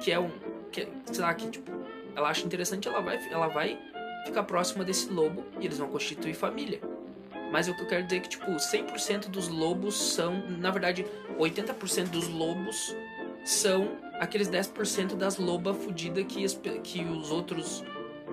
que 0.00 0.12
é 0.12 0.18
um 0.20 0.30
que, 0.70 0.86
sei 1.06 1.20
lá, 1.20 1.32
que 1.32 1.48
tipo, 1.48 1.72
ela 2.14 2.28
acha 2.28 2.44
interessante, 2.44 2.86
ela 2.86 3.00
vai 3.00 3.18
ela 3.30 3.48
vai 3.48 3.80
ficar 4.26 4.42
próxima 4.42 4.84
desse 4.84 5.08
lobo 5.10 5.44
e 5.58 5.64
eles 5.64 5.78
vão 5.78 5.88
constituir 5.88 6.34
família. 6.34 6.80
Mas 7.50 7.66
o 7.66 7.74
que 7.74 7.80
eu 7.80 7.86
quero 7.86 8.04
dizer 8.04 8.16
é 8.16 8.20
que, 8.20 8.28
tipo, 8.28 8.50
100% 8.50 9.28
dos 9.28 9.48
lobos 9.48 9.96
são, 9.96 10.46
na 10.58 10.70
verdade, 10.70 11.06
80% 11.38 12.08
dos 12.10 12.28
lobos 12.28 12.94
são 13.42 13.96
aqueles 14.20 14.50
10% 14.50 15.14
das 15.14 15.38
lobas 15.38 15.82
fodidas 15.82 16.26
que, 16.26 16.46
que 16.80 17.04
os 17.04 17.30
outros 17.30 17.82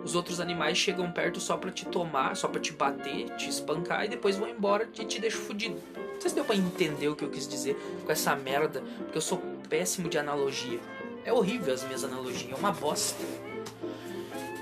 os 0.05 0.13
outros 0.13 0.39
animais 0.39 0.77
chegam 0.77 1.11
perto 1.11 1.39
só 1.39 1.57
para 1.57 1.71
te 1.71 1.83
tomar, 1.87 2.37
só 2.37 2.47
para 2.47 2.61
te 2.61 2.71
bater, 2.71 3.27
te 3.31 3.49
espancar 3.49 4.05
e 4.05 4.07
depois 4.07 4.37
vão 4.37 4.47
embora 4.47 4.87
e 4.99 5.03
te 5.03 5.19
deixam 5.19 5.41
fudido. 5.41 5.81
Não 5.95 6.21
sei 6.21 6.29
se 6.29 6.35
deu 6.35 6.45
pra 6.45 6.55
entender 6.55 7.07
o 7.07 7.15
que 7.15 7.25
eu 7.25 7.29
quis 7.29 7.47
dizer 7.47 7.75
com 8.05 8.11
essa 8.11 8.35
merda, 8.35 8.83
porque 8.99 9.17
eu 9.17 9.21
sou 9.21 9.39
péssimo 9.67 10.07
de 10.07 10.19
analogia. 10.19 10.79
É 11.25 11.33
horrível 11.33 11.73
as 11.73 11.83
minhas 11.83 12.03
analogias, 12.03 12.51
é 12.51 12.55
uma 12.55 12.71
bosta. 12.71 13.17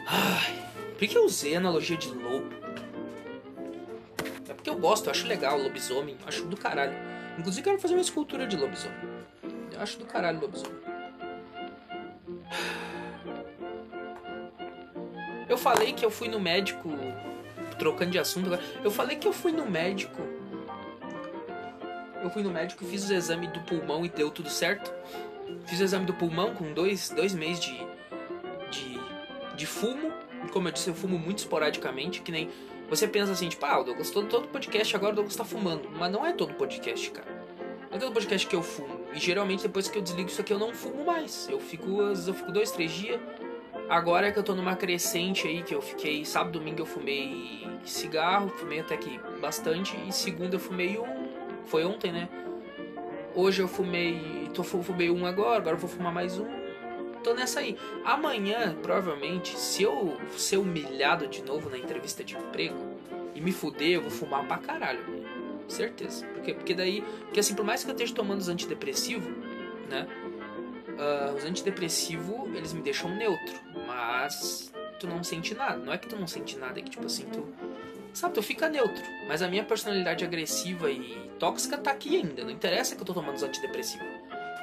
Ai, 0.08 0.66
por 0.98 1.06
que 1.06 1.18
eu 1.18 1.26
usei 1.26 1.58
analogia 1.58 1.98
de 1.98 2.08
lobo? 2.08 2.50
É 4.48 4.54
porque 4.54 4.70
eu 4.70 4.78
gosto, 4.78 5.08
eu 5.08 5.12
acho 5.12 5.28
legal 5.28 5.62
lobisomem, 5.62 6.16
acho 6.26 6.46
do 6.46 6.56
caralho. 6.56 6.94
Inclusive 7.38 7.64
quero 7.64 7.80
fazer 7.80 7.96
uma 7.96 8.02
escultura 8.02 8.48
de 8.48 8.56
lobisomem. 8.56 8.98
Eu 9.74 9.82
acho 9.82 10.00
do 10.00 10.06
caralho 10.06 10.40
lobisomem. 10.40 10.82
Eu 15.48 15.58
falei 15.58 15.94
que 15.94 16.06
eu 16.06 16.10
fui 16.10 16.28
no 16.28 16.40
médico, 16.40 16.90
trocando 17.78 18.12
de 18.12 18.20
assunto 18.20 18.48
agora. 18.48 18.62
Eu 18.84 18.92
falei 18.92 19.18
que 19.18 19.28
eu 19.28 19.34
fui 19.34 19.52
no 19.52 19.70
médico. 19.70 20.22
Eu 22.22 22.30
fui 22.30 22.42
no 22.42 22.50
médico, 22.50 22.86
fiz 22.86 23.10
o 23.10 23.14
exame 23.14 23.48
do 23.48 23.60
pulmão 23.62 24.06
e 24.06 24.10
deu 24.10 24.32
tudo 24.32 24.50
certo. 24.50 24.94
Fiz 25.66 25.80
o 25.80 25.84
exame 25.84 26.06
do 26.06 26.14
pulmão 26.14 26.54
com 26.54 26.72
dois, 26.74 27.10
dois 27.10 27.34
meses 27.34 27.60
de, 27.60 27.78
de, 28.72 29.00
de 29.58 29.66
fumo. 29.66 30.12
Como 30.52 30.68
eu 30.68 30.72
disse, 30.72 30.90
eu 30.90 30.96
fumo 30.96 31.20
muito 31.20 31.40
esporadicamente, 31.40 32.22
que 32.22 32.32
nem. 32.32 32.50
Você 32.90 33.08
pensa 33.08 33.32
assim, 33.32 33.50
tipo, 33.50 33.66
ah, 33.66 33.80
o 33.80 33.84
Douglas, 33.84 34.10
todo, 34.12 34.28
todo 34.28 34.48
podcast 34.48 34.96
agora 34.96 35.14
o 35.14 35.16
Douglas 35.16 35.36
tá 35.36 35.44
fumando. 35.44 35.90
Mas 35.90 36.12
não 36.12 36.26
é 36.26 36.32
todo 36.32 36.54
podcast, 36.54 37.12
cara. 37.12 37.32
Não 37.90 37.98
é 37.98 38.00
todo 38.00 38.14
podcast 38.14 38.48
que 38.48 38.56
eu 38.56 38.64
fumo. 38.64 39.02
E 39.14 39.20
geralmente 39.20 39.64
depois 39.64 39.88
que 39.88 39.98
eu 39.98 40.02
desligo 40.02 40.30
isso 40.30 40.42
aqui 40.42 40.54
eu 40.54 40.60
não 40.60 40.74
fumo 40.74 41.06
mais. 41.06 41.50
Eu 41.50 41.60
fico, 41.60 42.02
às 42.02 42.10
vezes 42.10 42.28
eu 42.28 42.34
fico 42.34 42.52
dois, 42.52 42.72
três 42.72 42.92
dias 42.92 43.20
Agora 43.90 44.32
que 44.32 44.40
eu 44.40 44.44
tô 44.44 44.56
numa 44.56 44.76
crescente 44.76 45.48
aí, 45.48 45.62
que 45.62 45.76
eu 45.76 45.82
fiquei. 45.82 46.26
Sábado, 46.26 46.60
domingo 46.60 46.82
eu 46.82 46.86
fumei 46.86 47.68
cigarro, 47.84 48.50
fumei 48.50 48.80
até 48.80 48.96
que 48.98 49.20
bastante. 49.40 49.96
E 50.08 50.12
segunda 50.12 50.56
eu 50.56 50.60
fumei 50.60 50.98
um. 50.98 51.28
Foi 51.66 51.84
ontem, 51.84 52.12
né? 52.12 52.30
Hoje 53.36 53.62
eu 53.62 53.68
fumei. 53.68 54.50
Tô, 54.54 54.64
fumei 54.64 55.10
um 55.10 55.26
agora, 55.26 55.58
agora 55.58 55.76
eu 55.76 55.80
vou 55.80 55.90
fumar 55.90 56.14
mais 56.14 56.38
um. 56.40 56.48
Tô 57.24 57.34
nessa 57.34 57.62
aí. 57.62 57.78
Amanhã, 58.04 58.76
provavelmente, 58.82 59.58
se 59.58 59.84
eu 59.84 60.18
ser 60.38 60.58
humilhado 60.58 61.28
de 61.28 61.42
novo 61.44 61.70
na 61.70 61.78
entrevista 61.78 62.24
de 62.24 62.36
emprego 62.36 62.78
e 63.34 63.42
me 63.42 63.52
fuder, 63.52 63.94
eu 63.94 64.02
vou 64.02 64.12
fumar 64.12 64.46
pra 64.46 64.58
caralho. 64.58 65.04
Certeza. 65.68 66.26
Porque, 66.28 66.54
porque 66.54 66.74
daí. 66.74 67.02
Porque 67.26 67.40
assim, 67.40 67.56
por 67.56 67.66
mais 67.66 67.84
que 67.84 67.90
eu 67.90 67.94
esteja 67.94 68.14
tomando 68.14 68.40
os 68.40 68.50
antidepressivos, 68.50 69.34
né? 69.90 70.08
Uh, 70.90 71.36
os 71.36 71.44
antidepressivos, 71.44 72.54
eles 72.56 72.72
me 72.72 72.82
deixam 72.82 73.10
neutro, 73.16 73.56
mas 73.94 74.72
tu 75.00 75.08
não 75.08 75.24
sente 75.24 75.54
nada. 75.54 75.78
Não 75.78 75.94
é 75.94 75.98
que 75.98 76.08
tu 76.08 76.16
não 76.16 76.28
sente 76.28 76.58
nada, 76.58 76.80
é 76.80 76.82
que 76.82 76.90
tipo 76.90 77.06
assim, 77.06 77.26
tu. 77.26 77.46
Sabe, 78.14 78.34
tu 78.34 78.44
fica 78.44 78.70
neutro. 78.70 79.04
Mas 79.28 79.42
a 79.42 79.48
minha 79.48 79.64
personalidade 79.64 80.24
agressiva 80.24 80.92
e 80.92 81.30
tóxica 81.40 81.78
tá 81.78 81.92
aqui 81.92 82.18
ainda. 82.18 82.44
Não 82.44 82.52
interessa 82.52 82.96
que 82.96 83.02
eu 83.02 83.06
tô 83.06 83.14
tomando 83.14 83.36
os 83.36 83.44
antidepressivos. 83.44 84.06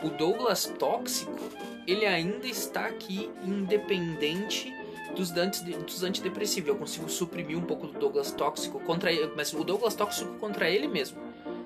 O 0.02 0.10
Douglas 0.10 0.66
tóxico, 0.78 1.50
ele 1.86 2.06
ainda 2.06 2.46
está 2.46 2.86
aqui 2.86 3.28
independente 3.44 4.72
dos, 5.16 5.32
dos 5.32 6.02
antidepressivos. 6.04 6.68
Eu 6.68 6.76
consigo 6.76 7.08
suprimir 7.08 7.58
um 7.58 7.62
pouco 7.62 7.88
do 7.88 7.98
Douglas 7.98 8.30
tóxico 8.30 8.78
contra 8.80 9.12
ele, 9.12 9.32
mas 9.36 9.52
o 9.52 9.64
Douglas 9.64 9.94
tóxico 9.94 10.32
contra 10.38 10.70
ele 10.70 10.86
mesmo. 10.86 11.20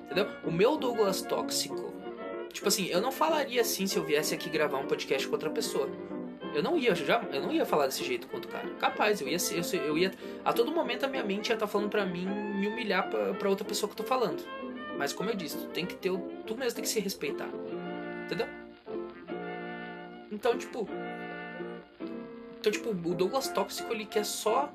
Entendeu? 0.05 0.27
O 0.43 0.51
meu 0.51 0.77
Douglas 0.77 1.21
tóxico 1.21 1.93
Tipo 2.55 2.69
assim, 2.69 2.85
eu 2.85 3.01
não 3.01 3.11
falaria 3.11 3.59
assim 3.59 3.85
se 3.85 3.97
eu 3.97 4.03
viesse 4.05 4.33
aqui 4.33 4.49
gravar 4.49 4.77
um 4.77 4.87
podcast 4.87 5.27
com 5.27 5.33
outra 5.33 5.49
pessoa. 5.49 5.89
Eu 6.55 6.63
não 6.63 6.77
ia, 6.77 6.95
já, 6.95 7.21
eu 7.33 7.41
não 7.41 7.51
ia 7.51 7.65
falar 7.65 7.85
desse 7.85 8.03
jeito 8.03 8.27
outro 8.33 8.49
cara. 8.49 8.67
Capaz, 8.79 9.19
eu 9.19 9.27
ia 9.27 9.37
eu, 9.51 9.79
eu 9.81 9.97
ia 9.97 10.11
a 10.43 10.53
todo 10.53 10.71
momento 10.71 11.03
a 11.03 11.07
minha 11.07 11.23
mente 11.23 11.49
ia 11.49 11.53
estar 11.53 11.65
tá 11.65 11.71
falando 11.71 11.89
para 11.89 12.05
mim 12.05 12.25
me 12.25 12.67
humilhar 12.67 13.09
para 13.09 13.49
outra 13.49 13.65
pessoa 13.65 13.89
que 13.89 13.93
eu 13.99 14.05
tô 14.05 14.09
falando. 14.09 14.41
Mas 14.97 15.11
como 15.11 15.29
eu 15.29 15.35
disse, 15.35 15.57
tu 15.57 15.67
tem 15.67 15.85
que 15.85 15.95
ter 15.95 16.11
tu 16.47 16.55
mesmo 16.55 16.75
tem 16.75 16.83
que 16.83 16.89
se 16.89 16.99
respeitar. 17.01 17.49
Entendeu? 18.25 18.47
Então, 20.31 20.57
tipo, 20.57 20.87
então, 22.65 22.71
tipo, 22.71 22.89
o 22.89 23.13
Douglas 23.13 23.47
Tóxico 23.49 23.93
ele 23.93 24.05
quer 24.05 24.25
só 24.25 24.73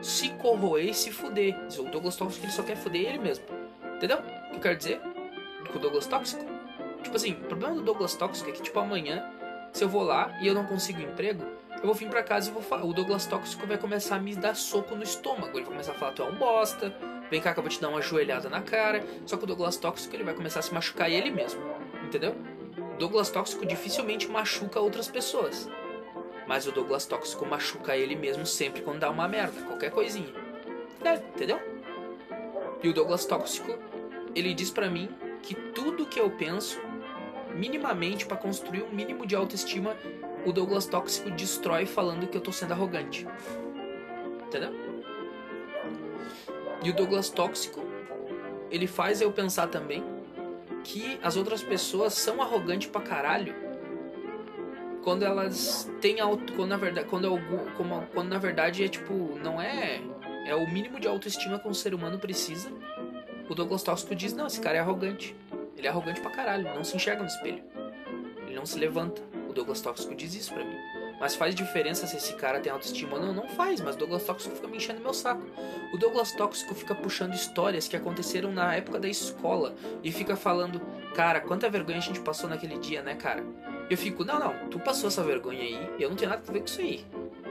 se 0.00 0.28
corroer 0.34 0.90
e 0.90 0.94
se 0.94 1.10
fuder. 1.10 1.56
O 1.80 1.82
Douglas 1.82 2.14
Tóxico 2.14 2.44
ele 2.44 2.52
só 2.52 2.62
quer 2.62 2.76
fuder 2.76 3.08
ele 3.08 3.18
mesmo. 3.18 3.44
Entendeu? 3.96 4.18
O 4.18 4.50
que 4.50 4.56
eu 4.56 4.60
quero 4.60 4.76
dizer? 4.76 5.00
Com 5.72 5.78
o 5.78 5.80
Douglas 5.80 6.06
Tóxico? 6.06 6.44
Tipo 7.02 7.16
assim, 7.16 7.32
o 7.32 7.44
problema 7.46 7.74
do 7.74 7.82
Douglas 7.82 8.14
Tóxico 8.14 8.50
é 8.50 8.52
que, 8.52 8.62
tipo, 8.62 8.78
amanhã, 8.78 9.28
se 9.74 9.82
eu 9.82 9.88
vou 9.88 10.04
lá 10.04 10.32
e 10.40 10.46
eu 10.46 10.54
não 10.54 10.64
consigo 10.64 11.02
emprego, 11.02 11.44
eu 11.78 11.86
vou 11.86 11.94
vir 11.94 12.08
pra 12.08 12.22
casa 12.22 12.48
e 12.48 12.52
vou 12.52 12.62
falar. 12.62 12.84
O 12.84 12.92
Douglas 12.94 13.26
Tóxico 13.26 13.66
vai 13.66 13.76
começar 13.76 14.16
a 14.16 14.18
me 14.20 14.34
dar 14.36 14.54
soco 14.54 14.94
no 14.94 15.02
estômago. 15.02 15.48
Ele 15.48 15.64
vai 15.64 15.72
começar 15.72 15.92
a 15.92 15.94
falar, 15.96 16.12
tu 16.12 16.22
é 16.22 16.26
um 16.26 16.36
bosta, 16.36 16.94
vem 17.28 17.40
cá 17.40 17.52
que 17.52 17.58
eu 17.58 17.62
vou 17.62 17.70
te 17.70 17.80
dar 17.80 17.88
uma 17.88 18.00
joelhada 18.00 18.48
na 18.48 18.62
cara. 18.62 19.04
Só 19.26 19.36
que 19.36 19.42
o 19.42 19.46
Douglas 19.48 19.76
Tóxico 19.76 20.14
ele 20.14 20.22
vai 20.22 20.32
começar 20.32 20.60
a 20.60 20.62
se 20.62 20.72
machucar 20.72 21.10
ele 21.10 21.28
mesmo. 21.28 21.60
Entendeu? 22.04 22.36
Douglas 23.00 23.30
Tóxico 23.30 23.66
dificilmente 23.66 24.28
machuca 24.28 24.78
outras 24.78 25.08
pessoas. 25.08 25.68
Mas 26.46 26.68
o 26.68 26.72
Douglas 26.72 27.04
Tóxico 27.04 27.44
machuca 27.44 27.96
ele 27.96 28.14
mesmo 28.14 28.46
sempre 28.46 28.80
quando 28.80 29.00
dá 29.00 29.10
uma 29.10 29.26
merda, 29.26 29.60
qualquer 29.62 29.90
coisinha. 29.90 30.32
É, 31.04 31.14
entendeu? 31.14 31.60
E 32.80 32.88
o 32.88 32.92
Douglas 32.92 33.26
Tóxico, 33.26 33.76
ele 34.36 34.54
diz 34.54 34.70
para 34.70 34.88
mim 34.88 35.08
que 35.42 35.54
tudo 35.54 36.06
que 36.06 36.20
eu 36.20 36.30
penso 36.30 36.80
minimamente 37.54 38.26
para 38.26 38.36
construir 38.36 38.82
um 38.82 38.90
mínimo 38.90 39.26
de 39.26 39.34
autoestima, 39.34 39.96
o 40.44 40.52
Douglas 40.52 40.86
Tóxico 40.86 41.30
destrói 41.30 41.86
falando 41.86 42.26
que 42.26 42.36
eu 42.36 42.40
tô 42.40 42.52
sendo 42.52 42.72
arrogante. 42.72 43.26
Entendeu? 44.46 44.72
E 46.82 46.90
o 46.90 46.92
Douglas 46.94 47.30
Tóxico, 47.30 47.82
ele 48.70 48.86
faz 48.86 49.20
eu 49.20 49.32
pensar 49.32 49.68
também 49.68 50.04
que 50.84 51.18
as 51.22 51.36
outras 51.36 51.62
pessoas 51.62 52.12
são 52.12 52.42
arrogantes 52.42 52.88
pra 52.88 53.00
caralho 53.00 53.54
quando 55.02 55.22
elas 55.22 55.90
têm 56.00 56.20
auto, 56.20 56.52
quando 56.54 56.70
na 56.70 56.76
verdade 56.76 57.08
quando, 57.08 57.26
algum, 57.26 57.58
como, 57.76 58.06
quando 58.12 58.28
na 58.28 58.38
verdade 58.38 58.84
é 58.84 58.88
tipo 58.88 59.38
não 59.42 59.60
é 59.60 60.00
é 60.46 60.54
o 60.54 60.70
mínimo 60.70 61.00
de 61.00 61.08
autoestima 61.08 61.58
que 61.58 61.68
um 61.68 61.74
ser 61.74 61.94
humano 61.94 62.18
precisa 62.18 62.70
o 63.48 63.54
Douglas 63.54 63.82
Tóxico 63.82 64.14
diz 64.14 64.32
não 64.32 64.46
esse 64.46 64.60
cara 64.60 64.76
é 64.76 64.80
arrogante 64.80 65.34
ele 65.76 65.86
é 65.86 65.90
arrogante 65.90 66.20
pra 66.20 66.30
caralho, 66.30 66.64
não 66.74 66.84
se 66.84 66.96
enxerga 66.96 67.22
no 67.22 67.28
espelho. 67.28 67.62
Ele 68.46 68.56
não 68.56 68.66
se 68.66 68.78
levanta. 68.78 69.22
O 69.48 69.52
Douglas 69.52 69.80
Tóxico 69.80 70.14
diz 70.14 70.34
isso 70.34 70.52
pra 70.52 70.64
mim. 70.64 70.76
Mas 71.20 71.34
faz 71.34 71.54
diferença 71.54 72.06
se 72.06 72.16
esse 72.16 72.34
cara 72.34 72.60
tem 72.60 72.72
autoestima 72.72 73.16
ou 73.16 73.22
não? 73.22 73.32
Não 73.32 73.48
faz, 73.48 73.80
mas 73.80 73.94
o 73.94 73.98
Douglas 73.98 74.24
Tóxico 74.24 74.54
fica 74.54 74.68
me 74.68 74.76
enchendo 74.76 75.00
meu 75.00 75.14
saco. 75.14 75.46
O 75.92 75.96
Douglas 75.96 76.32
Tóxico 76.32 76.74
fica 76.74 76.94
puxando 76.94 77.34
histórias 77.34 77.86
que 77.86 77.96
aconteceram 77.96 78.52
na 78.52 78.74
época 78.74 78.98
da 78.98 79.08
escola 79.08 79.74
e 80.02 80.10
fica 80.10 80.36
falando, 80.36 80.80
cara, 81.14 81.40
quanta 81.40 81.70
vergonha 81.70 81.98
a 81.98 82.00
gente 82.02 82.20
passou 82.20 82.48
naquele 82.48 82.78
dia, 82.78 83.02
né, 83.02 83.14
cara? 83.14 83.44
Eu 83.88 83.96
fico, 83.96 84.24
não, 84.24 84.38
não, 84.38 84.68
tu 84.68 84.78
passou 84.78 85.08
essa 85.08 85.22
vergonha 85.22 85.60
aí, 85.60 85.90
eu 86.00 86.08
não 86.08 86.16
tenho 86.16 86.30
nada 86.30 86.42
a 86.46 86.52
ver 86.52 86.60
com 86.60 86.66
isso 86.66 86.80
aí. 86.80 87.04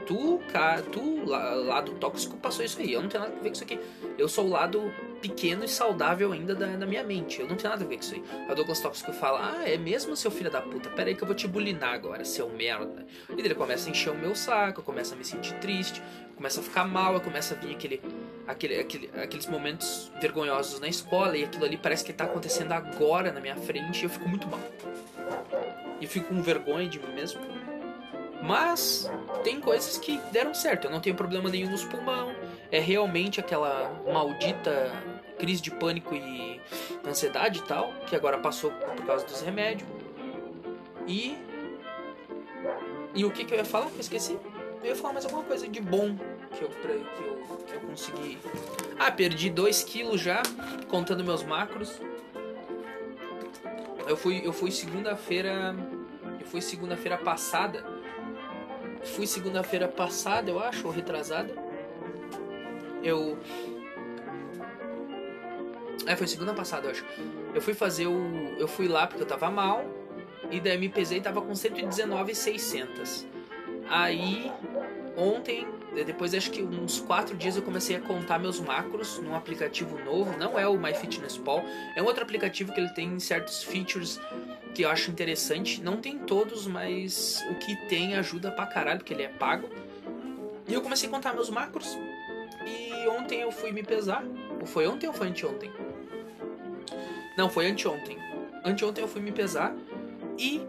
Tu, 0.05 0.41
cara, 0.51 0.81
tu, 0.81 1.23
lado 1.25 1.93
tóxico, 1.93 2.35
passou 2.37 2.65
isso 2.65 2.79
aí, 2.79 2.91
eu 2.91 3.01
não 3.01 3.07
tenho 3.07 3.23
nada 3.23 3.35
a 3.35 3.39
ver 3.39 3.49
com 3.49 3.53
isso 3.53 3.63
aqui. 3.63 3.79
Eu 4.17 4.27
sou 4.27 4.45
o 4.45 4.49
lado 4.49 4.91
pequeno 5.23 5.63
e 5.63 5.69
saudável 5.69 6.33
ainda 6.33 6.53
da, 6.53 6.65
da, 6.65 6.85
minha 6.85 7.01
mente. 7.01 7.39
Eu 7.39 7.47
não 7.47 7.55
tenho 7.55 7.69
nada 7.69 7.85
a 7.85 7.87
ver 7.87 7.95
com 7.95 8.01
isso 8.01 8.13
aí. 8.13 8.23
A 8.49 8.53
Douglas 8.53 8.81
Tóxico 8.81 9.13
fala: 9.13 9.55
Ah, 9.57 9.69
é 9.69 9.77
mesmo, 9.77 10.17
seu 10.17 10.29
filho 10.29 10.51
da 10.51 10.61
puta? 10.61 10.89
Pera 10.89 11.09
aí 11.09 11.15
que 11.15 11.23
eu 11.23 11.25
vou 11.25 11.35
te 11.35 11.47
bulinar 11.47 11.93
agora, 11.93 12.25
seu 12.25 12.49
merda. 12.49 13.05
E 13.29 13.39
ele 13.39 13.55
começa 13.55 13.87
a 13.87 13.91
encher 13.91 14.11
o 14.11 14.17
meu 14.17 14.35
saco, 14.35 14.81
eu 14.81 14.83
começo 14.83 15.13
a 15.13 15.17
me 15.17 15.23
sentir 15.23 15.53
triste, 15.59 16.03
começa 16.35 16.59
a 16.59 16.63
ficar 16.63 16.83
mal, 16.83 17.21
começa 17.21 17.55
a 17.55 17.57
vir 17.57 17.73
aquele, 17.73 18.01
aquele, 18.45 18.79
aquele, 18.79 19.09
aqueles 19.15 19.47
momentos 19.47 20.11
vergonhosos 20.19 20.81
na 20.81 20.89
escola 20.89 21.37
e 21.37 21.45
aquilo 21.45 21.63
ali 21.63 21.77
parece 21.77 22.03
que 22.03 22.11
tá 22.11 22.25
acontecendo 22.25 22.73
agora 22.73 23.31
na 23.31 23.39
minha 23.39 23.55
frente 23.55 24.01
e 24.01 24.03
eu 24.03 24.09
fico 24.09 24.27
muito 24.27 24.45
mal. 24.47 24.59
E 26.01 26.05
fico 26.05 26.27
com 26.27 26.41
vergonha 26.41 26.89
de 26.89 26.99
mim 26.99 27.13
mesmo. 27.13 27.39
Mas 28.43 29.09
tem 29.41 29.61
coisas 29.61 29.97
que 29.97 30.19
deram 30.33 30.53
certo. 30.53 30.87
Eu 30.87 30.91
não 30.91 30.99
tenho 30.99 31.15
problema 31.15 31.49
nenhum 31.49 31.71
nos 31.71 31.85
pulmão. 31.85 32.35
É 32.69 32.77
realmente 32.77 33.39
aquela 33.39 33.89
maldita 34.11 34.91
crise 35.37 35.61
de 35.61 35.71
pânico 35.71 36.13
e 36.15 36.61
ansiedade 37.05 37.59
e 37.59 37.63
tal, 37.63 37.91
que 38.07 38.15
agora 38.15 38.37
passou 38.37 38.71
por 38.71 39.05
causa 39.05 39.25
dos 39.25 39.41
remédios. 39.41 39.87
E 41.07 41.37
E 43.15 43.25
o 43.25 43.31
que, 43.31 43.45
que 43.45 43.53
eu 43.53 43.57
ia 43.57 43.65
falar? 43.65 43.89
Eu 43.93 43.99
esqueci. 43.99 44.37
Eu 44.81 44.89
ia 44.89 44.95
falar 44.95 45.13
mais 45.13 45.25
alguma 45.25 45.43
coisa 45.43 45.67
de 45.67 45.79
bom 45.79 46.15
que 46.57 46.63
eu, 46.63 46.69
que 46.69 46.87
eu, 46.87 47.57
que 47.65 47.73
eu 47.73 47.79
consegui. 47.81 48.37
Ah, 48.99 49.11
perdi 49.11 49.49
2 49.49 49.83
quilos 49.83 50.19
já, 50.19 50.41
contando 50.89 51.23
meus 51.23 51.43
macros. 51.43 51.99
Eu 54.07 54.17
fui, 54.17 54.41
eu 54.43 54.51
fui 54.51 54.71
segunda-feira. 54.71 55.75
Eu 56.39 56.45
fui 56.45 56.61
segunda-feira 56.61 57.17
passada. 57.17 57.85
Fui 59.03 59.27
segunda-feira 59.27 59.87
passada, 59.87 60.49
eu 60.49 60.59
acho, 60.59 60.87
ou 60.87 60.93
retrasada. 60.93 61.53
Eu. 63.03 63.37
É, 66.05 66.15
foi 66.15 66.27
segunda 66.27 66.53
passada, 66.53 66.87
eu 66.87 66.91
acho. 66.91 67.05
Eu 67.53 67.61
fui 67.61 67.73
fazer 67.73 68.07
o. 68.07 68.55
Eu 68.57 68.67
fui 68.67 68.87
lá 68.87 69.07
porque 69.07 69.23
eu 69.23 69.27
tava 69.27 69.49
mal. 69.49 69.85
E 70.51 70.59
daí 70.59 70.77
me 70.77 70.89
pesei 70.89 71.19
e 71.19 71.21
tava 71.21 71.41
com 71.41 71.55
119,600. 71.55 73.25
Aí, 73.89 74.51
ontem, 75.15 75.67
depois 76.05 76.33
acho 76.33 76.51
que 76.51 76.61
uns 76.61 76.99
4 76.99 77.35
dias 77.35 77.55
eu 77.55 77.61
comecei 77.61 77.95
a 77.95 77.99
contar 77.99 78.39
meus 78.39 78.59
macros 78.59 79.19
num 79.19 79.35
aplicativo 79.35 79.97
novo. 80.03 80.37
Não 80.37 80.59
é 80.59 80.67
o 80.67 80.77
MyFitnessPal, 80.77 81.63
é 81.95 82.01
um 82.01 82.05
outro 82.05 82.23
aplicativo 82.23 82.73
que 82.73 82.79
ele 82.79 82.89
tem 82.89 83.19
certos 83.19 83.63
features 83.63 84.19
que 84.73 84.83
eu 84.83 84.89
acho 84.89 85.11
interessante. 85.11 85.81
Não 85.81 85.97
tem 85.97 86.17
todos, 86.19 86.67
mas 86.67 87.43
o 87.49 87.55
que 87.55 87.75
tem 87.87 88.15
ajuda 88.15 88.51
pra 88.51 88.65
caralho, 88.65 88.99
porque 88.99 89.13
ele 89.13 89.23
é 89.23 89.29
pago. 89.29 89.69
E 90.67 90.73
eu 90.73 90.81
comecei 90.81 91.07
a 91.07 91.11
contar 91.11 91.33
meus 91.33 91.49
macros. 91.49 91.97
E 92.65 93.07
ontem 93.07 93.41
eu 93.41 93.51
fui 93.51 93.71
me 93.71 93.83
pesar. 93.83 94.23
Ou 94.59 94.65
foi 94.65 94.87
ontem 94.87 95.07
ou 95.07 95.13
foi 95.13 95.27
anteontem? 95.27 95.71
Não, 97.37 97.49
foi 97.49 97.67
anteontem. 97.67 98.17
Anteontem 98.63 99.03
eu 99.03 99.07
fui 99.07 99.21
me 99.21 99.31
pesar 99.31 99.75
e. 100.37 100.61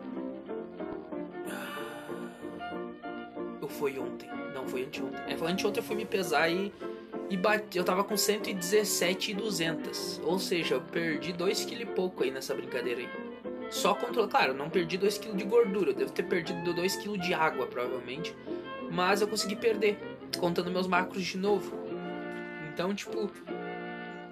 Ou 3.61 3.69
foi 3.69 3.99
ontem? 3.99 4.29
Não, 4.55 4.67
foi 4.67 4.85
anteontem. 4.85 5.21
É, 5.27 5.37
foi 5.37 5.51
anteontem 5.51 5.83
eu 5.83 5.87
fui 5.87 5.97
me 5.97 6.07
pesar 6.07 6.49
e. 6.49 6.73
E 7.31 7.37
bati, 7.37 7.79
eu 7.79 7.85
tava 7.85 8.05
com 8.05 8.17
117,200. 8.17 10.21
Ou 10.25 10.39
seja, 10.39 10.75
eu 10.75 10.81
perdi 10.81 11.33
2 11.33 11.65
kg 11.65 11.83
e 11.83 11.87
pouco 11.87 12.23
aí 12.23 12.31
nessa 12.31 12.55
brincadeira 12.55 13.01
aí. 13.01 13.09
Só 13.71 13.95
controle. 13.95 14.29
Claro, 14.29 14.55
não 14.55 14.69
perdi 14.69 14.99
2 14.99 15.19
kg 15.19 15.35
de 15.35 15.45
gordura. 15.45 15.91
Eu 15.91 15.95
devo 15.95 16.13
ter 16.13 16.25
perdido 16.25 16.73
2 16.73 16.97
kg 16.97 17.19
de 17.19 17.33
água, 17.33 17.67
provavelmente. 17.67 18.37
Mas 18.91 19.21
eu 19.21 19.29
consegui 19.29 19.57
perder. 19.57 19.99
Contando 20.39 20.71
meus 20.71 20.87
macros 20.87 21.25
de 21.25 21.39
novo. 21.39 21.73
Então, 22.73 22.95
tipo. 22.95 23.31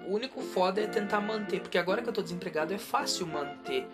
O 0.07 0.15
único 0.15 0.41
foda 0.41 0.81
é 0.81 0.87
tentar 0.87 1.21
manter. 1.21 1.61
Porque 1.61 1.77
agora 1.77 2.01
que 2.01 2.09
eu 2.09 2.13
tô 2.13 2.21
desempregado 2.21 2.73
é 2.73 2.77
fácil 2.77 3.25
manter 3.27 3.87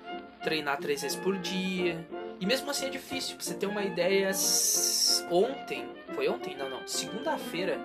treinar 0.43 0.77
três 0.77 1.01
vezes 1.01 1.17
por 1.17 1.37
dia. 1.37 2.05
E 2.39 2.45
mesmo 2.45 2.69
assim 2.71 2.85
é 2.85 2.89
difícil. 2.89 3.35
Pra 3.35 3.45
você 3.45 3.53
ter 3.53 3.65
uma 3.65 3.83
ideia, 3.83 4.31
ontem, 5.29 5.87
foi 6.15 6.27
ontem? 6.29 6.55
Não, 6.55 6.69
não. 6.69 6.87
Segunda-feira. 6.87 7.79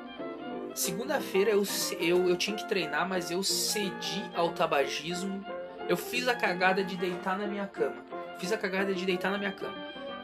Segunda-feira 0.75 1.51
eu, 1.51 1.63
eu, 2.01 2.29
eu 2.29 2.37
tinha 2.37 2.57
que 2.57 2.69
treinar, 2.69 3.09
mas 3.09 3.31
eu 3.31 3.43
cedi 3.43 4.25
ao 4.35 4.53
tabagismo. 4.53 5.45
Eu 5.89 5.97
fiz 5.97 6.27
a 6.27 6.35
cagada 6.35 6.83
de 6.83 6.97
deitar 6.97 7.39
na 7.39 7.47
minha 7.47 7.67
cama. 7.67 7.97
Fiz 8.39 8.53
a 8.53 8.57
cagada 8.57 8.95
de 8.95 9.05
deitar 9.05 9.31
na 9.31 9.39
minha 9.39 9.53
cama. 9.53 9.75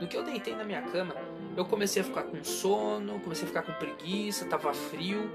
No 0.01 0.09
que 0.09 0.17
eu 0.17 0.25
deitei 0.25 0.57
na 0.57 0.65
minha 0.65 0.83
cama, 0.83 1.15
eu 1.61 1.65
comecei 1.67 2.01
a 2.01 2.05
ficar 2.05 2.23
com 2.23 2.43
sono, 2.43 3.21
comecei 3.21 3.45
a 3.45 3.49
ficar 3.49 3.63
com 3.63 3.73
preguiça, 3.73 4.47
tava 4.47 4.73
frio. 4.73 5.31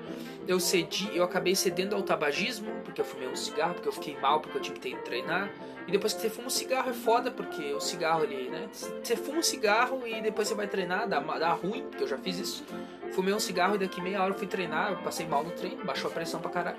Eu 0.47 0.59
cedi, 0.59 1.09
eu 1.15 1.23
acabei 1.23 1.55
cedendo 1.55 1.95
ao 1.95 2.01
tabagismo, 2.01 2.71
porque 2.83 2.99
eu 2.99 3.05
fumei 3.05 3.27
um 3.27 3.35
cigarro, 3.35 3.75
porque 3.75 3.87
eu 3.87 3.93
fiquei 3.93 4.17
mal, 4.19 4.39
porque 4.39 4.57
eu 4.57 4.61
tinha 4.61 4.75
que 4.75 4.95
treinar. 5.03 5.51
E 5.87 5.91
depois 5.91 6.13
que 6.13 6.21
você 6.21 6.29
fuma 6.29 6.47
um 6.47 6.49
cigarro 6.49 6.89
é 6.89 6.93
foda, 6.93 7.29
porque 7.29 7.73
o 7.73 7.79
cigarro 7.79 8.23
ali, 8.23 8.49
né? 8.49 8.67
Você 8.71 9.15
fuma 9.15 9.37
um 9.37 9.43
cigarro 9.43 10.01
e 10.07 10.19
depois 10.19 10.47
você 10.47 10.55
vai 10.55 10.67
treinar, 10.67 11.07
dá, 11.07 11.19
dá 11.19 11.51
ruim, 11.51 11.83
porque 11.83 12.03
eu 12.03 12.07
já 12.07 12.17
fiz 12.17 12.39
isso. 12.39 12.65
Fumei 13.11 13.33
um 13.33 13.39
cigarro 13.39 13.75
e 13.75 13.77
daqui 13.77 14.01
meia 14.01 14.21
hora 14.21 14.33
eu 14.33 14.37
fui 14.37 14.47
treinar, 14.47 14.93
eu 14.93 14.97
passei 14.97 15.27
mal 15.27 15.43
no 15.43 15.51
treino, 15.51 15.85
baixou 15.85 16.09
a 16.09 16.13
pressão 16.13 16.41
pra 16.41 16.49
caralho. 16.49 16.77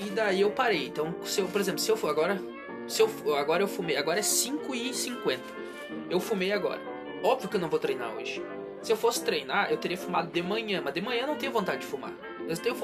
E 0.00 0.10
daí 0.10 0.40
eu 0.40 0.50
parei. 0.50 0.88
Então, 0.88 1.14
se 1.22 1.40
eu, 1.40 1.46
por 1.46 1.60
exemplo, 1.60 1.80
se 1.80 1.90
eu 1.90 1.96
for 1.96 2.10
agora. 2.10 2.40
Se 2.88 3.00
eu 3.00 3.36
agora 3.36 3.62
eu 3.62 3.68
fumei, 3.68 3.96
agora 3.96 4.18
é 4.18 4.22
5 4.22 4.74
e 4.74 4.92
50 4.92 5.40
Eu 6.08 6.18
fumei 6.18 6.50
agora. 6.50 6.89
Óbvio 7.22 7.48
que 7.48 7.56
eu 7.56 7.60
não 7.60 7.68
vou 7.68 7.78
treinar 7.78 8.14
hoje. 8.16 8.42
Se 8.82 8.92
eu 8.92 8.96
fosse 8.96 9.22
treinar, 9.22 9.70
eu 9.70 9.76
teria 9.76 9.96
fumado 9.96 10.30
de 10.30 10.42
manhã, 10.42 10.80
mas 10.82 10.94
de 10.94 11.00
manhã 11.02 11.22
eu 11.22 11.26
não 11.26 11.36
tenho 11.36 11.52
vontade 11.52 11.82
de 11.82 11.86
fumar. 11.86 12.12
Eu 12.48 12.56
tenho 12.56 12.74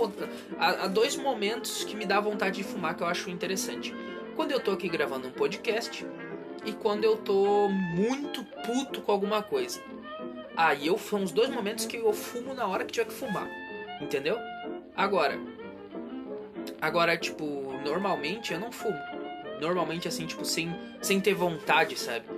há, 0.59 0.85
há 0.85 0.87
dois 0.87 1.17
momentos 1.17 1.85
que 1.85 1.97
me 1.97 2.05
dá 2.05 2.21
vontade 2.21 2.59
de 2.59 2.65
fumar 2.65 2.95
que 2.95 3.03
eu 3.03 3.07
acho 3.07 3.31
interessante 3.31 3.95
quando 4.37 4.53
eu 4.53 4.61
tô 4.61 4.73
aqui 4.73 4.89
gravando 4.89 5.29
um 5.29 5.33
podcast 5.33 6.07
e 6.65 6.73
quando 6.73 7.05
eu 7.05 7.17
tô 7.17 7.69
muito 7.69 8.45
puto 8.67 9.01
com 9.01 9.11
alguma 9.11 9.43
coisa. 9.43 9.81
Aí 10.55 10.87
eu 10.87 10.99
são 10.99 11.23
os 11.23 11.33
dois 11.33 11.49
momentos 11.49 11.87
que 11.87 11.97
eu 11.97 12.13
fumo 12.13 12.53
na 12.53 12.67
hora 12.67 12.85
que 12.85 12.93
tiver 12.93 13.07
que 13.07 13.15
fumar. 13.15 13.49
Entendeu? 14.01 14.39
Agora. 14.95 15.39
Agora, 16.81 17.17
tipo, 17.17 17.73
normalmente 17.85 18.53
eu 18.53 18.61
não 18.61 18.71
fumo. 18.71 18.99
Normalmente 19.61 20.07
assim, 20.07 20.27
tipo, 20.27 20.45
sem, 20.45 20.75
sem 21.01 21.21
ter 21.21 21.35
vontade, 21.35 21.99
sabe? 21.99 22.36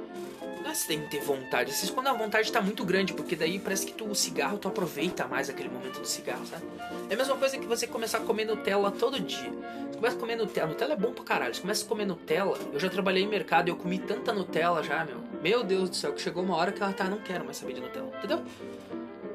Não 0.69 0.73
é 0.73 0.75
você 0.75 0.87
tem 0.87 1.01
que 1.01 1.09
ter 1.09 1.23
vontade. 1.23 1.71
Isso 1.71 1.95
quando 1.95 2.09
a 2.09 2.13
vontade 2.13 2.53
tá 2.53 2.61
muito 2.61 2.85
grande, 2.85 3.15
porque 3.15 3.35
daí 3.35 3.59
parece 3.59 3.87
que 3.87 3.93
tu, 3.95 4.05
o 4.05 4.15
cigarro 4.15 4.59
tu 4.59 4.69
aproveita 4.69 5.27
mais 5.27 5.49
aquele 5.49 5.71
momento 5.71 5.99
do 5.99 6.07
cigarro, 6.07 6.45
sabe? 6.45 6.63
É 7.09 7.15
a 7.15 7.17
mesma 7.17 7.37
coisa 7.39 7.57
que 7.57 7.65
você 7.65 7.87
começar 7.87 8.19
a 8.19 8.21
comer 8.21 8.45
Nutella 8.45 8.91
todo 8.91 9.19
dia. 9.19 9.51
Você 9.51 9.97
começa 9.97 10.17
a 10.17 10.21
comer 10.21 10.37
Nutella. 10.37 10.67
Nutella 10.69 10.93
é 10.93 10.97
bom 10.97 11.15
pra 11.15 11.25
caralho. 11.25 11.55
Você 11.55 11.63
começa 11.63 11.87
a 11.87 11.89
comer 11.89 12.05
Nutella. 12.05 12.59
Eu 12.71 12.79
já 12.79 12.91
trabalhei 12.91 13.25
em 13.25 13.27
mercado 13.27 13.69
e 13.69 13.71
eu 13.71 13.77
comi 13.77 13.99
tanta 13.99 14.31
Nutella 14.31 14.83
já, 14.83 15.07
meu. 15.07 15.17
Meu 15.43 15.65
Deus 15.65 15.89
do 15.89 15.97
céu, 15.97 16.13
que 16.13 16.21
chegou 16.21 16.43
uma 16.43 16.55
hora 16.55 16.71
que 16.71 16.83
ela 16.83 16.93
tá, 16.93 17.05
não 17.05 17.19
quero 17.19 17.47
mais 17.47 17.57
saber 17.57 17.73
de 17.73 17.81
Nutella. 17.81 18.13
Entendeu? 18.19 18.43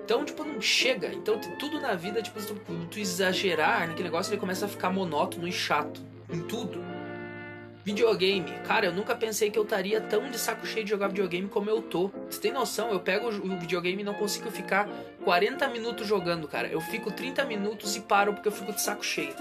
Então, 0.06 0.24
tipo, 0.24 0.44
não 0.44 0.62
chega. 0.62 1.12
Então, 1.12 1.40
tudo 1.58 1.82
na 1.82 1.96
vida, 1.96 2.22
tipo, 2.22 2.40
tu, 2.46 2.54
tu 2.92 3.00
exagerar 3.00 3.88
naquele 3.88 4.04
negócio, 4.04 4.30
ele 4.30 4.40
começa 4.40 4.68
a 4.68 4.70
ficar 4.70 4.92
monótono 4.92 5.48
e 5.48 5.52
chato. 5.52 6.00
Em 6.32 6.42
tudo. 6.42 6.93
Videogame. 7.84 8.50
Cara, 8.66 8.86
eu 8.86 8.94
nunca 8.94 9.14
pensei 9.14 9.52
que 9.52 9.60
eu 9.60 9.64
estaria 9.64 10.00
tão 10.00 10.30
de 10.30 10.40
saco 10.40 10.66
cheio 10.66 10.86
de 10.86 10.92
jogar 10.92 11.10
videogame 11.10 11.50
como 11.50 11.70
eu 11.70 11.82
tô. 11.82 12.10
Você 12.30 12.40
tem 12.40 12.54
noção? 12.54 12.92
Eu 12.92 13.00
pego 13.02 13.28
o 13.28 13.60
videogame 13.60 14.02
e 14.02 14.06
não 14.06 14.14
consigo 14.14 14.50
ficar 14.50 14.88
40 15.26 15.68
minutos 15.68 16.08
jogando, 16.08 16.48
cara. 16.48 16.70
Eu 16.70 16.80
fico 16.80 17.12
30 17.12 17.44
minutos 17.44 17.98
e 17.98 18.00
paro 18.00 18.34
porque 18.34 18.48
eu 18.48 18.54
fico 18.54 18.72
de 18.72 18.82
saco 18.82 19.04
cheio. 19.04 19.36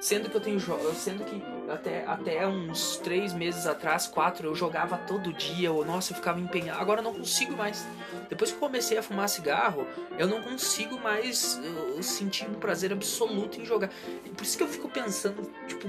Sendo 0.00 0.30
que 0.30 0.36
eu 0.36 0.40
tenho 0.40 0.58
sendo 0.94 1.24
que 1.24 1.42
até, 1.70 2.06
até 2.06 2.46
uns 2.46 2.96
3 2.98 3.34
meses 3.34 3.66
atrás, 3.66 4.06
4, 4.06 4.46
eu 4.46 4.54
jogava 4.54 4.96
todo 4.96 5.32
dia, 5.32 5.68
eu, 5.68 5.84
nossa, 5.84 6.12
eu 6.12 6.16
ficava 6.16 6.40
empenhado. 6.40 6.80
Agora 6.80 7.00
eu 7.00 7.04
não 7.04 7.12
consigo 7.12 7.54
mais. 7.54 7.86
Depois 8.28 8.50
que 8.50 8.58
comecei 8.58 8.96
a 8.96 9.02
fumar 9.02 9.28
cigarro, 9.28 9.86
eu 10.16 10.26
não 10.26 10.40
consigo 10.40 10.98
mais 10.98 11.60
sentir 12.00 12.48
um 12.48 12.54
prazer 12.54 12.92
absoluto 12.92 13.60
em 13.60 13.64
jogar. 13.64 13.90
Por 14.36 14.42
isso 14.42 14.56
que 14.56 14.62
eu 14.62 14.68
fico 14.68 14.88
pensando, 14.88 15.50
tipo, 15.68 15.86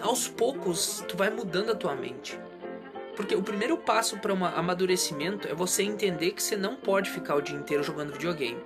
aos 0.00 0.28
poucos 0.28 1.04
tu 1.08 1.16
vai 1.16 1.30
mudando 1.30 1.70
a 1.70 1.74
tua 1.74 1.94
mente. 1.94 2.38
Porque 3.14 3.34
o 3.34 3.42
primeiro 3.42 3.78
passo 3.78 4.18
para 4.18 4.34
um 4.34 4.44
amadurecimento 4.44 5.48
é 5.48 5.54
você 5.54 5.82
entender 5.82 6.32
que 6.32 6.42
você 6.42 6.56
não 6.56 6.76
pode 6.76 7.10
ficar 7.10 7.34
o 7.34 7.40
dia 7.40 7.56
inteiro 7.56 7.82
jogando 7.82 8.12
videogame. 8.12 8.62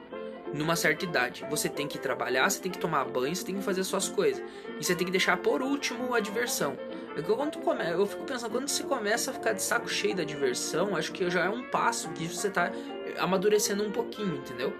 Numa 0.52 0.74
certa 0.74 1.04
idade, 1.04 1.46
você 1.48 1.68
tem 1.68 1.86
que 1.86 1.98
trabalhar, 1.98 2.50
você 2.50 2.60
tem 2.60 2.72
que 2.72 2.78
tomar 2.78 3.04
banho, 3.04 3.34
você 3.34 3.44
tem 3.44 3.54
que 3.54 3.62
fazer 3.62 3.84
suas 3.84 4.08
coisas. 4.08 4.42
E 4.78 4.84
você 4.84 4.96
tem 4.96 5.04
que 5.04 5.12
deixar 5.12 5.36
por 5.36 5.62
último 5.62 6.12
a 6.12 6.18
diversão. 6.18 6.76
É 7.16 7.22
quando 7.22 7.52
tu 7.52 7.58
come... 7.60 7.88
Eu 7.88 8.04
fico 8.04 8.24
pensando, 8.24 8.50
quando 8.50 8.68
você 8.68 8.82
começa 8.82 9.30
a 9.30 9.34
ficar 9.34 9.52
de 9.52 9.62
saco 9.62 9.88
cheio 9.88 10.16
da 10.16 10.24
diversão, 10.24 10.96
acho 10.96 11.12
que 11.12 11.30
já 11.30 11.44
é 11.44 11.48
um 11.48 11.62
passo 11.70 12.08
que 12.10 12.26
você 12.26 12.50
tá 12.50 12.72
amadurecendo 13.18 13.84
um 13.84 13.92
pouquinho, 13.92 14.36
entendeu? 14.36 14.72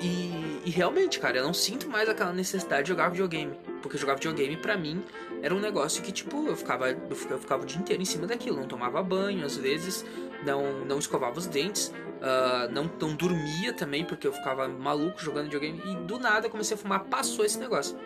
E, 0.00 0.60
e, 0.66 0.70
realmente, 0.70 1.18
cara, 1.18 1.38
eu 1.38 1.44
não 1.44 1.54
sinto 1.54 1.88
mais 1.88 2.06
aquela 2.06 2.32
necessidade 2.32 2.82
de 2.82 2.88
jogar 2.90 3.08
videogame. 3.08 3.58
Porque 3.86 3.98
jogar 3.98 4.14
videogame 4.14 4.56
pra 4.56 4.76
mim 4.76 5.00
era 5.40 5.54
um 5.54 5.60
negócio 5.60 6.02
que, 6.02 6.10
tipo, 6.10 6.48
eu 6.48 6.56
ficava, 6.56 6.90
eu 6.90 7.14
ficava, 7.14 7.62
o 7.62 7.66
dia 7.66 7.78
inteiro 7.78 8.02
em 8.02 8.04
cima 8.04 8.26
daquilo. 8.26 8.56
Não 8.56 8.66
tomava 8.66 9.00
banho, 9.00 9.46
às 9.46 9.56
vezes, 9.56 10.04
não, 10.44 10.84
não 10.84 10.98
escovava 10.98 11.38
os 11.38 11.46
dentes, 11.46 11.94
uh, 12.16 12.72
não, 12.72 12.90
não 13.00 13.14
dormia 13.14 13.72
também, 13.72 14.04
porque 14.04 14.26
eu 14.26 14.32
ficava 14.32 14.66
maluco 14.66 15.22
jogando 15.22 15.44
videogame. 15.44 15.80
E 15.86 15.94
do 16.04 16.18
nada 16.18 16.48
comecei 16.48 16.74
a 16.74 16.78
fumar, 16.78 17.04
passou 17.04 17.44
esse 17.44 17.58
negócio. 17.60 17.96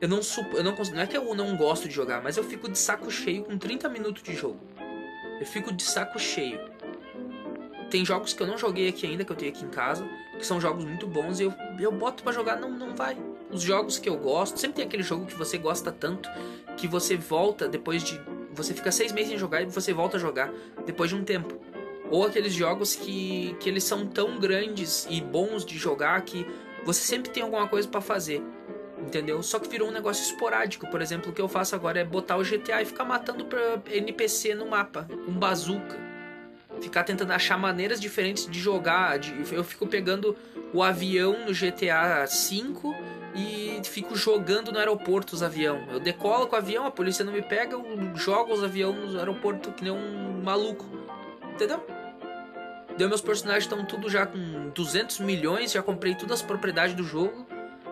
Eu 0.00 0.08
não, 0.08 0.20
eu 0.54 0.62
não, 0.62 0.76
não 0.76 1.00
é 1.00 1.06
que 1.06 1.16
eu 1.16 1.34
não 1.34 1.56
gosto 1.56 1.88
de 1.88 1.94
jogar, 1.94 2.22
mas 2.22 2.36
eu 2.36 2.44
fico 2.44 2.68
de 2.68 2.78
saco 2.78 3.10
cheio 3.10 3.42
com 3.42 3.58
30 3.58 3.88
minutos 3.88 4.22
de 4.22 4.36
jogo. 4.36 4.60
Eu 5.40 5.46
fico 5.46 5.72
de 5.72 5.82
saco 5.82 6.16
cheio. 6.16 6.60
Tem 7.90 8.04
jogos 8.04 8.32
que 8.32 8.40
eu 8.40 8.46
não 8.46 8.56
joguei 8.56 8.88
aqui 8.88 9.04
ainda, 9.04 9.24
que 9.24 9.32
eu 9.32 9.36
tenho 9.36 9.50
aqui 9.50 9.64
em 9.64 9.70
casa, 9.70 10.08
que 10.38 10.46
são 10.46 10.60
jogos 10.60 10.84
muito 10.84 11.08
bons, 11.08 11.40
e 11.40 11.44
eu, 11.44 11.54
eu 11.80 11.90
boto 11.90 12.22
para 12.22 12.32
jogar, 12.32 12.56
não, 12.60 12.70
não 12.70 12.94
vai. 12.94 13.16
Os 13.50 13.62
jogos 13.62 13.98
que 13.98 14.08
eu 14.08 14.16
gosto, 14.16 14.58
sempre 14.58 14.76
tem 14.76 14.84
aquele 14.84 15.02
jogo 15.02 15.26
que 15.26 15.34
você 15.34 15.56
gosta 15.56 15.90
tanto, 15.90 16.28
que 16.76 16.86
você 16.86 17.16
volta 17.16 17.68
depois 17.68 18.02
de. 18.02 18.20
Você 18.52 18.74
fica 18.74 18.90
seis 18.90 19.12
meses 19.12 19.30
sem 19.30 19.38
jogar 19.38 19.62
e 19.62 19.66
você 19.66 19.92
volta 19.92 20.16
a 20.16 20.20
jogar 20.20 20.52
depois 20.84 21.10
de 21.10 21.16
um 21.16 21.24
tempo. 21.24 21.58
Ou 22.10 22.26
aqueles 22.26 22.52
jogos 22.52 22.94
que, 22.94 23.54
que 23.60 23.68
eles 23.68 23.84
são 23.84 24.06
tão 24.06 24.38
grandes 24.38 25.06
e 25.10 25.20
bons 25.20 25.64
de 25.64 25.76
jogar 25.78 26.20
que 26.22 26.46
você 26.84 27.00
sempre 27.00 27.30
tem 27.30 27.42
alguma 27.42 27.68
coisa 27.68 27.86
para 27.86 28.00
fazer. 28.00 28.42
Entendeu? 28.98 29.42
Só 29.42 29.58
que 29.58 29.68
virou 29.68 29.88
um 29.88 29.92
negócio 29.92 30.24
esporádico. 30.24 30.90
Por 30.90 31.00
exemplo, 31.00 31.30
o 31.30 31.34
que 31.34 31.40
eu 31.40 31.48
faço 31.48 31.74
agora 31.74 32.00
é 32.00 32.04
botar 32.04 32.36
o 32.36 32.42
GTA 32.42 32.82
e 32.82 32.84
ficar 32.84 33.04
matando 33.04 33.44
pra 33.44 33.80
NPC 33.86 34.54
no 34.54 34.66
mapa, 34.66 35.06
com 35.24 35.32
bazuca. 35.32 35.96
ficar 36.80 37.04
tentando 37.04 37.32
achar 37.32 37.58
maneiras 37.58 38.00
diferentes 38.00 38.46
de 38.46 38.58
jogar. 38.58 39.18
De, 39.18 39.34
eu 39.52 39.62
fico 39.62 39.86
pegando 39.86 40.36
o 40.72 40.82
avião 40.82 41.46
no 41.46 41.52
GTA 41.52 42.24
V 42.26 42.94
e 43.34 43.80
fico 43.84 44.16
jogando 44.16 44.72
no 44.72 44.78
aeroporto 44.78 45.34
os 45.34 45.42
avião. 45.42 45.86
Eu 45.90 46.00
decolo 46.00 46.46
com 46.46 46.56
o 46.56 46.58
avião, 46.58 46.86
a 46.86 46.90
polícia 46.90 47.24
não 47.24 47.32
me 47.32 47.42
pega, 47.42 47.74
eu 47.74 47.84
jogo 48.16 48.52
os 48.52 48.64
aviões 48.64 49.12
no 49.12 49.18
aeroporto 49.18 49.72
que 49.72 49.84
nem 49.84 49.92
um 49.92 50.42
maluco. 50.42 50.84
Entendeu? 51.52 51.84
Deu 52.96 53.08
meus 53.08 53.20
personagens 53.20 53.64
estão 53.64 53.84
tudo 53.84 54.08
já 54.10 54.26
com 54.26 54.70
200 54.74 55.20
milhões, 55.20 55.72
já 55.72 55.82
comprei 55.82 56.14
todas 56.14 56.40
as 56.40 56.42
propriedades 56.42 56.96
do 56.96 57.04
jogo. 57.04 57.46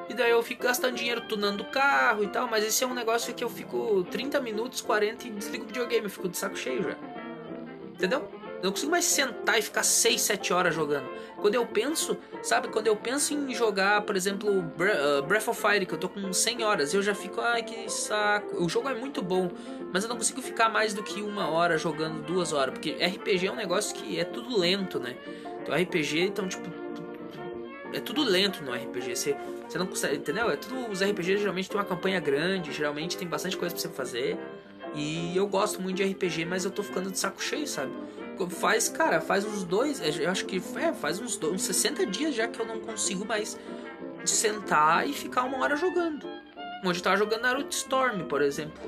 E 0.09 0.14
daí 0.14 0.30
eu 0.30 0.43
fico 0.43 0.62
gastando 0.64 0.97
dinheiro 0.97 1.22
tunando 1.22 1.62
o 1.62 1.66
carro 1.66 2.22
e 2.22 2.28
tal, 2.28 2.49
mas 2.49 2.64
esse 2.64 2.82
é 2.82 2.87
um 2.87 2.95
negócio 2.95 3.34
que 3.34 3.43
eu 3.43 3.49
fico 3.49 4.05
30 4.11 4.41
minutos, 4.41 4.80
40 4.80 5.26
e 5.26 5.30
desligo 5.30 5.64
o 5.64 5.66
videogame, 5.66 6.05
eu 6.05 6.11
fico 6.11 6.28
de 6.28 6.37
saco 6.37 6.57
cheio 6.57 6.82
já. 6.82 6.97
Entendeu? 7.93 8.28
Não 8.62 8.70
consigo 8.70 8.90
mais 8.90 9.04
sentar 9.04 9.59
e 9.59 9.62
ficar 9.62 9.82
6, 9.82 10.20
7 10.20 10.52
horas 10.52 10.74
jogando. 10.74 11.07
Quando 11.36 11.54
eu 11.54 11.66
penso, 11.66 12.16
sabe, 12.42 12.68
quando 12.68 12.86
eu 12.86 12.96
penso 12.96 13.34
em 13.34 13.54
jogar, 13.54 14.02
por 14.02 14.16
exemplo, 14.16 14.50
uh, 14.50 15.22
Breath 15.26 15.48
of 15.48 15.61
Fire, 15.61 15.84
que 15.84 15.92
eu 15.92 15.98
tô 15.98 16.09
com 16.09 16.32
100 16.32 16.64
horas, 16.64 16.94
eu 16.94 17.02
já 17.02 17.14
fico, 17.14 17.40
ai 17.40 17.62
que 17.62 17.90
saco. 17.90 18.62
O 18.62 18.68
jogo 18.68 18.88
é 18.88 18.94
muito 18.94 19.22
bom, 19.22 19.50
mas 19.92 20.04
eu 20.04 20.09
não 20.09 20.16
consigo 20.16 20.40
ficar 20.40 20.68
mais 20.68 20.94
do 20.94 21.02
que 21.02 21.20
uma 21.20 21.48
hora 21.48 21.76
jogando, 21.76 22.22
duas 22.22 22.52
horas, 22.52 22.72
porque 22.72 22.92
RPG 22.92 23.46
é 23.46 23.52
um 23.52 23.57
negócio 23.57 23.94
que 23.94 24.18
é 24.18 24.24
tudo 24.24 24.59
lento, 24.59 24.98
né? 24.98 25.16
Então 25.62 25.74
RPG, 25.74 26.20
então, 26.20 26.48
tipo, 26.48 26.68
é 27.92 28.00
tudo 28.00 28.22
lento 28.22 28.62
no 28.64 28.72
RPG. 28.72 29.14
Você, 29.14 29.36
você 29.68 29.78
não 29.78 29.86
consegue, 29.86 30.16
entendeu? 30.16 30.50
É 30.50 30.57
tudo, 30.57 30.90
os 30.90 31.02
RPGs 31.02 31.38
geralmente 31.38 31.68
tem 31.68 31.78
uma 31.78 31.84
campanha 31.84 32.20
grande, 32.20 32.72
geralmente 32.72 33.16
tem 33.16 33.26
bastante 33.26 33.57
coisa 33.57 33.74
pra 33.74 33.82
você 33.82 33.88
fazer. 33.88 34.38
E 34.94 35.36
eu 35.36 35.46
gosto 35.46 35.80
muito 35.80 35.96
de 35.96 36.04
RPG, 36.04 36.44
mas 36.44 36.64
eu 36.64 36.70
tô 36.70 36.82
ficando 36.82 37.11
de 37.11 37.18
saco 37.18 37.42
cheio, 37.42 37.66
sabe? 37.66 37.92
Faz, 38.51 38.89
cara, 38.89 39.20
faz 39.20 39.45
uns 39.45 39.64
dois, 39.64 40.01
é, 40.01 40.24
eu 40.24 40.30
acho 40.30 40.45
que 40.45 40.62
é, 40.78 40.93
faz 40.93 41.20
uns, 41.20 41.37
dois, 41.37 41.55
uns 41.55 41.62
60 41.62 42.07
dias 42.07 42.34
já 42.34 42.47
que 42.47 42.61
eu 42.61 42.66
não 42.66 42.80
consigo 42.80 43.24
mais 43.24 43.59
sentar 44.24 45.09
e 45.09 45.12
ficar 45.12 45.45
uma 45.45 45.59
hora 45.59 45.76
jogando. 45.76 46.26
Onde 46.84 46.99
eu 46.99 47.03
tava 47.03 47.16
jogando 47.16 47.43
Naruto 47.43 47.74
Storm, 47.74 48.26
por 48.26 48.43
exemplo. 48.43 48.80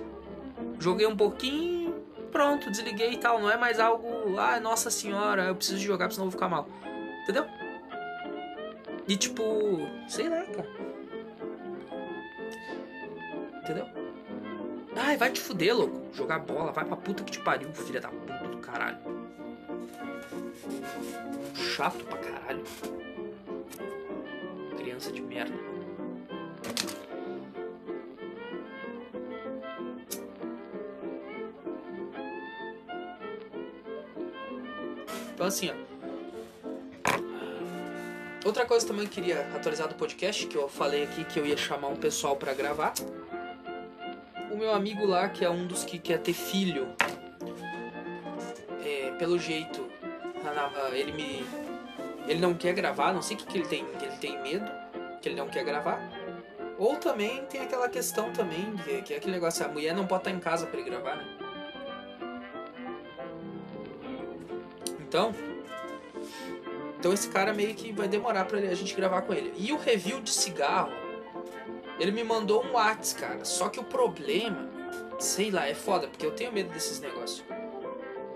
Joguei 0.79 1.07
um 1.07 1.17
pouquinho, 1.17 1.95
pronto, 2.31 2.71
desliguei 2.71 3.13
e 3.13 3.19
tal. 3.19 3.41
Não 3.41 3.51
é 3.51 3.57
mais 3.57 3.81
algo, 3.81 4.39
ah, 4.39 4.61
nossa 4.61 4.91
senhora, 4.91 5.45
eu 5.45 5.57
preciso 5.57 5.79
jogar, 5.79 6.07
porque 6.07 6.15
senão 6.15 6.27
eu 6.27 6.31
vou 6.31 6.39
ficar 6.39 6.49
mal. 6.49 6.69
Entendeu? 7.23 7.47
E 9.07 9.17
tipo, 9.17 9.43
sei 10.07 10.29
lá, 10.29 10.43
cara. 10.45 10.69
Entendeu? 13.63 13.87
Ai, 14.97 15.17
vai 15.17 15.31
te 15.31 15.41
fuder, 15.41 15.77
louco. 15.77 16.01
Jogar 16.13 16.41
bola, 16.41 16.73
vai 16.73 16.85
pra 16.85 16.97
puta 16.97 17.25
que 17.25 17.33
te 17.33 17.41
pariu, 17.41 17.73
filha 17.73 18.01
da 18.01 18.09
puta 18.09 18.49
do 18.49 18.59
caralho. 18.59 19.28
Chato 21.55 22.05
pra 22.05 22.19
caralho. 22.19 22.65
Criança 24.77 25.13
de 25.13 25.21
merda. 25.23 25.55
Então 35.35 35.47
assim, 35.47 35.71
ó. 35.71 35.89
Outra 38.45 38.65
coisa 38.65 38.87
também 38.87 39.07
que 39.07 39.21
eu 39.21 39.25
queria 39.25 39.41
atualizar 39.55 39.89
do 39.89 39.95
podcast, 39.95 40.47
que 40.47 40.57
eu 40.57 40.69
falei 40.69 41.05
aqui 41.05 41.25
que 41.25 41.39
eu 41.39 41.47
ia 41.47 41.57
chamar 41.57 41.89
um 41.89 41.97
pessoal 41.97 42.35
para 42.35 42.55
gravar. 42.55 42.95
O 44.51 44.57
meu 44.57 44.73
amigo 44.73 45.05
lá, 45.07 45.29
que 45.29 45.45
é 45.45 45.51
um 45.51 45.67
dos 45.67 45.85
que 45.85 45.99
quer 45.99 46.19
ter 46.19 46.33
filho, 46.33 46.89
é, 48.85 49.11
pelo 49.19 49.39
jeito, 49.39 49.88
ele 50.93 51.13
me. 51.13 51.47
Ele 52.27 52.41
não 52.41 52.55
quer 52.55 52.75
gravar, 52.75 53.13
não 53.13 53.23
sei 53.23 53.37
o 53.37 53.39
que, 53.41 53.47
que 53.47 53.59
ele 53.59 53.67
tem. 53.67 53.85
Que 53.85 54.05
ele 54.05 54.17
tem 54.17 54.43
medo, 54.43 54.71
que 55.21 55.29
ele 55.29 55.37
não 55.37 55.49
quer 55.49 55.65
gravar. 55.65 56.01
Ou 56.79 56.97
também 56.97 57.45
tem 57.47 57.61
aquela 57.61 57.89
questão 57.89 58.33
também, 58.33 58.77
que, 58.77 59.03
que 59.03 59.15
é 59.15 59.17
aquele 59.17 59.33
negócio, 59.33 59.65
a 59.65 59.69
mulher 59.69 59.95
não 59.95 60.07
pode 60.07 60.21
estar 60.21 60.31
em 60.31 60.39
casa 60.39 60.67
para 60.67 60.79
ele 60.79 60.89
gravar, 60.89 61.17
né? 61.17 61.27
Então, 65.01 65.35
então 66.99 67.13
esse 67.13 67.29
cara 67.29 67.53
meio 67.55 67.75
que 67.75 67.93
vai 67.93 68.07
demorar 68.07 68.45
pra 68.45 68.59
a 68.59 68.75
gente 68.75 68.95
gravar 68.95 69.23
com 69.23 69.33
ele. 69.33 69.53
E 69.57 69.73
o 69.73 69.77
review 69.77 70.21
de 70.21 70.31
cigarro, 70.31 70.93
ele 71.99 72.13
me 72.13 72.23
mandou 72.23 72.65
um 72.65 72.73
Whats, 72.73 73.13
cara. 73.15 73.45
Só 73.45 73.69
que 73.69 73.81
o 73.81 73.85
problema, 73.85 74.69
sei 75.19 75.51
lá, 75.51 75.67
é 75.67 75.75
foda, 75.75 76.07
porque 76.07 76.25
eu 76.25 76.33
tenho 76.33 76.53
medo 76.53 76.71
desses 76.71 77.01
negócios. 77.01 77.45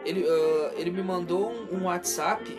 Ele, 0.05 0.25
uh, 0.25 0.73
ele 0.77 0.91
me 0.91 1.03
mandou 1.03 1.51
um, 1.51 1.77
um, 1.77 1.85
WhatsApp 1.85 2.59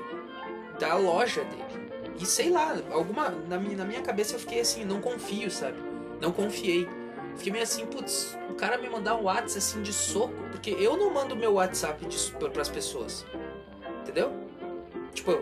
da 0.79 0.95
loja 0.95 1.43
dele. 1.43 1.91
E 2.19 2.25
sei 2.25 2.49
lá, 2.49 2.77
alguma. 2.91 3.29
Na 3.29 3.57
minha, 3.57 3.77
na 3.77 3.85
minha 3.85 4.01
cabeça 4.01 4.35
eu 4.35 4.39
fiquei 4.39 4.59
assim, 4.59 4.85
não 4.85 5.01
confio, 5.01 5.51
sabe? 5.51 5.77
Não 6.21 6.31
confiei. 6.31 6.87
Fiquei 7.35 7.51
meio 7.51 7.63
assim, 7.63 7.85
putz, 7.85 8.37
o 8.49 8.53
cara 8.53 8.77
me 8.77 8.87
mandar 8.87 9.15
um 9.15 9.23
WhatsApp 9.23 9.57
assim 9.57 9.81
de 9.81 9.91
soco, 9.91 10.35
porque 10.51 10.69
eu 10.69 10.95
não 10.95 11.11
mando 11.11 11.35
meu 11.35 11.53
WhatsApp 11.53 12.05
para 12.39 12.49
pras 12.49 12.69
pessoas. 12.69 13.25
Entendeu? 14.01 14.31
Tipo, 15.13 15.41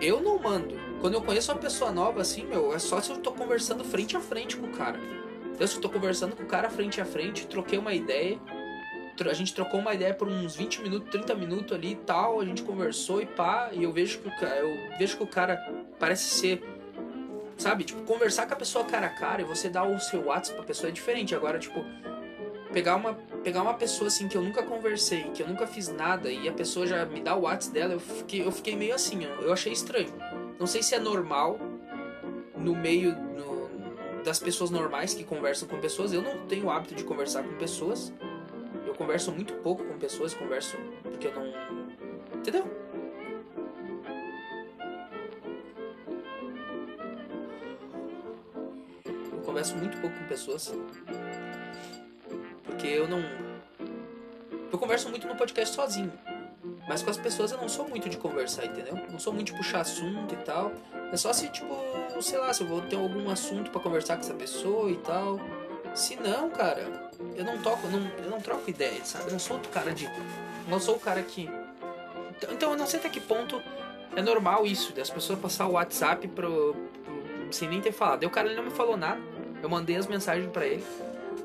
eu 0.00 0.20
não 0.20 0.38
mando. 0.38 0.78
Quando 1.00 1.14
eu 1.14 1.22
conheço 1.22 1.52
uma 1.52 1.58
pessoa 1.58 1.90
nova, 1.90 2.20
assim, 2.20 2.46
meu, 2.46 2.72
é 2.72 2.78
só 2.78 3.00
se 3.00 3.10
eu 3.10 3.18
tô 3.18 3.32
conversando 3.32 3.84
frente 3.84 4.16
a 4.16 4.20
frente 4.20 4.56
com 4.56 4.66
o 4.66 4.70
cara. 4.70 4.98
Então, 5.52 5.66
se 5.66 5.76
eu 5.76 5.80
tô 5.80 5.88
conversando 5.88 6.34
com 6.34 6.42
o 6.42 6.46
cara 6.46 6.68
frente 6.68 7.00
a 7.00 7.04
frente, 7.04 7.46
troquei 7.46 7.78
uma 7.78 7.94
ideia. 7.94 8.38
A 9.28 9.32
gente 9.32 9.54
trocou 9.54 9.80
uma 9.80 9.94
ideia 9.94 10.12
por 10.12 10.28
uns 10.28 10.56
20 10.56 10.82
minutos, 10.82 11.10
30 11.10 11.34
minutos 11.34 11.72
ali 11.72 11.92
e 11.92 11.96
tal. 11.96 12.40
A 12.40 12.44
gente 12.44 12.62
conversou 12.62 13.20
e 13.20 13.26
pá. 13.26 13.70
E 13.72 13.82
eu 13.82 13.92
vejo 13.92 14.18
que 14.18 14.28
o 14.28 14.36
cara, 14.36 14.56
eu 14.56 14.98
vejo 14.98 15.16
que 15.16 15.22
o 15.22 15.26
cara 15.26 15.56
parece 15.98 16.28
ser. 16.30 16.62
Sabe? 17.56 17.84
Tipo, 17.84 18.02
conversar 18.02 18.46
com 18.46 18.54
a 18.54 18.56
pessoa 18.56 18.84
cara 18.84 19.06
a 19.06 19.10
cara 19.10 19.42
e 19.42 19.44
você 19.44 19.68
dar 19.68 19.84
o 19.84 19.98
seu 20.00 20.24
WhatsApp 20.24 20.56
pra 20.56 20.66
pessoa 20.66 20.88
é 20.88 20.92
diferente. 20.92 21.34
Agora, 21.34 21.58
tipo, 21.58 21.84
pegar 22.72 22.96
uma, 22.96 23.14
pegar 23.44 23.62
uma 23.62 23.74
pessoa 23.74 24.08
assim 24.08 24.26
que 24.26 24.36
eu 24.36 24.42
nunca 24.42 24.64
conversei, 24.64 25.22
que 25.32 25.40
eu 25.40 25.46
nunca 25.46 25.64
fiz 25.64 25.88
nada 25.88 26.30
e 26.30 26.48
a 26.48 26.52
pessoa 26.52 26.84
já 26.84 27.06
me 27.06 27.20
dá 27.20 27.36
o 27.36 27.42
WhatsApp 27.42 27.72
dela, 27.72 27.92
eu 27.92 28.00
fiquei, 28.00 28.44
eu 28.44 28.50
fiquei 28.50 28.74
meio 28.74 28.94
assim, 28.94 29.22
eu 29.24 29.52
achei 29.52 29.72
estranho. 29.72 30.12
Não 30.58 30.66
sei 30.66 30.82
se 30.82 30.94
é 30.94 30.98
normal 30.98 31.58
no 32.56 32.74
meio 32.74 33.14
no, 33.14 34.22
das 34.24 34.40
pessoas 34.40 34.70
normais 34.70 35.14
que 35.14 35.22
conversam 35.22 35.68
com 35.68 35.78
pessoas. 35.78 36.12
Eu 36.12 36.22
não 36.22 36.46
tenho 36.46 36.66
o 36.66 36.70
hábito 36.70 36.94
de 36.94 37.04
conversar 37.04 37.44
com 37.44 37.54
pessoas. 37.54 38.12
Eu 38.94 38.98
converso 38.98 39.32
muito 39.32 39.52
pouco 39.54 39.82
com 39.82 39.98
pessoas, 39.98 40.32
converso 40.34 40.76
porque 41.02 41.26
eu 41.26 41.34
não. 41.34 41.52
Entendeu? 42.32 42.64
Eu 49.32 49.38
converso 49.44 49.76
muito 49.76 50.00
pouco 50.00 50.16
com 50.16 50.24
pessoas. 50.26 50.72
Porque 52.62 52.86
eu 52.86 53.08
não. 53.08 53.18
Eu 54.70 54.78
converso 54.78 55.08
muito 55.10 55.26
no 55.26 55.34
podcast 55.34 55.74
sozinho. 55.74 56.12
Mas 56.88 57.02
com 57.02 57.10
as 57.10 57.16
pessoas 57.16 57.50
eu 57.50 57.58
não 57.58 57.68
sou 57.68 57.88
muito 57.88 58.08
de 58.08 58.16
conversar, 58.16 58.64
entendeu? 58.64 58.94
Não 59.10 59.18
sou 59.18 59.32
muito 59.32 59.50
de 59.50 59.58
puxar 59.58 59.80
assunto 59.80 60.32
e 60.32 60.36
tal. 60.44 60.70
É 61.12 61.16
só 61.16 61.32
se, 61.32 61.48
tipo, 61.48 61.74
sei 62.22 62.38
lá, 62.38 62.52
se 62.52 62.62
eu 62.62 62.68
vou 62.68 62.80
ter 62.80 62.94
algum 62.94 63.28
assunto 63.28 63.72
para 63.72 63.80
conversar 63.80 64.14
com 64.14 64.20
essa 64.20 64.34
pessoa 64.34 64.88
e 64.88 64.98
tal. 64.98 65.40
Se 65.94 66.16
não, 66.16 66.50
cara, 66.50 67.10
eu 67.36 67.44
não 67.44 67.58
toco, 67.58 67.86
não, 67.86 68.06
eu 68.18 68.30
não 68.30 68.40
troco 68.40 68.68
ideia, 68.68 69.04
sabe? 69.04 69.26
Eu 69.26 69.32
não 69.32 69.38
sou 69.38 69.56
o 69.56 69.60
cara 69.68 69.92
de. 69.92 70.10
Não 70.68 70.80
sou 70.80 70.96
o 70.96 71.00
cara 71.00 71.22
que. 71.22 71.48
Então, 72.36 72.52
então 72.52 72.70
eu 72.72 72.78
não 72.78 72.86
sei 72.86 72.98
até 72.98 73.08
que 73.08 73.20
ponto 73.20 73.62
é 74.16 74.22
normal 74.22 74.66
isso, 74.66 74.92
das 74.92 75.10
pessoas 75.10 75.38
passar 75.38 75.66
o 75.66 75.72
WhatsApp 75.72 76.26
pro, 76.28 76.74
pro, 77.04 77.52
sem 77.52 77.68
nem 77.68 77.80
ter 77.80 77.92
falado. 77.92 78.22
E 78.22 78.26
o 78.26 78.30
cara 78.30 78.48
ele 78.48 78.56
não 78.56 78.64
me 78.64 78.70
falou 78.70 78.96
nada. 78.96 79.20
Eu 79.62 79.68
mandei 79.68 79.96
as 79.96 80.06
mensagens 80.06 80.50
para 80.50 80.66
ele. 80.66 80.84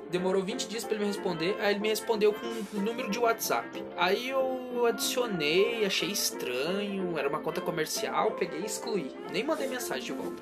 Demorou 0.10 0.42
20 0.42 0.68
dias 0.68 0.84
para 0.84 0.96
ele 0.96 1.06
me 1.06 1.12
responder. 1.12 1.56
Aí 1.60 1.74
ele 1.74 1.80
me 1.80 1.90
respondeu 1.90 2.34
com 2.34 2.46
o 2.46 2.82
número 2.82 3.10
de 3.10 3.20
WhatsApp. 3.20 3.84
Aí 3.96 4.30
eu 4.30 4.86
adicionei, 4.88 5.86
achei 5.86 6.10
estranho. 6.10 7.18
Era 7.18 7.30
uma 7.30 7.40
conta 7.40 7.62
comercial, 7.62 8.32
peguei 8.32 8.62
e 8.62 8.66
excluí. 8.66 9.12
Nem 9.32 9.44
mandei 9.44 9.68
mensagem 9.68 10.06
de 10.06 10.12
volta. 10.12 10.42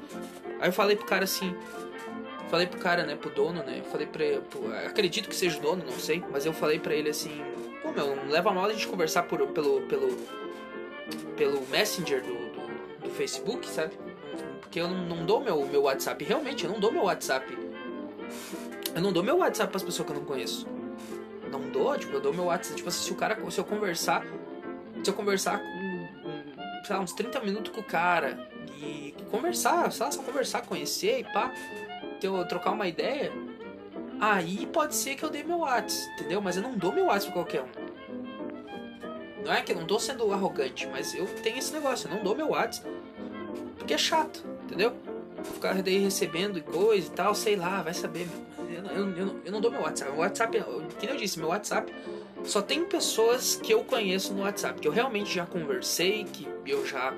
Aí 0.59 0.69
eu 0.69 0.73
falei 0.73 0.95
pro 0.95 1.05
cara 1.05 1.25
assim. 1.25 1.55
Falei 2.49 2.67
pro 2.67 2.79
cara, 2.79 3.05
né, 3.05 3.15
pro 3.15 3.29
dono, 3.29 3.63
né? 3.63 3.83
Falei 3.91 4.07
pra 4.07 4.23
ele. 4.23 4.41
Acredito 4.85 5.27
que 5.27 5.35
seja 5.35 5.57
o 5.57 5.61
dono, 5.61 5.83
não 5.83 5.91
sei. 5.93 6.23
Mas 6.31 6.45
eu 6.45 6.53
falei 6.53 6.79
pra 6.79 6.93
ele 6.93 7.09
assim: 7.09 7.43
Pô, 7.81 7.91
meu, 7.91 8.15
não 8.15 8.29
leva 8.29 8.51
mal 8.51 8.65
a 8.65 8.73
gente 8.73 8.87
conversar 8.87 9.23
por, 9.23 9.45
pelo, 9.47 9.81
pelo, 9.81 10.17
pelo 11.35 11.67
Messenger 11.67 12.21
do, 12.21 12.33
do, 12.33 12.99
do 13.03 13.09
Facebook, 13.09 13.67
sabe? 13.67 13.97
Porque 14.61 14.79
eu 14.79 14.87
não, 14.87 15.17
não 15.17 15.25
dou 15.25 15.41
meu, 15.41 15.65
meu 15.65 15.83
WhatsApp. 15.83 16.23
Realmente, 16.23 16.63
eu 16.63 16.71
não 16.71 16.79
dou 16.79 16.91
meu 16.91 17.03
WhatsApp 17.03 17.67
eu 18.97 19.01
não 19.01 19.13
dou 19.13 19.21
meu 19.21 19.37
WhatsApp 19.37 19.69
pras 19.69 19.83
pessoas 19.83 20.07
que 20.07 20.11
eu 20.11 20.19
não 20.19 20.25
conheço. 20.25 20.67
Não 21.51 21.61
dou, 21.69 21.95
tipo, 21.97 22.13
eu 22.13 22.19
dou 22.19 22.33
meu 22.33 22.45
WhatsApp. 22.45 22.77
Tipo 22.77 22.89
assim, 22.89 23.05
se 23.05 23.11
o 23.11 23.15
cara. 23.15 23.37
Se 23.51 23.59
eu 23.59 23.63
conversar. 23.63 24.25
Se 25.03 25.09
eu 25.11 25.13
conversar 25.13 25.59
com. 25.59 26.83
sei 26.83 26.95
lá, 26.95 27.01
uns 27.01 27.13
30 27.13 27.39
minutos 27.41 27.71
com 27.71 27.81
o 27.81 27.83
cara. 27.83 28.49
E 28.81 29.13
conversar, 29.29 29.91
só, 29.91 30.09
só 30.09 30.23
conversar, 30.23 30.63
conhecer 30.63 31.19
e 31.19 31.23
pá. 31.25 31.53
Eu, 32.21 32.45
trocar 32.47 32.71
uma 32.71 32.87
ideia. 32.87 33.31
Aí 34.19 34.65
pode 34.67 34.95
ser 34.95 35.15
que 35.15 35.23
eu 35.23 35.29
dê 35.29 35.43
meu 35.43 35.59
WhatsApp, 35.59 36.11
entendeu? 36.13 36.41
Mas 36.41 36.57
eu 36.57 36.63
não 36.63 36.75
dou 36.75 36.91
meu 36.91 37.05
WhatsApp 37.05 37.33
pra 37.33 37.43
qualquer 37.43 37.61
um. 37.61 39.43
Não 39.45 39.53
é 39.53 39.61
que 39.61 39.71
eu 39.71 39.77
não 39.77 39.85
tô 39.85 39.99
sendo 39.99 40.31
arrogante, 40.33 40.87
mas 40.87 41.13
eu 41.13 41.25
tenho 41.43 41.57
esse 41.57 41.71
negócio, 41.71 42.09
eu 42.09 42.15
não 42.15 42.23
dou 42.23 42.35
meu 42.35 42.49
WhatsApp. 42.49 42.89
Porque 43.77 43.93
é 43.93 43.97
chato, 43.97 44.43
entendeu? 44.63 44.93
Ficar 45.43 45.81
daí 45.81 45.99
recebendo 45.99 46.61
coisa 46.63 47.07
e 47.07 47.11
tal, 47.11 47.35
sei 47.35 47.55
lá, 47.55 47.81
vai 47.81 47.93
saber, 47.93 48.27
meu. 48.27 48.47
Eu, 48.69 48.85
eu, 48.85 49.17
eu, 49.17 49.41
eu 49.45 49.51
não 49.51 49.61
dou 49.61 49.71
meu 49.71 49.81
WhatsApp. 49.81 50.11
O 50.11 50.17
WhatsApp, 50.17 50.63
que 50.99 51.05
eu 51.05 51.15
disse, 51.15 51.39
meu 51.39 51.49
WhatsApp 51.49 51.93
só 52.43 52.61
tem 52.61 52.83
pessoas 52.85 53.55
que 53.55 53.73
eu 53.73 53.83
conheço 53.83 54.33
no 54.33 54.41
WhatsApp, 54.43 54.79
que 54.79 54.87
eu 54.87 54.91
realmente 54.91 55.33
já 55.33 55.45
conversei, 55.45 56.23
que 56.25 56.47
eu 56.65 56.85
já 56.85 57.13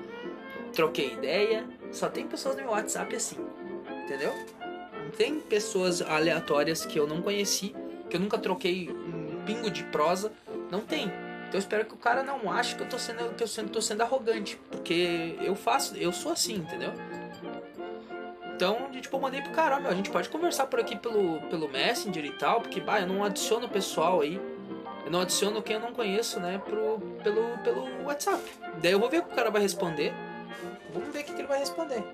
troquei 0.72 1.12
ideia. 1.12 1.64
Só 1.90 2.08
tem 2.08 2.26
pessoas 2.26 2.56
no 2.56 2.62
meu 2.62 2.70
WhatsApp 2.70 3.14
assim, 3.14 3.36
entendeu? 4.04 4.32
Tem 5.16 5.40
pessoas 5.40 6.02
aleatórias 6.02 6.84
que 6.84 6.98
eu 6.98 7.06
não 7.06 7.22
conheci, 7.22 7.74
que 8.08 8.16
eu 8.16 8.20
nunca 8.20 8.38
troquei 8.38 8.90
um 8.90 9.44
pingo 9.44 9.70
de 9.70 9.84
prosa. 9.84 10.32
Não 10.70 10.80
tem. 10.80 11.04
Então 11.04 11.54
eu 11.54 11.58
espero 11.58 11.84
que 11.84 11.94
o 11.94 11.98
cara 11.98 12.22
não 12.22 12.50
ache 12.50 12.76
que 12.76 12.82
eu 12.82 12.88
tô 12.88 12.98
sendo, 12.98 13.34
que 13.34 13.42
eu 13.42 13.48
sendo, 13.48 13.70
tô 13.70 13.82
sendo 13.82 14.02
arrogante. 14.02 14.56
Porque 14.70 15.36
eu 15.40 15.54
faço, 15.54 15.96
eu 15.96 16.12
sou 16.12 16.32
assim, 16.32 16.54
entendeu? 16.54 16.92
Então, 18.54 18.90
tipo, 19.00 19.16
eu 19.16 19.20
mandei 19.20 19.40
pro 19.40 19.52
cara, 19.52 19.76
ó, 19.76 19.80
meu, 19.80 19.90
a 19.90 19.94
gente 19.94 20.10
pode 20.10 20.28
conversar 20.28 20.66
por 20.66 20.78
aqui 20.78 20.94
pelo, 20.94 21.40
pelo 21.48 21.66
Messenger 21.66 22.24
e 22.24 22.32
tal, 22.32 22.60
porque, 22.60 22.78
bah, 22.78 23.00
eu 23.00 23.06
não 23.06 23.24
adiciono 23.24 23.66
o 23.66 23.70
pessoal 23.70 24.20
aí. 24.20 24.38
Eu 25.04 25.10
não 25.10 25.22
adiciono 25.22 25.62
quem 25.62 25.76
eu 25.76 25.80
não 25.80 25.92
conheço, 25.92 26.38
né, 26.38 26.60
pro, 26.64 27.00
pelo, 27.22 27.56
pelo 27.64 28.04
WhatsApp. 28.04 28.42
Daí 28.82 28.92
eu 28.92 29.00
vou 29.00 29.08
ver 29.08 29.20
o 29.20 29.22
que 29.22 29.32
o 29.32 29.34
cara 29.34 29.50
vai 29.50 29.62
responder. 29.62 30.12
Vamos 30.92 31.08
ver 31.08 31.20
o 31.20 31.24
que, 31.24 31.32
que 31.32 31.40
ele 31.40 31.48
vai 31.48 31.58
responder. 31.58 32.04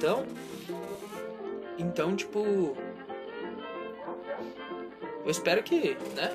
Então, 0.00 0.24
então, 1.76 2.16
tipo, 2.16 2.74
eu 5.22 5.30
espero 5.30 5.62
que, 5.62 5.94
né? 6.16 6.34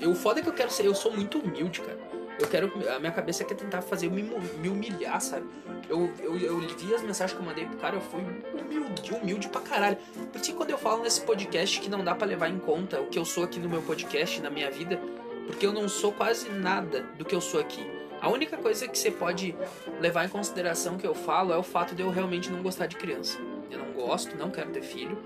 Eu, 0.00 0.12
o 0.12 0.14
foda 0.14 0.38
é 0.38 0.42
que 0.44 0.48
eu 0.48 0.52
quero 0.52 0.70
ser, 0.70 0.86
eu 0.86 0.94
sou 0.94 1.10
muito 1.10 1.40
humilde, 1.40 1.80
cara. 1.80 1.98
Eu 2.38 2.46
quero, 2.46 2.72
a 2.94 3.00
minha 3.00 3.10
cabeça 3.10 3.42
quer 3.42 3.56
tentar 3.56 3.82
fazer 3.82 4.08
me, 4.08 4.22
me 4.22 4.68
humilhar, 4.68 5.20
sabe? 5.20 5.48
Eu, 5.88 6.08
eu, 6.20 6.38
eu 6.38 6.60
vi 6.60 6.94
as 6.94 7.02
mensagens 7.02 7.32
que 7.32 7.42
eu 7.42 7.44
mandei 7.44 7.64
pro 7.66 7.76
cara, 7.78 7.96
eu 7.96 8.00
fui 8.00 8.20
humilde, 8.20 9.14
humilde 9.14 9.48
pra 9.48 9.62
caralho. 9.62 9.96
Por 10.30 10.40
isso 10.40 10.54
quando 10.54 10.70
eu 10.70 10.78
falo 10.78 11.02
nesse 11.02 11.22
podcast 11.22 11.80
que 11.80 11.90
não 11.90 12.04
dá 12.04 12.14
para 12.14 12.28
levar 12.28 12.48
em 12.48 12.58
conta 12.60 13.00
o 13.00 13.06
que 13.06 13.18
eu 13.18 13.24
sou 13.24 13.42
aqui 13.42 13.58
no 13.58 13.68
meu 13.68 13.82
podcast, 13.82 14.40
na 14.40 14.48
minha 14.48 14.70
vida, 14.70 15.00
porque 15.48 15.66
eu 15.66 15.72
não 15.72 15.88
sou 15.88 16.12
quase 16.12 16.48
nada 16.50 17.02
do 17.18 17.24
que 17.24 17.34
eu 17.34 17.40
sou 17.40 17.58
aqui. 17.58 17.95
A 18.20 18.28
única 18.28 18.56
coisa 18.56 18.88
que 18.88 18.98
você 18.98 19.10
pode 19.10 19.54
levar 20.00 20.24
em 20.24 20.28
consideração 20.28 20.96
que 20.96 21.06
eu 21.06 21.14
falo 21.14 21.52
é 21.52 21.56
o 21.56 21.62
fato 21.62 21.94
de 21.94 22.02
eu 22.02 22.10
realmente 22.10 22.50
não 22.50 22.62
gostar 22.62 22.86
de 22.86 22.96
criança. 22.96 23.38
Eu 23.70 23.78
não 23.78 23.92
gosto, 23.92 24.36
não 24.36 24.50
quero 24.50 24.70
ter 24.70 24.82
filho. 24.82 25.18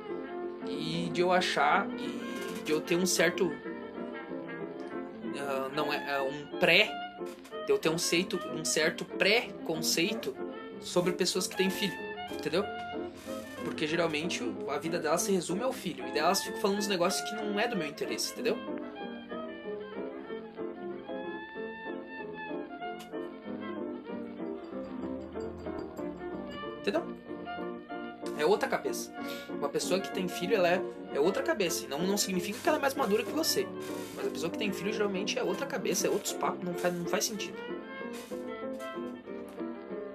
E 0.66 1.08
de 1.12 1.20
eu 1.20 1.32
achar 1.32 1.88
e 1.98 2.64
de 2.64 2.72
eu 2.72 2.80
ter 2.80 2.96
um 2.96 3.06
certo. 3.06 3.46
Uh, 3.46 3.54
não 5.74 5.92
é 5.92 6.20
uh, 6.20 6.24
um 6.24 6.58
pré. 6.58 6.90
De 7.66 7.72
eu 7.72 7.78
ter 7.78 7.88
um, 7.88 7.98
seito, 7.98 8.38
um 8.52 8.64
certo 8.64 9.04
pré-conceito 9.04 10.36
sobre 10.80 11.12
pessoas 11.12 11.46
que 11.46 11.56
têm 11.56 11.70
filho. 11.70 11.96
Entendeu? 12.32 12.64
Porque 13.64 13.86
geralmente 13.86 14.42
a 14.68 14.78
vida 14.78 14.98
delas 14.98 15.22
se 15.22 15.32
resume 15.32 15.62
ao 15.62 15.72
filho. 15.72 16.06
E 16.08 16.12
delas 16.12 16.42
ficam 16.42 16.60
falando 16.60 16.78
uns 16.78 16.88
negócios 16.88 17.28
que 17.28 17.36
não 17.36 17.60
é 17.60 17.68
do 17.68 17.76
meu 17.76 17.86
interesse? 17.86 18.32
Entendeu? 18.32 18.56
Outra 28.60 28.68
cabeça. 28.68 29.10
Uma 29.48 29.68
pessoa 29.70 30.00
que 30.00 30.10
tem 30.12 30.28
filho, 30.28 30.54
ela 30.54 30.68
é, 30.68 30.82
é 31.14 31.20
outra 31.20 31.42
cabeça. 31.42 31.86
Não, 31.88 31.98
não 31.98 32.18
significa 32.18 32.58
que 32.62 32.68
ela 32.68 32.76
é 32.76 32.80
mais 32.80 32.94
madura 32.94 33.22
que 33.22 33.32
você. 33.32 33.66
Mas 34.14 34.26
a 34.26 34.30
pessoa 34.30 34.50
que 34.50 34.58
tem 34.58 34.70
filho 34.70 34.92
geralmente 34.92 35.38
é 35.38 35.42
outra 35.42 35.66
cabeça, 35.66 36.06
é 36.06 36.10
outros 36.10 36.34
papos, 36.34 36.62
não 36.62 36.74
faz, 36.74 36.94
não 36.94 37.06
faz 37.06 37.24
sentido. 37.24 37.56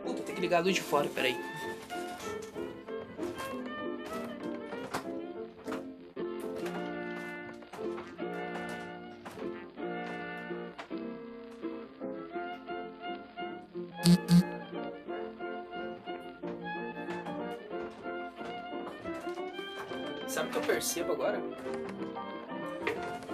Puta, 0.03 0.21
tem 0.21 0.35
que 0.35 0.41
ligar 0.41 0.59
a 0.59 0.63
luz 0.63 0.75
de 0.75 0.81
fora, 0.81 1.07
peraí. 1.07 1.35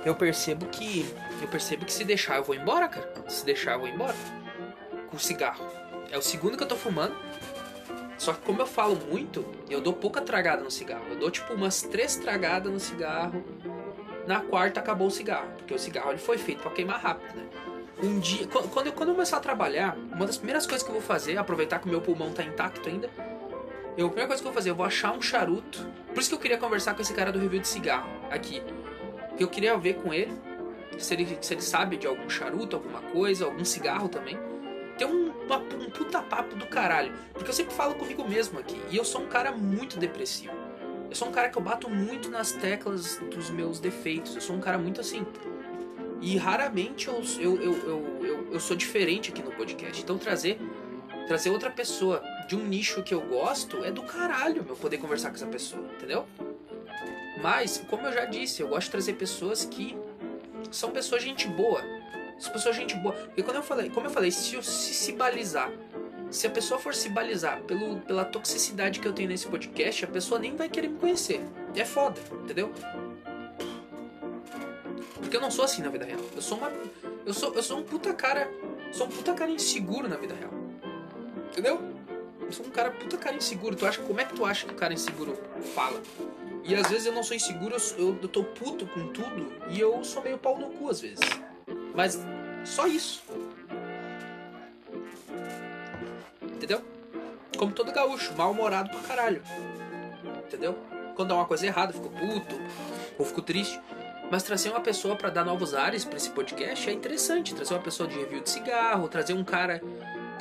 Eu 0.05 0.15
percebo 0.15 0.65
que. 0.67 1.05
Eu 1.41 1.47
percebo 1.47 1.85
que 1.85 1.93
se 1.93 2.03
deixar 2.03 2.37
eu 2.37 2.43
vou 2.43 2.55
embora, 2.55 2.87
cara. 2.87 3.11
Se 3.27 3.45
deixar 3.45 3.73
eu 3.73 3.79
vou 3.79 3.87
embora. 3.87 4.15
Com 5.09 5.17
cigarro. 5.17 5.65
É 6.09 6.17
o 6.17 6.21
segundo 6.21 6.57
que 6.57 6.63
eu 6.63 6.67
tô 6.67 6.75
fumando. 6.75 7.15
Só 8.17 8.33
que 8.33 8.41
como 8.41 8.61
eu 8.61 8.67
falo 8.67 8.95
muito, 9.09 9.45
eu 9.69 9.81
dou 9.81 9.93
pouca 9.93 10.21
tragada 10.21 10.63
no 10.63 10.71
cigarro. 10.71 11.05
Eu 11.09 11.17
dou 11.17 11.31
tipo 11.31 11.53
umas 11.53 11.81
três 11.81 12.15
tragadas 12.15 12.71
no 12.71 12.79
cigarro. 12.79 13.43
Na 14.27 14.41
quarta 14.41 14.79
acabou 14.79 15.07
o 15.07 15.11
cigarro. 15.11 15.49
Porque 15.57 15.73
o 15.73 15.79
cigarro 15.79 16.11
ele 16.11 16.19
foi 16.19 16.37
feito 16.37 16.61
para 16.61 16.71
queimar 16.71 16.99
rápido, 16.99 17.35
né? 17.35 17.45
Um 18.03 18.19
dia. 18.19 18.47
Quando 18.47 18.87
eu, 18.87 18.93
quando 18.93 19.09
eu 19.09 19.13
começar 19.13 19.37
a 19.37 19.39
trabalhar, 19.39 19.95
uma 19.95 20.25
das 20.25 20.37
primeiras 20.37 20.65
coisas 20.65 20.83
que 20.83 20.89
eu 20.89 20.93
vou 20.93 21.03
fazer, 21.03 21.37
aproveitar 21.37 21.79
que 21.79 21.87
o 21.87 21.89
meu 21.89 22.01
pulmão 22.01 22.31
tá 22.31 22.43
intacto 22.43 22.89
ainda, 22.89 23.09
eu, 23.97 24.07
a 24.07 24.09
primeira 24.09 24.27
coisa 24.27 24.41
que 24.41 24.47
eu 24.47 24.51
vou 24.51 24.53
fazer, 24.53 24.69
eu 24.71 24.75
vou 24.75 24.85
achar 24.85 25.11
um 25.11 25.21
charuto. 25.21 25.85
Por 26.13 26.19
isso 26.19 26.29
que 26.29 26.35
eu 26.35 26.39
queria 26.39 26.57
conversar 26.57 26.95
com 26.95 27.01
esse 27.01 27.13
cara 27.13 27.31
do 27.31 27.39
review 27.39 27.59
de 27.59 27.67
cigarro 27.67 28.09
aqui. 28.29 28.61
Eu 29.39 29.47
queria 29.47 29.77
ver 29.77 29.95
com 29.95 30.13
ele 30.13 30.33
se 30.97 31.13
ele, 31.13 31.37
se 31.41 31.53
ele 31.53 31.61
sabe 31.61 31.97
de 31.97 32.07
algum 32.07 32.29
charuto, 32.29 32.75
alguma 32.75 33.01
coisa, 33.01 33.45
algum 33.45 33.65
cigarro 33.65 34.07
também. 34.07 34.37
Tem 34.97 35.07
um, 35.07 35.29
um 35.29 35.89
puta 35.89 36.21
papo 36.21 36.55
do 36.55 36.67
caralho. 36.67 37.13
Porque 37.33 37.49
eu 37.49 37.53
sempre 37.53 37.73
falo 37.73 37.95
comigo 37.95 38.27
mesmo 38.27 38.59
aqui. 38.59 38.79
E 38.89 38.97
eu 38.97 39.03
sou 39.03 39.21
um 39.21 39.27
cara 39.27 39.51
muito 39.51 39.97
depressivo. 39.97 40.53
Eu 41.09 41.15
sou 41.15 41.27
um 41.27 41.31
cara 41.31 41.49
que 41.49 41.57
eu 41.57 41.61
bato 41.61 41.89
muito 41.89 42.29
nas 42.29 42.51
teclas 42.51 43.17
dos 43.17 43.49
meus 43.49 43.79
defeitos. 43.79 44.35
Eu 44.35 44.41
sou 44.41 44.55
um 44.55 44.59
cara 44.59 44.77
muito 44.77 45.01
assim. 45.01 45.25
E 46.21 46.37
raramente 46.37 47.07
eu, 47.07 47.21
eu, 47.39 47.61
eu, 47.61 48.17
eu, 48.23 48.53
eu 48.53 48.59
sou 48.59 48.77
diferente 48.77 49.31
aqui 49.31 49.41
no 49.41 49.51
podcast. 49.51 50.01
Então 50.01 50.17
trazer 50.17 50.59
trazer 51.27 51.49
outra 51.49 51.69
pessoa 51.69 52.21
de 52.47 52.55
um 52.55 52.65
nicho 52.65 53.01
que 53.03 53.13
eu 53.13 53.21
gosto 53.21 53.83
é 53.85 53.91
do 53.91 54.03
caralho 54.03 54.65
eu 54.67 54.75
poder 54.75 54.97
conversar 54.97 55.29
com 55.29 55.35
essa 55.35 55.47
pessoa, 55.47 55.85
entendeu? 55.95 56.25
Mas, 57.41 57.83
como 57.89 58.07
eu 58.07 58.13
já 58.13 58.25
disse, 58.25 58.61
eu 58.61 58.67
gosto 58.67 58.85
de 58.85 58.91
trazer 58.91 59.13
pessoas 59.13 59.65
que 59.65 59.97
são 60.71 60.91
pessoas 60.91 61.23
gente 61.23 61.47
boa. 61.47 61.81
As 62.37 62.47
pessoas 62.47 62.75
gente 62.75 62.95
boa. 62.95 63.15
E 63.35 63.43
quando 63.43 63.57
eu 63.57 63.63
falei, 63.63 63.89
como 63.89 64.07
eu 64.07 64.11
falei, 64.11 64.31
se 64.31 64.55
eu 64.55 64.63
se, 64.63 64.93
se 64.93 65.11
balizar, 65.11 65.71
se 66.29 66.47
a 66.47 66.49
pessoa 66.49 66.79
for 66.79 66.93
se 66.93 67.09
balizar 67.09 67.61
pelo, 67.63 67.99
pela 68.01 68.23
toxicidade 68.23 68.99
que 68.99 69.07
eu 69.07 69.13
tenho 69.13 69.29
nesse 69.29 69.47
podcast, 69.47 70.05
a 70.05 70.07
pessoa 70.07 70.39
nem 70.39 70.55
vai 70.55 70.69
querer 70.69 70.87
me 70.87 70.97
conhecer. 70.97 71.41
É 71.75 71.83
foda, 71.83 72.19
entendeu? 72.43 72.71
Porque 75.15 75.35
eu 75.35 75.41
não 75.41 75.51
sou 75.51 75.65
assim 75.65 75.81
na 75.81 75.89
vida 75.89 76.05
real. 76.05 76.19
Eu 76.35 76.41
sou 76.41 76.57
uma. 76.57 76.71
Eu 77.25 77.33
sou, 77.33 77.53
eu 77.53 77.63
sou 77.63 77.79
um 77.79 77.83
puta 77.83 78.13
cara. 78.13 78.49
Sou 78.91 79.07
um 79.07 79.09
puta 79.09 79.33
cara 79.33 79.49
inseguro 79.49 80.07
na 80.07 80.15
vida 80.15 80.33
real. 80.33 80.51
Entendeu? 81.51 81.79
Eu 82.41 82.51
sou 82.51 82.65
um 82.65 82.69
cara 82.69 82.91
puta 82.91 83.17
cara 83.17 83.35
inseguro. 83.35 83.75
Tu 83.75 83.85
acha, 83.85 84.01
como 84.01 84.19
é 84.19 84.25
que 84.25 84.35
tu 84.35 84.45
acha 84.45 84.65
que 84.65 84.73
o 84.73 84.77
cara 84.77 84.93
inseguro 84.93 85.37
fala? 85.75 86.01
E 86.63 86.75
às 86.75 86.87
vezes 86.87 87.05
eu 87.05 87.13
não 87.13 87.23
sou 87.23 87.35
inseguro, 87.35 87.75
eu, 87.97 88.17
eu 88.21 88.27
tô 88.27 88.43
puto 88.43 88.85
com 88.87 89.07
tudo 89.07 89.51
e 89.69 89.79
eu 89.79 90.03
sou 90.03 90.21
meio 90.21 90.37
pau 90.37 90.57
no 90.57 90.69
cu 90.71 90.89
às 90.89 91.01
vezes. 91.01 91.19
Mas 91.95 92.19
só 92.63 92.87
isso. 92.87 93.23
Entendeu? 96.43 96.81
Como 97.57 97.71
todo 97.71 97.91
gaúcho, 97.91 98.33
mal-humorado 98.35 98.89
pra 98.89 98.99
caralho. 98.99 99.41
Entendeu? 100.45 100.77
Quando 101.15 101.29
dá 101.29 101.35
uma 101.35 101.45
coisa 101.45 101.65
errada, 101.65 101.91
eu 101.91 101.95
fico 101.95 102.09
puto 102.09 102.55
ou 103.17 103.25
fico 103.25 103.41
triste. 103.41 103.79
Mas 104.31 104.43
trazer 104.43 104.69
uma 104.69 104.79
pessoa 104.79 105.15
para 105.15 105.29
dar 105.29 105.43
novos 105.43 105.73
ares 105.73 106.05
para 106.05 106.15
esse 106.15 106.29
podcast 106.29 106.89
é 106.89 106.93
interessante. 106.93 107.53
Trazer 107.53 107.73
uma 107.73 107.81
pessoa 107.81 108.07
de 108.07 108.15
review 108.15 108.41
de 108.41 108.49
cigarro, 108.49 109.07
trazer 109.09 109.33
um 109.33 109.43
cara 109.43 109.81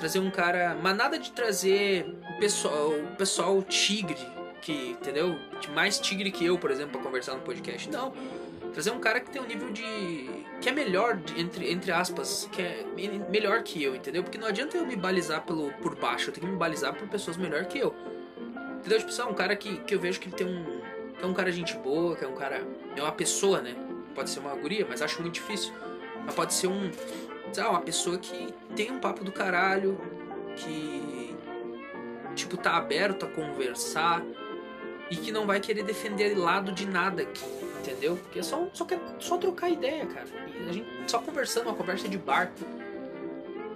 trazer 0.01 0.19
um 0.19 0.31
cara. 0.31 0.77
Mas 0.83 0.97
nada 0.97 1.19
de 1.19 1.31
trazer 1.31 2.07
o 2.35 2.39
pessoal, 2.39 2.89
o 2.89 3.17
pessoal 3.17 3.63
tigre, 3.63 4.27
que, 4.61 4.91
entendeu? 4.91 5.39
Mais 5.75 5.99
tigre 5.99 6.31
que 6.31 6.45
eu, 6.45 6.59
por 6.59 6.71
exemplo, 6.71 6.93
para 6.93 7.01
conversar 7.03 7.35
no 7.35 7.41
podcast. 7.41 7.91
Não. 7.91 8.13
Trazer 8.73 8.91
um 8.91 9.01
cara 9.01 9.21
que 9.21 9.31
tem 9.31 9.43
um 9.43 9.47
nível 9.47 9.71
de. 9.71 10.29
que 10.61 10.69
é 10.69 10.73
melhor, 10.73 11.19
entre, 11.37 11.73
entre 11.73 11.91
aspas, 11.91 12.49
que 12.53 12.63
é 12.63 12.85
melhor 13.29 13.63
que 13.63 13.83
eu, 13.83 13.97
entendeu? 13.97 14.23
Porque 14.23 14.39
não 14.39 14.47
adianta 14.47 14.77
eu 14.77 14.87
me 14.87 14.95
balizar 14.95 15.43
pelo, 15.43 15.73
por 15.75 15.97
baixo, 15.97 16.31
eu 16.31 16.35
tenho 16.35 16.47
que 16.47 16.53
me 16.53 16.59
balizar 16.59 16.95
por 16.95 17.09
pessoas 17.09 17.37
melhor 17.37 17.65
que 17.65 17.79
eu. 17.79 17.95
Entendeu? 18.79 18.99
Tipo, 18.99 19.13
só 19.13 19.29
um 19.29 19.35
cara 19.35 19.57
que, 19.57 19.79
que 19.79 19.95
eu 19.95 19.99
vejo 20.01 20.21
que 20.21 20.29
ele 20.29 20.37
tem 20.37 20.47
um. 20.47 20.81
que 21.19 21.25
é 21.25 21.27
um 21.27 21.35
cara 21.35 21.51
gente 21.51 21.77
boa, 21.79 22.17
que 22.17 22.25
é 22.25 22.29
um 22.29 22.35
cara. 22.35 22.63
é 22.97 23.03
uma 23.03 23.13
pessoa, 23.13 23.61
né? 23.61 23.75
Pode 24.15 24.31
ser 24.31 24.41
uma 24.41 24.55
guria, 24.55 24.87
mas 24.89 25.03
acho 25.03 25.21
muito 25.21 25.35
difícil. 25.35 25.73
Mas 26.25 26.35
pode 26.35 26.55
ser 26.55 26.69
um, 26.69 26.91
ah, 27.59 27.71
uma 27.71 27.81
pessoa 27.81 28.19
que 28.19 28.55
tem 28.77 28.91
um 28.93 29.01
papo 29.01 29.25
do 29.25 29.33
caralho, 29.33 29.99
que 30.57 31.35
tipo 32.35 32.57
tá 32.57 32.77
aberto 32.77 33.27
a 33.27 33.29
conversar, 33.29 34.23
e 35.11 35.17
que 35.17 35.33
não 35.33 35.47
vai 35.47 35.61
querer 35.61 35.83
defender 35.83 36.39
lado 36.39 36.73
de 36.73 36.87
nada 36.87 37.23
aqui, 37.23 37.45
entendeu? 37.81 38.17
Porque 38.17 38.39
é 38.39 38.43
só, 38.43 38.69
só, 38.73 38.85
quer, 38.85 39.01
só 39.19 39.37
trocar 39.37 39.69
ideia, 39.69 40.07
cara. 40.07 40.27
E 40.65 40.69
a 40.69 40.73
gente 40.73 40.89
só 41.07 41.19
conversando, 41.19 41.67
uma 41.67 41.75
conversa 41.75 42.09
de 42.09 42.17
bar. 42.17 42.53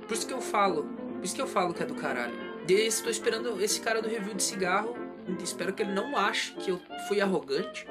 Por 0.06 0.14
isso 0.14 0.26
que 0.26 0.32
eu 0.32 0.40
falo, 0.40 0.84
por 0.84 1.24
isso 1.24 1.34
que 1.34 1.42
eu 1.42 1.46
falo 1.46 1.74
que 1.74 1.82
é 1.82 1.86
do 1.86 1.94
caralho. 1.94 2.34
Desse, 2.66 3.02
tô 3.02 3.10
esperando 3.10 3.60
esse 3.62 3.80
cara 3.80 4.00
do 4.00 4.08
review 4.08 4.34
de 4.34 4.42
cigarro. 4.42 4.96
Espero 5.42 5.72
que 5.72 5.82
ele 5.82 5.92
não 5.92 6.16
ache 6.16 6.54
que 6.54 6.70
eu 6.70 6.80
fui 7.08 7.20
arrogante. 7.20 7.86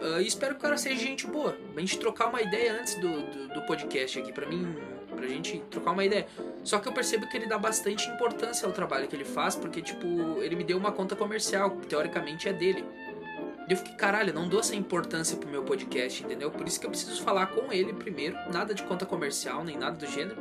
Uh, 0.00 0.20
e 0.20 0.26
espero 0.26 0.54
que 0.54 0.60
o 0.60 0.62
cara 0.62 0.76
seja 0.76 0.96
gente 0.96 1.26
boa. 1.26 1.56
Pra 1.72 1.80
gente 1.80 1.98
trocar 1.98 2.28
uma 2.28 2.40
ideia 2.40 2.78
antes 2.78 2.94
do, 2.96 3.08
do, 3.08 3.54
do 3.54 3.62
podcast 3.62 4.18
aqui. 4.18 4.32
Pra 4.32 4.46
mim, 4.46 4.76
pra 5.14 5.26
gente 5.26 5.62
trocar 5.70 5.92
uma 5.92 6.04
ideia. 6.04 6.26
Só 6.64 6.78
que 6.78 6.88
eu 6.88 6.92
percebo 6.92 7.26
que 7.28 7.36
ele 7.36 7.46
dá 7.46 7.58
bastante 7.58 8.08
importância 8.08 8.66
ao 8.66 8.72
trabalho 8.72 9.08
que 9.08 9.16
ele 9.16 9.24
faz, 9.24 9.54
porque, 9.54 9.80
tipo, 9.80 10.06
ele 10.42 10.56
me 10.56 10.64
deu 10.64 10.76
uma 10.76 10.92
conta 10.92 11.16
comercial, 11.16 11.70
que 11.70 11.86
teoricamente 11.86 12.48
é 12.48 12.52
dele. 12.52 12.84
E 13.68 13.72
eu 13.72 13.76
fiquei, 13.76 13.94
caralho, 13.94 14.32
não 14.32 14.48
dou 14.48 14.60
essa 14.60 14.74
importância 14.74 15.36
pro 15.36 15.48
meu 15.48 15.62
podcast, 15.62 16.24
entendeu? 16.24 16.50
Por 16.50 16.66
isso 16.66 16.80
que 16.80 16.86
eu 16.86 16.90
preciso 16.90 17.22
falar 17.22 17.48
com 17.48 17.72
ele 17.72 17.92
primeiro, 17.92 18.36
nada 18.50 18.72
de 18.72 18.82
conta 18.82 19.04
comercial, 19.04 19.62
nem 19.62 19.76
nada 19.76 19.96
do 19.96 20.06
gênero, 20.06 20.36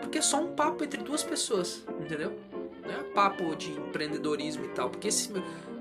porque 0.00 0.18
é 0.18 0.22
só 0.22 0.40
um 0.40 0.54
papo 0.54 0.84
entre 0.84 1.02
duas 1.02 1.22
pessoas, 1.22 1.82
entendeu? 1.98 2.38
Não 2.82 2.94
é 2.94 3.02
papo 3.14 3.56
de 3.56 3.70
empreendedorismo 3.70 4.66
e 4.66 4.68
tal, 4.68 4.90
porque 4.90 5.08
esse, 5.08 5.30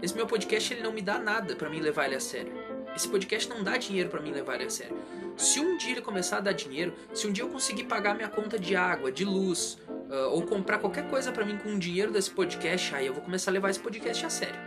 esse 0.02 0.16
meu 0.16 0.26
podcast 0.26 0.74
ele 0.74 0.82
não 0.82 0.94
me 0.94 1.02
dá 1.02 1.20
nada 1.20 1.56
para 1.56 1.70
mim 1.70 1.80
levar 1.80 2.06
ele 2.06 2.16
a 2.16 2.20
sério. 2.22 2.54
Esse 2.98 3.08
podcast 3.08 3.48
não 3.48 3.62
dá 3.62 3.78
dinheiro 3.78 4.10
para 4.10 4.20
mim 4.20 4.32
levar 4.32 4.56
ele 4.56 4.64
a 4.64 4.70
sério. 4.72 4.98
Se 5.38 5.60
um 5.60 5.78
dia 5.78 5.92
ele 5.92 6.02
começar 6.02 6.38
a 6.38 6.40
dar 6.40 6.52
dinheiro, 6.52 6.96
se 7.14 7.28
um 7.28 7.32
dia 7.32 7.44
eu 7.44 7.48
conseguir 7.48 7.84
pagar 7.84 8.16
minha 8.16 8.28
conta 8.28 8.58
de 8.58 8.76
água, 8.76 9.12
de 9.12 9.24
luz, 9.24 9.78
uh, 9.88 10.32
ou 10.32 10.42
comprar 10.42 10.80
qualquer 10.80 11.08
coisa 11.08 11.32
para 11.32 11.46
mim 11.46 11.60
com 11.60 11.76
o 11.76 11.78
dinheiro 11.78 12.12
desse 12.12 12.32
podcast, 12.32 12.96
aí 12.96 13.06
eu 13.06 13.14
vou 13.14 13.22
começar 13.22 13.52
a 13.52 13.54
levar 13.54 13.70
esse 13.70 13.80
podcast 13.80 14.26
a 14.26 14.32
sério. 14.32 14.60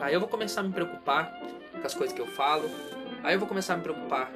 Aí 0.00 0.14
eu 0.14 0.20
vou 0.20 0.30
começar 0.30 0.62
a 0.62 0.64
me 0.64 0.72
preocupar 0.72 1.30
com 1.72 1.86
as 1.86 1.94
coisas 1.94 2.16
que 2.16 2.22
eu 2.22 2.26
falo. 2.26 2.70
Aí 3.22 3.34
eu 3.34 3.38
vou 3.38 3.46
começar 3.46 3.74
a 3.74 3.76
me 3.76 3.82
preocupar. 3.82 4.32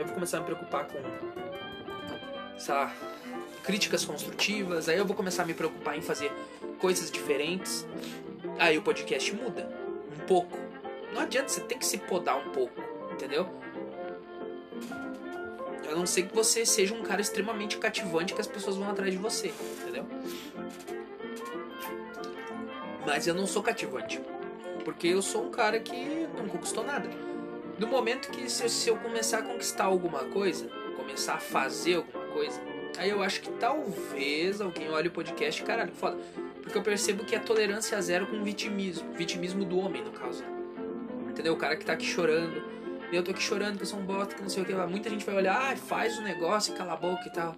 Aí 0.00 0.04
eu 0.04 0.06
vou 0.06 0.14
começar 0.14 0.38
a 0.38 0.40
me 0.40 0.46
preocupar 0.46 0.86
com 0.86 0.98
lá, 2.72 2.94
críticas 3.62 4.02
construtivas, 4.02 4.88
aí 4.88 4.96
eu 4.96 5.04
vou 5.04 5.14
começar 5.14 5.42
a 5.42 5.46
me 5.46 5.52
preocupar 5.52 5.94
em 5.94 6.00
fazer 6.00 6.32
coisas 6.78 7.10
diferentes. 7.10 7.86
Aí 8.58 8.78
o 8.78 8.82
podcast 8.82 9.30
muda 9.34 9.68
um 10.10 10.24
pouco. 10.24 10.56
Não 11.12 11.20
adianta, 11.20 11.50
você 11.50 11.60
tem 11.60 11.78
que 11.78 11.84
se 11.84 11.98
podar 11.98 12.38
um 12.38 12.50
pouco, 12.50 12.82
entendeu? 13.12 13.46
A 15.86 15.94
não 15.94 16.06
ser 16.06 16.22
que 16.22 16.34
você 16.34 16.64
seja 16.64 16.94
um 16.94 17.02
cara 17.02 17.20
extremamente 17.20 17.76
cativante 17.76 18.32
que 18.32 18.40
as 18.40 18.46
pessoas 18.46 18.76
vão 18.76 18.88
atrás 18.88 19.12
de 19.12 19.18
você, 19.18 19.52
entendeu? 19.82 20.06
Mas 23.04 23.26
eu 23.26 23.34
não 23.34 23.46
sou 23.46 23.62
cativante. 23.62 24.18
Porque 24.82 25.08
eu 25.08 25.20
sou 25.20 25.44
um 25.46 25.50
cara 25.50 25.78
que 25.78 26.26
não 26.34 26.48
conquistou 26.48 26.82
nada. 26.82 27.29
No 27.80 27.86
momento 27.86 28.30
que 28.30 28.50
se, 28.50 28.68
se 28.68 28.90
eu 28.90 28.96
começar 28.98 29.38
a 29.38 29.42
conquistar 29.42 29.84
alguma 29.84 30.24
coisa, 30.24 30.68
começar 30.98 31.36
a 31.36 31.38
fazer 31.38 31.94
alguma 31.94 32.26
coisa, 32.26 32.60
aí 32.98 33.08
eu 33.08 33.22
acho 33.22 33.40
que 33.40 33.50
talvez 33.52 34.60
alguém 34.60 34.90
olhe 34.90 35.08
o 35.08 35.10
podcast 35.10 35.62
e 35.62 35.64
caralho, 35.64 35.90
foda. 35.94 36.18
Porque 36.62 36.76
eu 36.76 36.82
percebo 36.82 37.24
que 37.24 37.34
é 37.34 37.38
tolerância 37.38 37.98
zero 38.02 38.26
com 38.26 38.44
vitimismo. 38.44 39.10
Vitimismo 39.14 39.64
do 39.64 39.78
homem, 39.78 40.04
no 40.04 40.10
caso. 40.10 40.44
Entendeu? 41.30 41.54
O 41.54 41.56
cara 41.56 41.74
que 41.74 41.86
tá 41.86 41.94
aqui 41.94 42.04
chorando. 42.04 42.62
Eu 43.10 43.24
tô 43.24 43.30
aqui 43.30 43.42
chorando 43.42 43.78
que 43.78 43.82
eu 43.84 43.86
sou 43.86 43.98
um 43.98 44.04
bosta, 44.04 44.34
que 44.34 44.42
não 44.42 44.50
sei 44.50 44.62
o 44.62 44.66
que. 44.66 44.74
Muita 44.74 45.08
gente 45.08 45.24
vai 45.24 45.36
olhar, 45.36 45.72
ah, 45.72 45.74
faz 45.74 46.18
o 46.18 46.20
negócio 46.20 46.74
e 46.74 46.76
cala 46.76 46.92
a 46.92 46.96
boca 46.96 47.26
e 47.26 47.32
tal. 47.32 47.56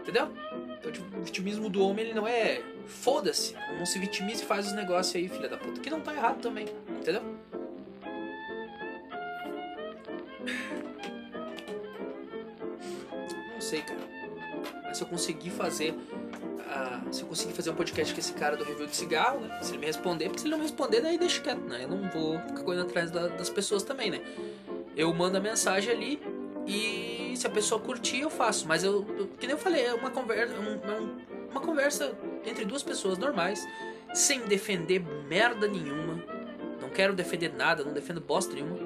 Entendeu? 0.00 0.32
Então, 0.78 0.90
tipo, 0.90 1.14
o 1.14 1.22
vitimismo 1.22 1.68
do 1.68 1.82
homem, 1.82 2.06
ele 2.06 2.14
não 2.14 2.26
é 2.26 2.62
foda-se. 2.86 3.54
Não 3.78 3.84
se 3.84 3.98
vitimize 3.98 4.42
e 4.42 4.46
faz 4.46 4.66
os 4.66 4.72
negócios 4.72 5.14
aí, 5.14 5.28
filha 5.28 5.46
da 5.46 5.58
puta. 5.58 5.78
Que 5.78 5.90
não 5.90 6.00
tá 6.00 6.14
errado 6.14 6.40
também. 6.40 6.66
Entendeu? 6.88 7.22
Conseguir 15.18 15.50
fazer. 15.50 15.90
Uh, 15.90 17.12
se 17.12 17.22
eu 17.22 17.28
conseguir 17.28 17.52
fazer 17.52 17.70
um 17.70 17.74
podcast 17.74 18.14
com 18.14 18.20
esse 18.20 18.32
cara 18.34 18.56
do 18.56 18.62
review 18.62 18.86
de 18.86 18.94
cigarro, 18.94 19.40
né? 19.40 19.58
Se 19.62 19.70
ele 19.72 19.78
me 19.78 19.86
responder, 19.86 20.26
porque 20.26 20.40
se 20.40 20.44
ele 20.44 20.52
não 20.52 20.58
me 20.58 20.64
responder, 20.64 21.00
daí 21.00 21.18
deixa 21.18 21.40
quieto, 21.40 21.60
né? 21.62 21.84
Eu 21.84 21.88
não 21.88 22.08
vou 22.10 22.38
ficar 22.40 22.62
correndo 22.62 22.82
atrás 22.82 23.10
da, 23.10 23.26
das 23.28 23.50
pessoas 23.50 23.82
também, 23.82 24.10
né? 24.10 24.20
Eu 24.96 25.12
mando 25.12 25.36
a 25.36 25.40
mensagem 25.40 25.92
ali 25.92 26.22
e 26.66 27.34
se 27.36 27.46
a 27.46 27.50
pessoa 27.50 27.80
curtir, 27.80 28.20
eu 28.20 28.30
faço. 28.30 28.68
Mas 28.68 28.84
eu, 28.84 29.04
eu 29.18 29.26
que 29.26 29.46
nem 29.46 29.54
eu 29.56 29.58
falei, 29.58 29.86
é 29.86 29.94
uma 29.94 30.10
conversa, 30.10 30.54
um, 30.54 30.90
é 30.90 31.00
um, 31.00 31.16
uma 31.50 31.60
conversa 31.60 32.12
entre 32.44 32.64
duas 32.64 32.82
pessoas 32.82 33.18
normais, 33.18 33.66
sem 34.14 34.40
defender 34.40 35.02
merda 35.26 35.66
nenhuma. 35.66 36.22
Não 36.80 36.90
quero 36.90 37.14
defender 37.14 37.52
nada, 37.54 37.82
não 37.82 37.92
defendo 37.92 38.20
bosta 38.20 38.54
nenhuma. 38.54 38.76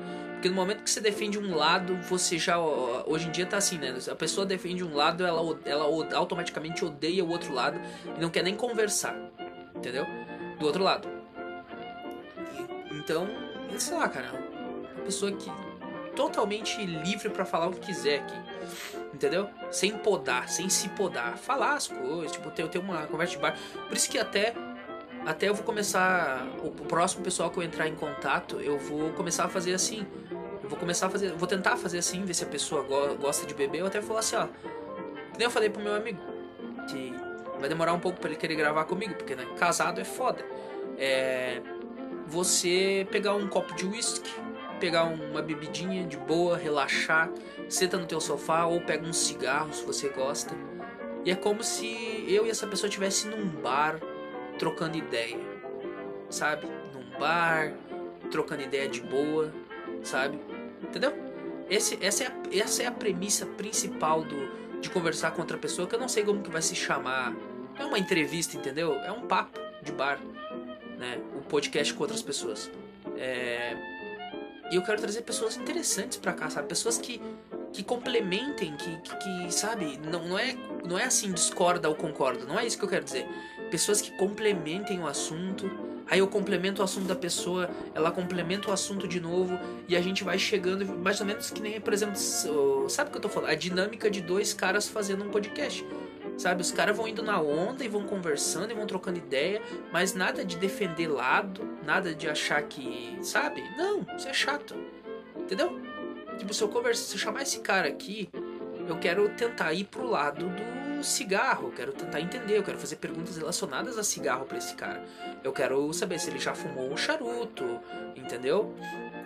Porque 0.43 0.51
no 0.51 0.57
momento 0.57 0.83
que 0.83 0.91
você 0.91 1.01
defende 1.01 1.39
um 1.39 1.55
lado, 1.55 1.97
você 1.99 2.37
já. 2.37 2.59
Hoje 2.59 3.29
em 3.29 3.31
dia 3.31 3.47
tá 3.47 3.59
assim, 3.59 3.79
né? 3.79 3.97
A 4.11 4.15
pessoa 4.17 4.45
defende 4.45 4.83
um 4.83 4.93
lado, 4.93 5.25
ela, 5.25 5.57
ela 5.65 5.85
automaticamente 6.17 6.85
odeia 6.85 7.25
o 7.25 7.29
outro 7.29 7.55
lado 7.55 7.81
e 8.17 8.21
não 8.21 8.29
quer 8.29 8.43
nem 8.43 8.57
conversar. 8.57 9.17
Entendeu? 9.73 10.05
Do 10.59 10.67
outro 10.67 10.83
lado. 10.83 11.09
Então, 12.91 13.29
sei 13.79 13.97
lá, 13.97 14.09
cara. 14.09 14.33
Uma 14.97 15.05
pessoa 15.05 15.31
que 15.31 15.49
totalmente 16.17 16.85
livre 16.85 17.29
para 17.31 17.45
falar 17.45 17.69
o 17.69 17.75
que 17.75 17.87
quiser 17.87 18.23
aqui. 18.23 18.35
Entendeu? 19.15 19.49
Sem 19.71 19.97
podar, 19.97 20.49
sem 20.49 20.69
se 20.69 20.89
podar. 20.89 21.39
Falar 21.39 21.75
as 21.75 21.87
coisas, 21.87 22.33
tipo, 22.33 22.51
ter, 22.51 22.67
ter 22.67 22.81
uma 22.81 23.07
conversa 23.07 23.35
de 23.35 23.39
bar. 23.39 23.57
Por 23.87 23.97
isso 23.97 24.11
que 24.11 24.19
até 24.19 24.53
até 25.25 25.49
eu 25.49 25.55
vou 25.55 25.65
começar 25.65 26.47
o 26.65 26.71
próximo 26.71 27.23
pessoal 27.23 27.49
que 27.49 27.59
eu 27.59 27.63
entrar 27.63 27.87
em 27.87 27.95
contato, 27.95 28.61
eu 28.61 28.77
vou 28.79 29.11
começar 29.11 29.45
a 29.45 29.49
fazer 29.49 29.73
assim. 29.73 30.05
Vou 30.73 30.79
começar 30.79 31.09
a 31.09 31.11
fazer, 31.11 31.33
vou 31.33 31.47
tentar 31.47 31.77
fazer 31.77 31.99
assim, 31.99 32.25
ver 32.25 32.33
se 32.33 32.45
a 32.45 32.47
pessoa 32.47 32.83
go 32.83 33.15
gosta 33.17 33.47
de 33.47 33.53
beber, 33.53 33.81
eu 33.81 33.87
até 33.89 34.01
falar 34.01 34.21
assim, 34.21 34.37
ó. 34.37 34.47
Que 34.47 35.39
nem 35.39 35.45
eu 35.45 35.51
falei 35.51 35.69
pro 35.69 35.83
meu 35.83 35.95
amigo, 35.95 36.19
que 36.89 37.15
vai 37.61 37.69
demorar 37.69 37.93
um 37.93 38.01
pouco 38.01 38.19
para 38.19 38.31
ele 38.31 38.39
querer 38.39 38.55
gravar 38.55 38.87
comigo, 38.87 39.15
porque 39.15 39.37
né, 39.37 39.47
casado 39.59 40.01
é 40.01 40.05
foda. 40.05 40.43
É 40.97 41.61
você 42.27 43.07
pegar 43.11 43.35
um 43.35 43.49
copo 43.49 43.75
de 43.75 43.87
uísque, 43.87 44.31
pegar 44.81 45.05
uma 45.05 45.43
bebidinha 45.43 46.07
de 46.07 46.17
boa, 46.17 46.57
relaxar, 46.57 47.31
senta 47.69 47.99
no 47.99 48.07
teu 48.07 48.19
sofá 48.19 48.65
ou 48.65 48.81
pega 48.81 49.07
um 49.07 49.13
cigarro 49.13 49.75
se 49.75 49.85
você 49.85 50.09
gosta. 50.09 50.55
E 51.23 51.31
é 51.31 51.35
como 51.35 51.63
se 51.63 52.25
eu 52.29 52.47
e 52.47 52.51
essa 52.51 52.67
pessoa 52.67 52.89
estivesse 52.89 53.29
num 53.29 53.47
bar 53.47 54.01
trocando 54.59 54.97
ideia, 54.97 55.37
sabe? 56.31 56.67
Num 56.95 57.19
bar, 57.19 57.75
trocando 58.31 58.63
ideia 58.63 58.89
de 58.89 59.03
boa, 59.03 59.53
sabe? 60.03 60.41
Entendeu? 60.83 61.13
Esse, 61.71 61.99
essa, 62.05 62.25
é 62.25 62.27
a, 62.27 62.33
essa 62.53 62.83
é 62.83 62.87
a 62.87 62.93
premissa 62.93 63.47
principal 63.47 64.23
do, 64.23 64.81
de 64.81 64.91
conversar 64.91 65.31
com 65.31 65.41
outra 65.41 65.57
pessoa, 65.57 65.87
que 65.89 65.95
eu 65.95 66.01
não 66.01 66.09
sei 66.09 66.25
como 66.25 66.43
que 66.43 66.51
vai 66.51 66.63
se 66.63 66.75
chamar. 66.75 67.35
É 67.79 67.85
uma 67.85 67.99
entrevista, 67.99 68.57
entendeu? 68.57 68.95
É 68.95 69.11
um 69.11 69.27
papo 69.27 69.59
de 69.83 69.93
bar, 69.93 70.21
né? 70.99 71.21
O 71.37 71.41
podcast 71.41 71.95
com 71.95 72.03
outras 72.03 72.23
pessoas. 72.23 72.71
É 73.17 73.77
e 74.73 74.77
eu 74.77 74.81
quero 74.81 74.99
trazer 74.99 75.21
pessoas 75.21 75.55
interessantes 75.59 76.17
para 76.17 76.33
cá, 76.33 76.49
sabe? 76.49 76.67
Pessoas 76.67 76.97
que, 76.97 77.21
que 77.75 77.83
complementem, 77.83 78.75
que, 78.75 78.97
que, 79.03 79.17
que, 79.17 79.55
sabe? 79.55 79.99
Não, 80.11 80.27
não, 80.27 80.39
é, 80.39 80.57
não 80.83 80.99
é 80.99 81.05
assim, 81.05 81.31
discorda 81.31 81.91
ou 81.91 81.95
concorda. 81.95 82.47
Não 82.47 82.59
é 82.59 82.65
isso 82.65 82.79
que 82.79 82.85
eu 82.85 82.89
quero 82.89 83.05
dizer. 83.05 83.29
Pessoas 83.71 84.01
que 84.01 84.11
complementem 84.13 84.99
o 84.99 85.07
assunto. 85.07 85.71
Aí 86.09 86.19
eu 86.19 86.29
complemento 86.29 86.83
o 86.83 86.85
assunto 86.85 87.07
da 87.07 87.17
pessoa, 87.17 87.71
ela 87.95 88.11
complementa 88.11 88.71
o 88.71 88.73
assunto 88.73 89.09
de 89.09 89.21
novo 89.21 89.59
e 89.89 89.97
a 89.97 90.01
gente 90.01 90.25
vai 90.25 90.39
chegando, 90.39 90.85
mais 90.99 91.21
ou 91.21 91.27
menos 91.27 91.51
que 91.51 91.61
nem, 91.61 91.81
por 91.81 91.93
exemplo, 91.93 92.17
sabe 92.89 93.09
o 93.09 93.13
que 93.13 93.17
eu 93.19 93.23
tô 93.23 93.29
falando? 93.29 93.51
A 93.51 93.55
dinâmica 93.55 94.11
de 94.11 94.21
dois 94.21 94.53
caras 94.53 94.89
fazendo 94.89 95.25
um 95.25 95.31
podcast. 95.31 95.85
Sabe, 96.39 96.63
os 96.63 96.73
caras 96.73 96.97
vão 96.97 97.07
indo 97.07 97.23
na 97.23 97.41
onda 97.41 97.85
e 97.85 97.89
vão 97.89 98.05
conversando 98.05 98.71
e 98.71 98.75
vão 98.75 98.87
trocando 98.87 99.19
ideia, 99.19 99.61
mas 99.93 100.15
nada 100.15 100.43
de 100.45 100.57
defender 100.57 101.07
lado, 101.07 101.61
nada 101.85 102.15
de 102.15 102.29
achar 102.29 102.61
que, 102.63 103.19
sabe? 103.21 103.63
Não, 103.77 104.07
isso 104.17 104.27
é 104.27 104.33
chato. 104.33 104.75
Entendeu? 105.37 105.79
Tipo, 106.39 106.55
se 106.55 106.63
eu 106.63 106.69
conversar, 106.69 107.05
se 107.05 107.15
eu 107.15 107.19
chamar 107.19 107.43
esse 107.43 107.61
cara 107.61 107.87
aqui, 107.87 108.31
eu 108.89 108.99
quero 108.99 109.29
tentar 109.31 109.75
ir 109.75 109.85
pro 109.85 110.09
lado 110.09 110.49
do 110.49 110.82
cigarro, 111.05 111.69
eu 111.69 111.73
quero 111.73 111.93
tentar 111.93 112.21
entender, 112.21 112.59
eu 112.59 112.63
quero 112.63 112.79
fazer 112.79 112.97
perguntas 112.97 113.37
relacionadas 113.37 113.99
a 113.99 114.05
cigarro 114.05 114.45
para 114.45 114.59
esse 114.59 114.75
cara. 114.75 115.05
Eu 115.43 115.53
quero 115.53 115.93
saber 115.93 116.19
se 116.19 116.31
ele 116.31 116.39
já 116.39 116.55
fumou 116.55 116.91
um 116.91 116.97
charuto, 116.97 117.81
entendeu? 118.17 118.75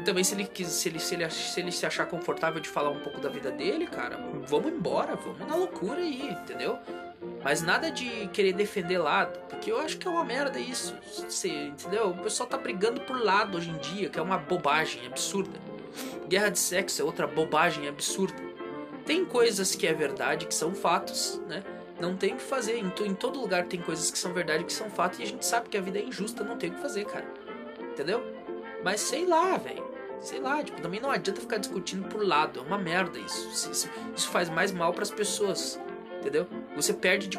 Também 0.04 0.22
se 0.24 0.34
ele, 0.34 0.44
quis, 0.44 0.68
se, 0.68 0.88
ele, 0.88 0.98
se, 0.98 1.14
ele, 1.14 1.30
se 1.30 1.60
ele 1.60 1.72
se 1.72 1.86
achar 1.86 2.06
confortável 2.06 2.60
de 2.60 2.68
falar 2.68 2.90
um 2.90 3.00
pouco 3.00 3.20
da 3.20 3.28
vida 3.28 3.50
dele, 3.50 3.86
cara, 3.86 4.18
vamos 4.46 4.72
embora, 4.72 5.16
vamos 5.16 5.46
na 5.46 5.56
loucura 5.56 6.00
aí, 6.00 6.30
entendeu? 6.30 6.78
Mas 7.42 7.62
nada 7.62 7.90
de 7.90 8.28
querer 8.28 8.52
defender 8.52 8.98
lado, 8.98 9.38
porque 9.48 9.70
eu 9.70 9.78
acho 9.78 9.98
que 9.98 10.06
é 10.06 10.10
uma 10.10 10.24
merda 10.24 10.58
isso, 10.58 10.94
você, 11.02 11.48
entendeu? 11.48 12.10
O 12.10 12.18
pessoal 12.18 12.48
tá 12.48 12.58
brigando 12.58 13.00
por 13.00 13.20
lado 13.22 13.56
hoje 13.56 13.70
em 13.70 13.78
dia, 13.78 14.08
que 14.08 14.18
é 14.18 14.22
uma 14.22 14.38
bobagem 14.38 15.06
absurda. 15.06 15.58
Guerra 16.28 16.50
de 16.50 16.58
sexo 16.58 17.00
é 17.00 17.04
outra 17.04 17.26
bobagem 17.26 17.88
absurda. 17.88 18.45
Tem 19.06 19.24
coisas 19.24 19.74
que 19.74 19.86
é 19.86 19.94
verdade, 19.94 20.46
que 20.46 20.54
são 20.54 20.74
fatos, 20.74 21.40
né? 21.48 21.62
Não 22.00 22.16
tem 22.16 22.34
o 22.34 22.36
que 22.36 22.42
fazer. 22.42 22.76
Em, 22.76 22.92
em 23.06 23.14
todo 23.14 23.40
lugar 23.40 23.66
tem 23.66 23.80
coisas 23.80 24.10
que 24.10 24.18
são 24.18 24.34
verdade, 24.34 24.64
que 24.64 24.72
são 24.72 24.90
fatos, 24.90 25.20
e 25.20 25.22
a 25.22 25.26
gente 25.26 25.46
sabe 25.46 25.68
que 25.68 25.78
a 25.78 25.80
vida 25.80 25.98
é 25.98 26.02
injusta, 26.02 26.44
não 26.44 26.56
tem 26.58 26.70
o 26.70 26.74
que 26.74 26.80
fazer, 26.80 27.06
cara. 27.06 27.24
Entendeu? 27.80 28.22
Mas 28.84 29.00
sei 29.00 29.24
lá, 29.24 29.56
velho. 29.56 29.86
Sei 30.20 30.40
lá, 30.40 30.62
tipo, 30.62 30.80
também 30.80 30.98
não 30.98 31.10
adianta 31.10 31.40
ficar 31.40 31.58
discutindo 31.58 32.08
por 32.08 32.26
lado. 32.26 32.58
É 32.58 32.62
uma 32.62 32.78
merda 32.78 33.18
isso. 33.18 33.48
Isso, 33.48 33.90
isso 34.16 34.28
faz 34.28 34.48
mais 34.48 34.72
mal 34.72 34.92
para 34.92 35.02
as 35.02 35.10
pessoas. 35.10 35.78
Entendeu? 36.18 36.48
Você 36.74 36.92
perde 36.92 37.28
de, 37.28 37.38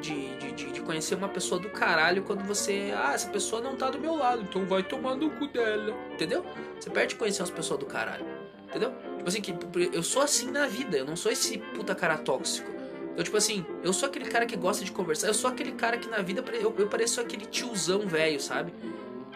de, 0.00 0.52
de, 0.52 0.72
de, 0.72 0.80
conhecer 0.80 1.14
uma 1.14 1.28
pessoa 1.28 1.60
do 1.60 1.68
caralho 1.68 2.22
quando 2.22 2.42
você. 2.44 2.94
Ah, 2.96 3.12
essa 3.12 3.28
pessoa 3.28 3.60
não 3.60 3.76
tá 3.76 3.90
do 3.90 3.98
meu 3.98 4.14
lado, 4.14 4.42
então 4.42 4.64
vai 4.64 4.82
tomar 4.82 5.14
no 5.16 5.28
cu 5.30 5.48
dela. 5.48 5.94
Entendeu? 6.12 6.44
Você 6.80 6.88
perde 6.88 7.14
de 7.14 7.16
conhecer 7.16 7.42
umas 7.42 7.50
pessoas 7.50 7.80
do 7.80 7.86
caralho. 7.86 8.24
Entendeu? 8.68 8.94
Tipo 9.24 9.28
assim, 9.28 9.40
que 9.40 9.96
eu 9.96 10.02
sou 10.02 10.20
assim 10.22 10.50
na 10.50 10.66
vida, 10.66 10.98
eu 10.98 11.06
não 11.06 11.16
sou 11.16 11.32
esse 11.32 11.56
puta 11.56 11.94
cara 11.94 12.18
tóxico. 12.18 12.70
Então, 13.12 13.24
tipo 13.24 13.36
assim, 13.36 13.64
eu 13.82 13.92
sou 13.92 14.08
aquele 14.08 14.26
cara 14.26 14.44
que 14.44 14.56
gosta 14.56 14.84
de 14.84 14.92
conversar, 14.92 15.28
eu 15.28 15.34
sou 15.34 15.48
aquele 15.48 15.72
cara 15.72 15.96
que 15.96 16.08
na 16.08 16.18
vida 16.18 16.44
eu, 16.52 16.74
eu 16.76 16.88
pareço 16.88 17.20
aquele 17.20 17.46
tiozão 17.46 18.06
velho, 18.06 18.38
sabe? 18.40 18.74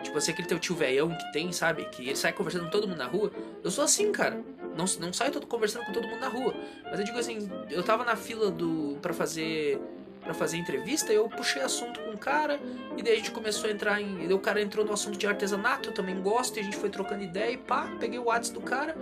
Tipo 0.02 0.18
assim, 0.18 0.32
aquele 0.32 0.46
teu 0.46 0.58
tio 0.58 0.74
velhão 0.74 1.08
que 1.16 1.32
tem, 1.32 1.52
sabe? 1.52 1.84
Que 1.86 2.02
ele 2.02 2.16
sai 2.16 2.32
conversando 2.32 2.64
com 2.64 2.70
todo 2.70 2.86
mundo 2.86 2.98
na 2.98 3.06
rua. 3.06 3.32
Eu 3.64 3.70
sou 3.70 3.82
assim, 3.82 4.12
cara. 4.12 4.42
Não, 4.76 4.84
não 5.00 5.12
saio 5.12 5.32
todo 5.32 5.46
conversando 5.46 5.86
com 5.86 5.92
todo 5.92 6.06
mundo 6.06 6.20
na 6.20 6.28
rua. 6.28 6.54
Mas 6.84 7.00
eu 7.00 7.04
digo 7.04 7.18
assim, 7.18 7.50
eu 7.70 7.82
tava 7.82 8.04
na 8.04 8.14
fila 8.14 8.50
do. 8.50 8.98
para 9.00 9.14
fazer. 9.14 9.80
para 10.20 10.34
fazer 10.34 10.56
entrevista, 10.58 11.12
eu 11.12 11.28
puxei 11.28 11.62
assunto 11.62 12.00
cara, 12.18 12.60
e 12.96 13.02
daí 13.02 13.14
a 13.14 13.16
gente 13.16 13.30
começou 13.30 13.70
a 13.70 13.72
entrar 13.72 14.00
em. 14.00 14.32
O 14.32 14.38
cara 14.38 14.60
entrou 14.60 14.84
no 14.84 14.92
assunto 14.92 15.16
de 15.16 15.26
artesanato, 15.26 15.88
eu 15.88 15.94
também 15.94 16.20
gosto, 16.20 16.56
e 16.56 16.60
a 16.60 16.62
gente 16.62 16.76
foi 16.76 16.90
trocando 16.90 17.22
ideia 17.22 17.52
e 17.52 17.56
pá, 17.56 17.88
peguei 17.98 18.18
o 18.18 18.24
WhatsApp 18.24 18.58
do 18.58 18.64
cara, 18.64 18.96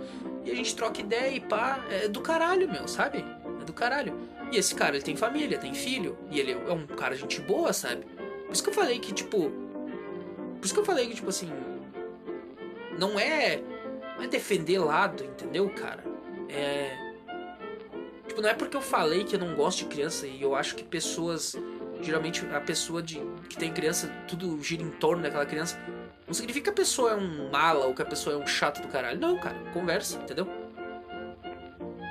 e 0.45 0.51
a 0.51 0.55
gente 0.55 0.75
troca 0.75 1.01
ideia 1.01 1.35
e 1.35 1.39
pá. 1.39 1.83
É 1.89 2.07
do 2.07 2.21
caralho, 2.21 2.69
meu, 2.71 2.87
sabe? 2.87 3.25
É 3.61 3.65
do 3.65 3.73
caralho. 3.73 4.13
E 4.51 4.57
esse 4.57 4.73
cara, 4.75 4.95
ele 4.95 5.03
tem 5.03 5.15
família, 5.15 5.57
tem 5.57 5.73
filho, 5.73 6.17
e 6.31 6.39
ele 6.39 6.51
é 6.53 6.71
um 6.71 6.87
cara 6.87 7.15
gente 7.15 7.41
boa, 7.41 7.73
sabe? 7.73 8.05
Por 8.45 8.53
isso 8.53 8.63
que 8.63 8.69
eu 8.69 8.73
falei 8.73 8.97
que, 8.99 9.13
tipo, 9.13 9.51
por 10.57 10.65
isso 10.65 10.73
que 10.73 10.79
eu 10.79 10.85
falei 10.85 11.07
que, 11.07 11.15
tipo 11.15 11.29
assim. 11.29 11.49
Não 12.97 13.19
é. 13.19 13.61
Não 14.15 14.23
é 14.23 14.27
defender 14.27 14.79
lado, 14.79 15.23
entendeu, 15.23 15.69
cara? 15.69 16.03
É. 16.49 16.97
Tipo, 18.27 18.41
não 18.41 18.49
é 18.49 18.53
porque 18.53 18.75
eu 18.75 18.81
falei 18.81 19.23
que 19.23 19.35
eu 19.35 19.39
não 19.39 19.55
gosto 19.55 19.79
de 19.79 19.85
criança 19.85 20.25
e 20.25 20.41
eu 20.41 20.55
acho 20.55 20.75
que 20.75 20.83
pessoas. 20.83 21.55
Geralmente 22.01 22.45
a 22.53 22.61
pessoa 22.61 23.01
de, 23.01 23.19
que 23.49 23.57
tem 23.57 23.73
criança, 23.73 24.07
tudo 24.27 24.61
gira 24.61 24.83
em 24.83 24.91
torno 24.91 25.23
daquela 25.23 25.45
criança. 25.45 25.79
Não 26.25 26.33
significa 26.33 26.65
que 26.65 26.69
a 26.69 26.83
pessoa 26.83 27.11
é 27.11 27.15
um 27.15 27.49
mala 27.49 27.85
ou 27.85 27.93
que 27.93 28.01
a 28.01 28.05
pessoa 28.05 28.35
é 28.35 28.37
um 28.37 28.45
chato 28.45 28.81
do 28.81 28.87
caralho. 28.87 29.19
Não, 29.19 29.39
cara. 29.39 29.57
Conversa, 29.73 30.17
entendeu? 30.17 30.47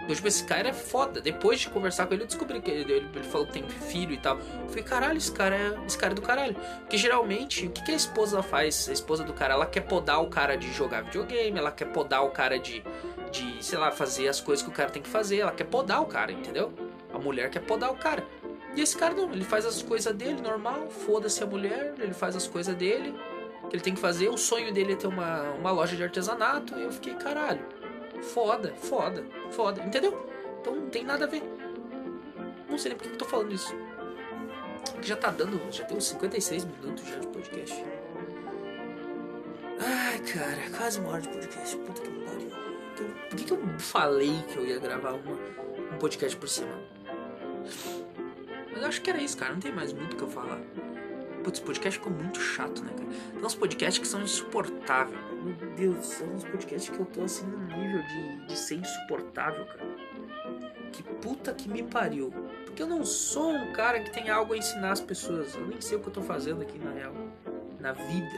Então, 0.07 0.15
tipo, 0.15 0.29
esse 0.29 0.45
cara 0.45 0.69
é 0.69 0.73
foda. 0.73 1.21
Depois 1.21 1.59
de 1.59 1.69
conversar 1.69 2.07
com 2.07 2.15
ele, 2.15 2.23
eu 2.23 2.27
descobri 2.29 2.61
que 2.61 2.71
ele, 2.71 2.93
ele, 2.93 3.23
falou 3.25 3.45
que 3.45 3.55
tem 3.55 3.69
filho 3.69 4.13
e 4.13 4.17
tal. 4.17 4.39
Eu 4.39 4.69
falei, 4.69 4.85
caralho, 4.85 5.19
esse 5.19 5.33
cara 5.33 5.57
é, 5.57 5.77
esse 5.85 5.99
cara 5.99 6.13
é 6.13 6.15
do 6.15 6.23
caralho. 6.23 6.55
Porque 6.79 6.97
geralmente, 6.97 7.67
o 7.67 7.71
que, 7.71 7.83
que 7.83 7.91
a 7.91 7.97
esposa 7.97 8.41
faz? 8.41 8.89
A 8.89 8.93
esposa 8.93 9.25
do 9.25 9.33
cara, 9.33 9.55
ela 9.55 9.67
quer 9.67 9.81
podar 9.81 10.23
o 10.23 10.29
cara 10.29 10.57
de 10.57 10.73
jogar 10.73 11.03
videogame, 11.03 11.59
ela 11.59 11.73
quer 11.73 11.87
podar 11.87 12.25
o 12.25 12.31
cara 12.31 12.57
de, 12.57 12.85
de, 13.33 13.65
sei 13.65 13.79
lá, 13.79 13.91
fazer 13.91 14.29
as 14.29 14.41
coisas 14.41 14.65
que 14.65 14.71
o 14.71 14.75
cara 14.75 14.91
tem 14.91 15.03
que 15.03 15.09
fazer. 15.09 15.39
Ela 15.39 15.51
quer 15.51 15.65
podar 15.65 16.01
o 16.01 16.07
cara, 16.07 16.31
entendeu? 16.31 16.73
A 17.13 17.19
mulher 17.19 17.51
quer 17.51 17.61
podar 17.61 17.91
o 17.91 17.97
cara. 17.97 18.25
E 18.77 18.83
esse 18.83 18.97
cara 18.97 19.15
não, 19.15 19.33
ele 19.33 19.45
faz 19.45 19.65
as 19.65 19.83
coisas 19.83 20.15
dele 20.15 20.41
normal, 20.41 20.89
foda-se 20.91 21.43
a 21.43 21.47
mulher, 21.47 21.95
ele 21.99 22.13
faz 22.13 22.37
as 22.37 22.47
coisas 22.47 22.75
dele, 22.75 23.15
que 23.71 23.77
ele 23.77 23.83
tem 23.83 23.95
que 23.95 24.01
fazer. 24.01 24.29
O 24.29 24.37
sonho 24.37 24.73
dele 24.73 24.93
é 24.93 24.97
ter 24.97 25.07
uma, 25.07 25.51
uma 25.53 25.71
loja 25.71 25.97
de 25.97 26.03
artesanato. 26.03 26.79
E 26.79 26.83
eu 26.83 26.93
fiquei, 26.93 27.15
caralho 27.15 27.61
Foda, 28.23 28.75
foda, 28.77 29.25
foda, 29.51 29.83
entendeu? 29.83 30.29
Então 30.61 30.75
não 30.75 30.89
tem 30.89 31.05
nada 31.05 31.25
a 31.25 31.29
ver. 31.29 31.43
Não 32.69 32.79
sei 32.79 32.91
nem 32.91 32.99
por 32.99 33.07
que 33.07 33.15
eu 33.15 33.19
tô 33.19 33.25
falando 33.25 33.53
isso. 33.53 33.75
Já 35.03 35.17
tá 35.17 35.31
dando, 35.31 35.61
já 35.71 35.85
tem 35.85 35.97
uns 35.97 36.09
56 36.09 36.65
minutos 36.65 37.07
já 37.07 37.19
de 37.19 37.27
podcast. 37.29 37.85
Ai, 39.79 40.19
cara, 40.21 40.71
quase 40.77 41.01
uma 41.01 41.11
hora 41.11 41.23
de 41.23 41.29
podcast. 41.29 41.77
Puta 41.77 42.01
que 42.01 42.09
pariu. 42.09 42.51
Então, 42.95 43.07
por 43.29 43.37
que, 43.37 43.45
que 43.45 43.53
eu 43.53 43.79
falei 43.79 44.43
que 44.49 44.57
eu 44.57 44.67
ia 44.67 44.79
gravar 44.79 45.13
uma, 45.13 45.39
um 45.95 45.99
podcast 45.99 46.37
por 46.37 46.49
semana? 46.49 46.83
Mas 48.77 48.83
eu 48.83 48.89
acho 48.91 49.01
que 49.01 49.09
era 49.09 49.19
isso, 49.23 49.39
cara. 49.39 49.55
Não 49.55 49.61
tem 49.61 49.73
mais 49.73 49.91
muito 49.95 50.13
o 50.13 50.17
que 50.17 50.23
eu 50.23 50.29
falar. 50.29 50.61
Putz, 51.43 51.61
podcast 51.61 51.99
ficou 51.99 52.13
muito 52.13 52.39
chato, 52.39 52.85
né, 52.85 52.93
cara? 52.93 53.09
Tem 53.33 53.43
uns 53.43 53.55
podcasts 53.55 53.99
que 53.99 54.07
são 54.07 54.21
insuportáveis. 54.21 55.19
Meu 55.43 55.55
Deus, 55.75 56.05
são 56.05 56.29
uns 56.29 56.45
podcasts 56.45 56.95
que 56.95 57.01
eu 57.01 57.07
tô 57.07 57.23
assim 57.23 57.47
no 57.47 57.57
nível 57.57 58.03
de, 58.03 58.47
de 58.49 58.59
ser 58.59 58.75
insuportável, 58.75 59.65
cara. 59.65 59.97
Que 60.93 61.03
puta 61.03 61.55
que 61.55 61.71
me 61.71 61.85
pariu. 61.85 62.31
Porque 62.67 62.83
eu 62.83 62.87
não 62.87 63.03
sou 63.03 63.51
um 63.51 63.73
cara 63.73 64.01
que 64.01 64.11
tem 64.11 64.29
algo 64.29 64.53
a 64.53 64.59
ensinar 64.59 64.93
as 64.93 65.01
pessoas. 65.01 65.55
Eu 65.55 65.67
nem 65.67 65.81
sei 65.81 65.97
o 65.97 66.01
que 66.01 66.09
eu 66.09 66.13
tô 66.13 66.21
fazendo 66.21 66.61
aqui 66.61 66.79
na 66.79 66.91
real. 66.91 67.15
Na 67.81 67.93
vida. 67.93 68.31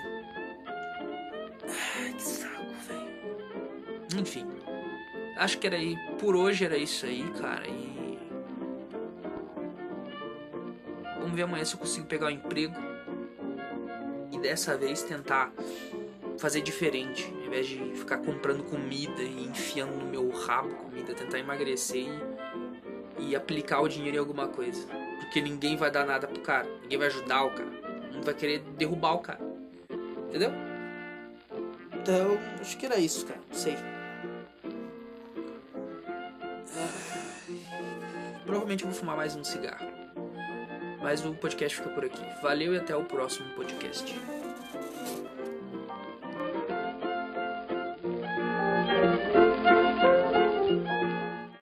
Ai, 1.65 2.13
que 2.13 2.23
saco, 2.23 2.75
velho. 2.87 4.21
Enfim. 4.21 4.47
Acho 5.37 5.59
que 5.59 5.67
era 5.67 5.75
aí. 5.75 5.97
Por 6.21 6.37
hoje 6.37 6.65
era 6.65 6.77
isso 6.77 7.07
aí, 7.07 7.29
cara. 7.41 7.67
E. 7.67 7.98
Vamos 11.29 11.37
ver 11.37 11.43
amanhã 11.43 11.63
se 11.63 11.75
eu 11.75 11.79
consigo 11.79 12.07
pegar 12.07 12.29
um 12.29 12.31
emprego 12.31 12.75
e 14.33 14.39
dessa 14.39 14.79
vez 14.79 15.03
tentar 15.03 15.53
fazer 16.39 16.63
diferente, 16.63 17.31
ao 17.39 17.47
invés 17.49 17.67
de 17.67 17.77
ficar 17.97 18.17
comprando 18.17 18.65
comida 18.65 19.21
e 19.21 19.45
enfiando 19.45 19.95
no 19.95 20.07
meu 20.07 20.31
rabo 20.31 20.75
comida, 20.77 21.13
tentar 21.13 21.39
emagrecer 21.39 22.07
e, 23.19 23.29
e 23.29 23.37
aplicar 23.37 23.83
o 23.83 23.89
dinheiro 23.89 24.17
em 24.17 24.21
alguma 24.21 24.49
coisa. 24.49 24.87
Porque 25.21 25.43
ninguém 25.43 25.77
vai 25.77 25.91
dar 25.91 26.07
nada 26.07 26.27
pro 26.27 26.41
cara, 26.41 26.67
ninguém 26.81 26.97
vai 26.97 27.09
ajudar 27.09 27.45
o 27.45 27.51
cara, 27.51 27.71
não 28.11 28.23
vai 28.23 28.33
querer 28.33 28.61
derrubar 28.79 29.13
o 29.13 29.19
cara. 29.19 29.41
Entendeu? 30.31 30.51
Então, 31.93 32.39
acho 32.59 32.75
que 32.79 32.87
era 32.87 32.97
isso, 32.97 33.27
cara. 33.27 33.41
Não 33.47 33.55
sei. 33.55 33.77
Provavelmente 38.47 38.83
eu 38.83 38.89
vou 38.89 38.99
fumar 38.99 39.15
mais 39.15 39.37
um 39.37 39.45
cigarro. 39.45 39.98
Mas 41.01 41.25
o 41.25 41.33
podcast 41.35 41.77
fica 41.77 41.91
por 41.91 42.05
aqui. 42.05 42.23
Valeu 42.43 42.75
e 42.75 42.79
até 42.79 42.97
o 42.97 43.05
próximo 43.05 43.49
podcast. 43.55 44.15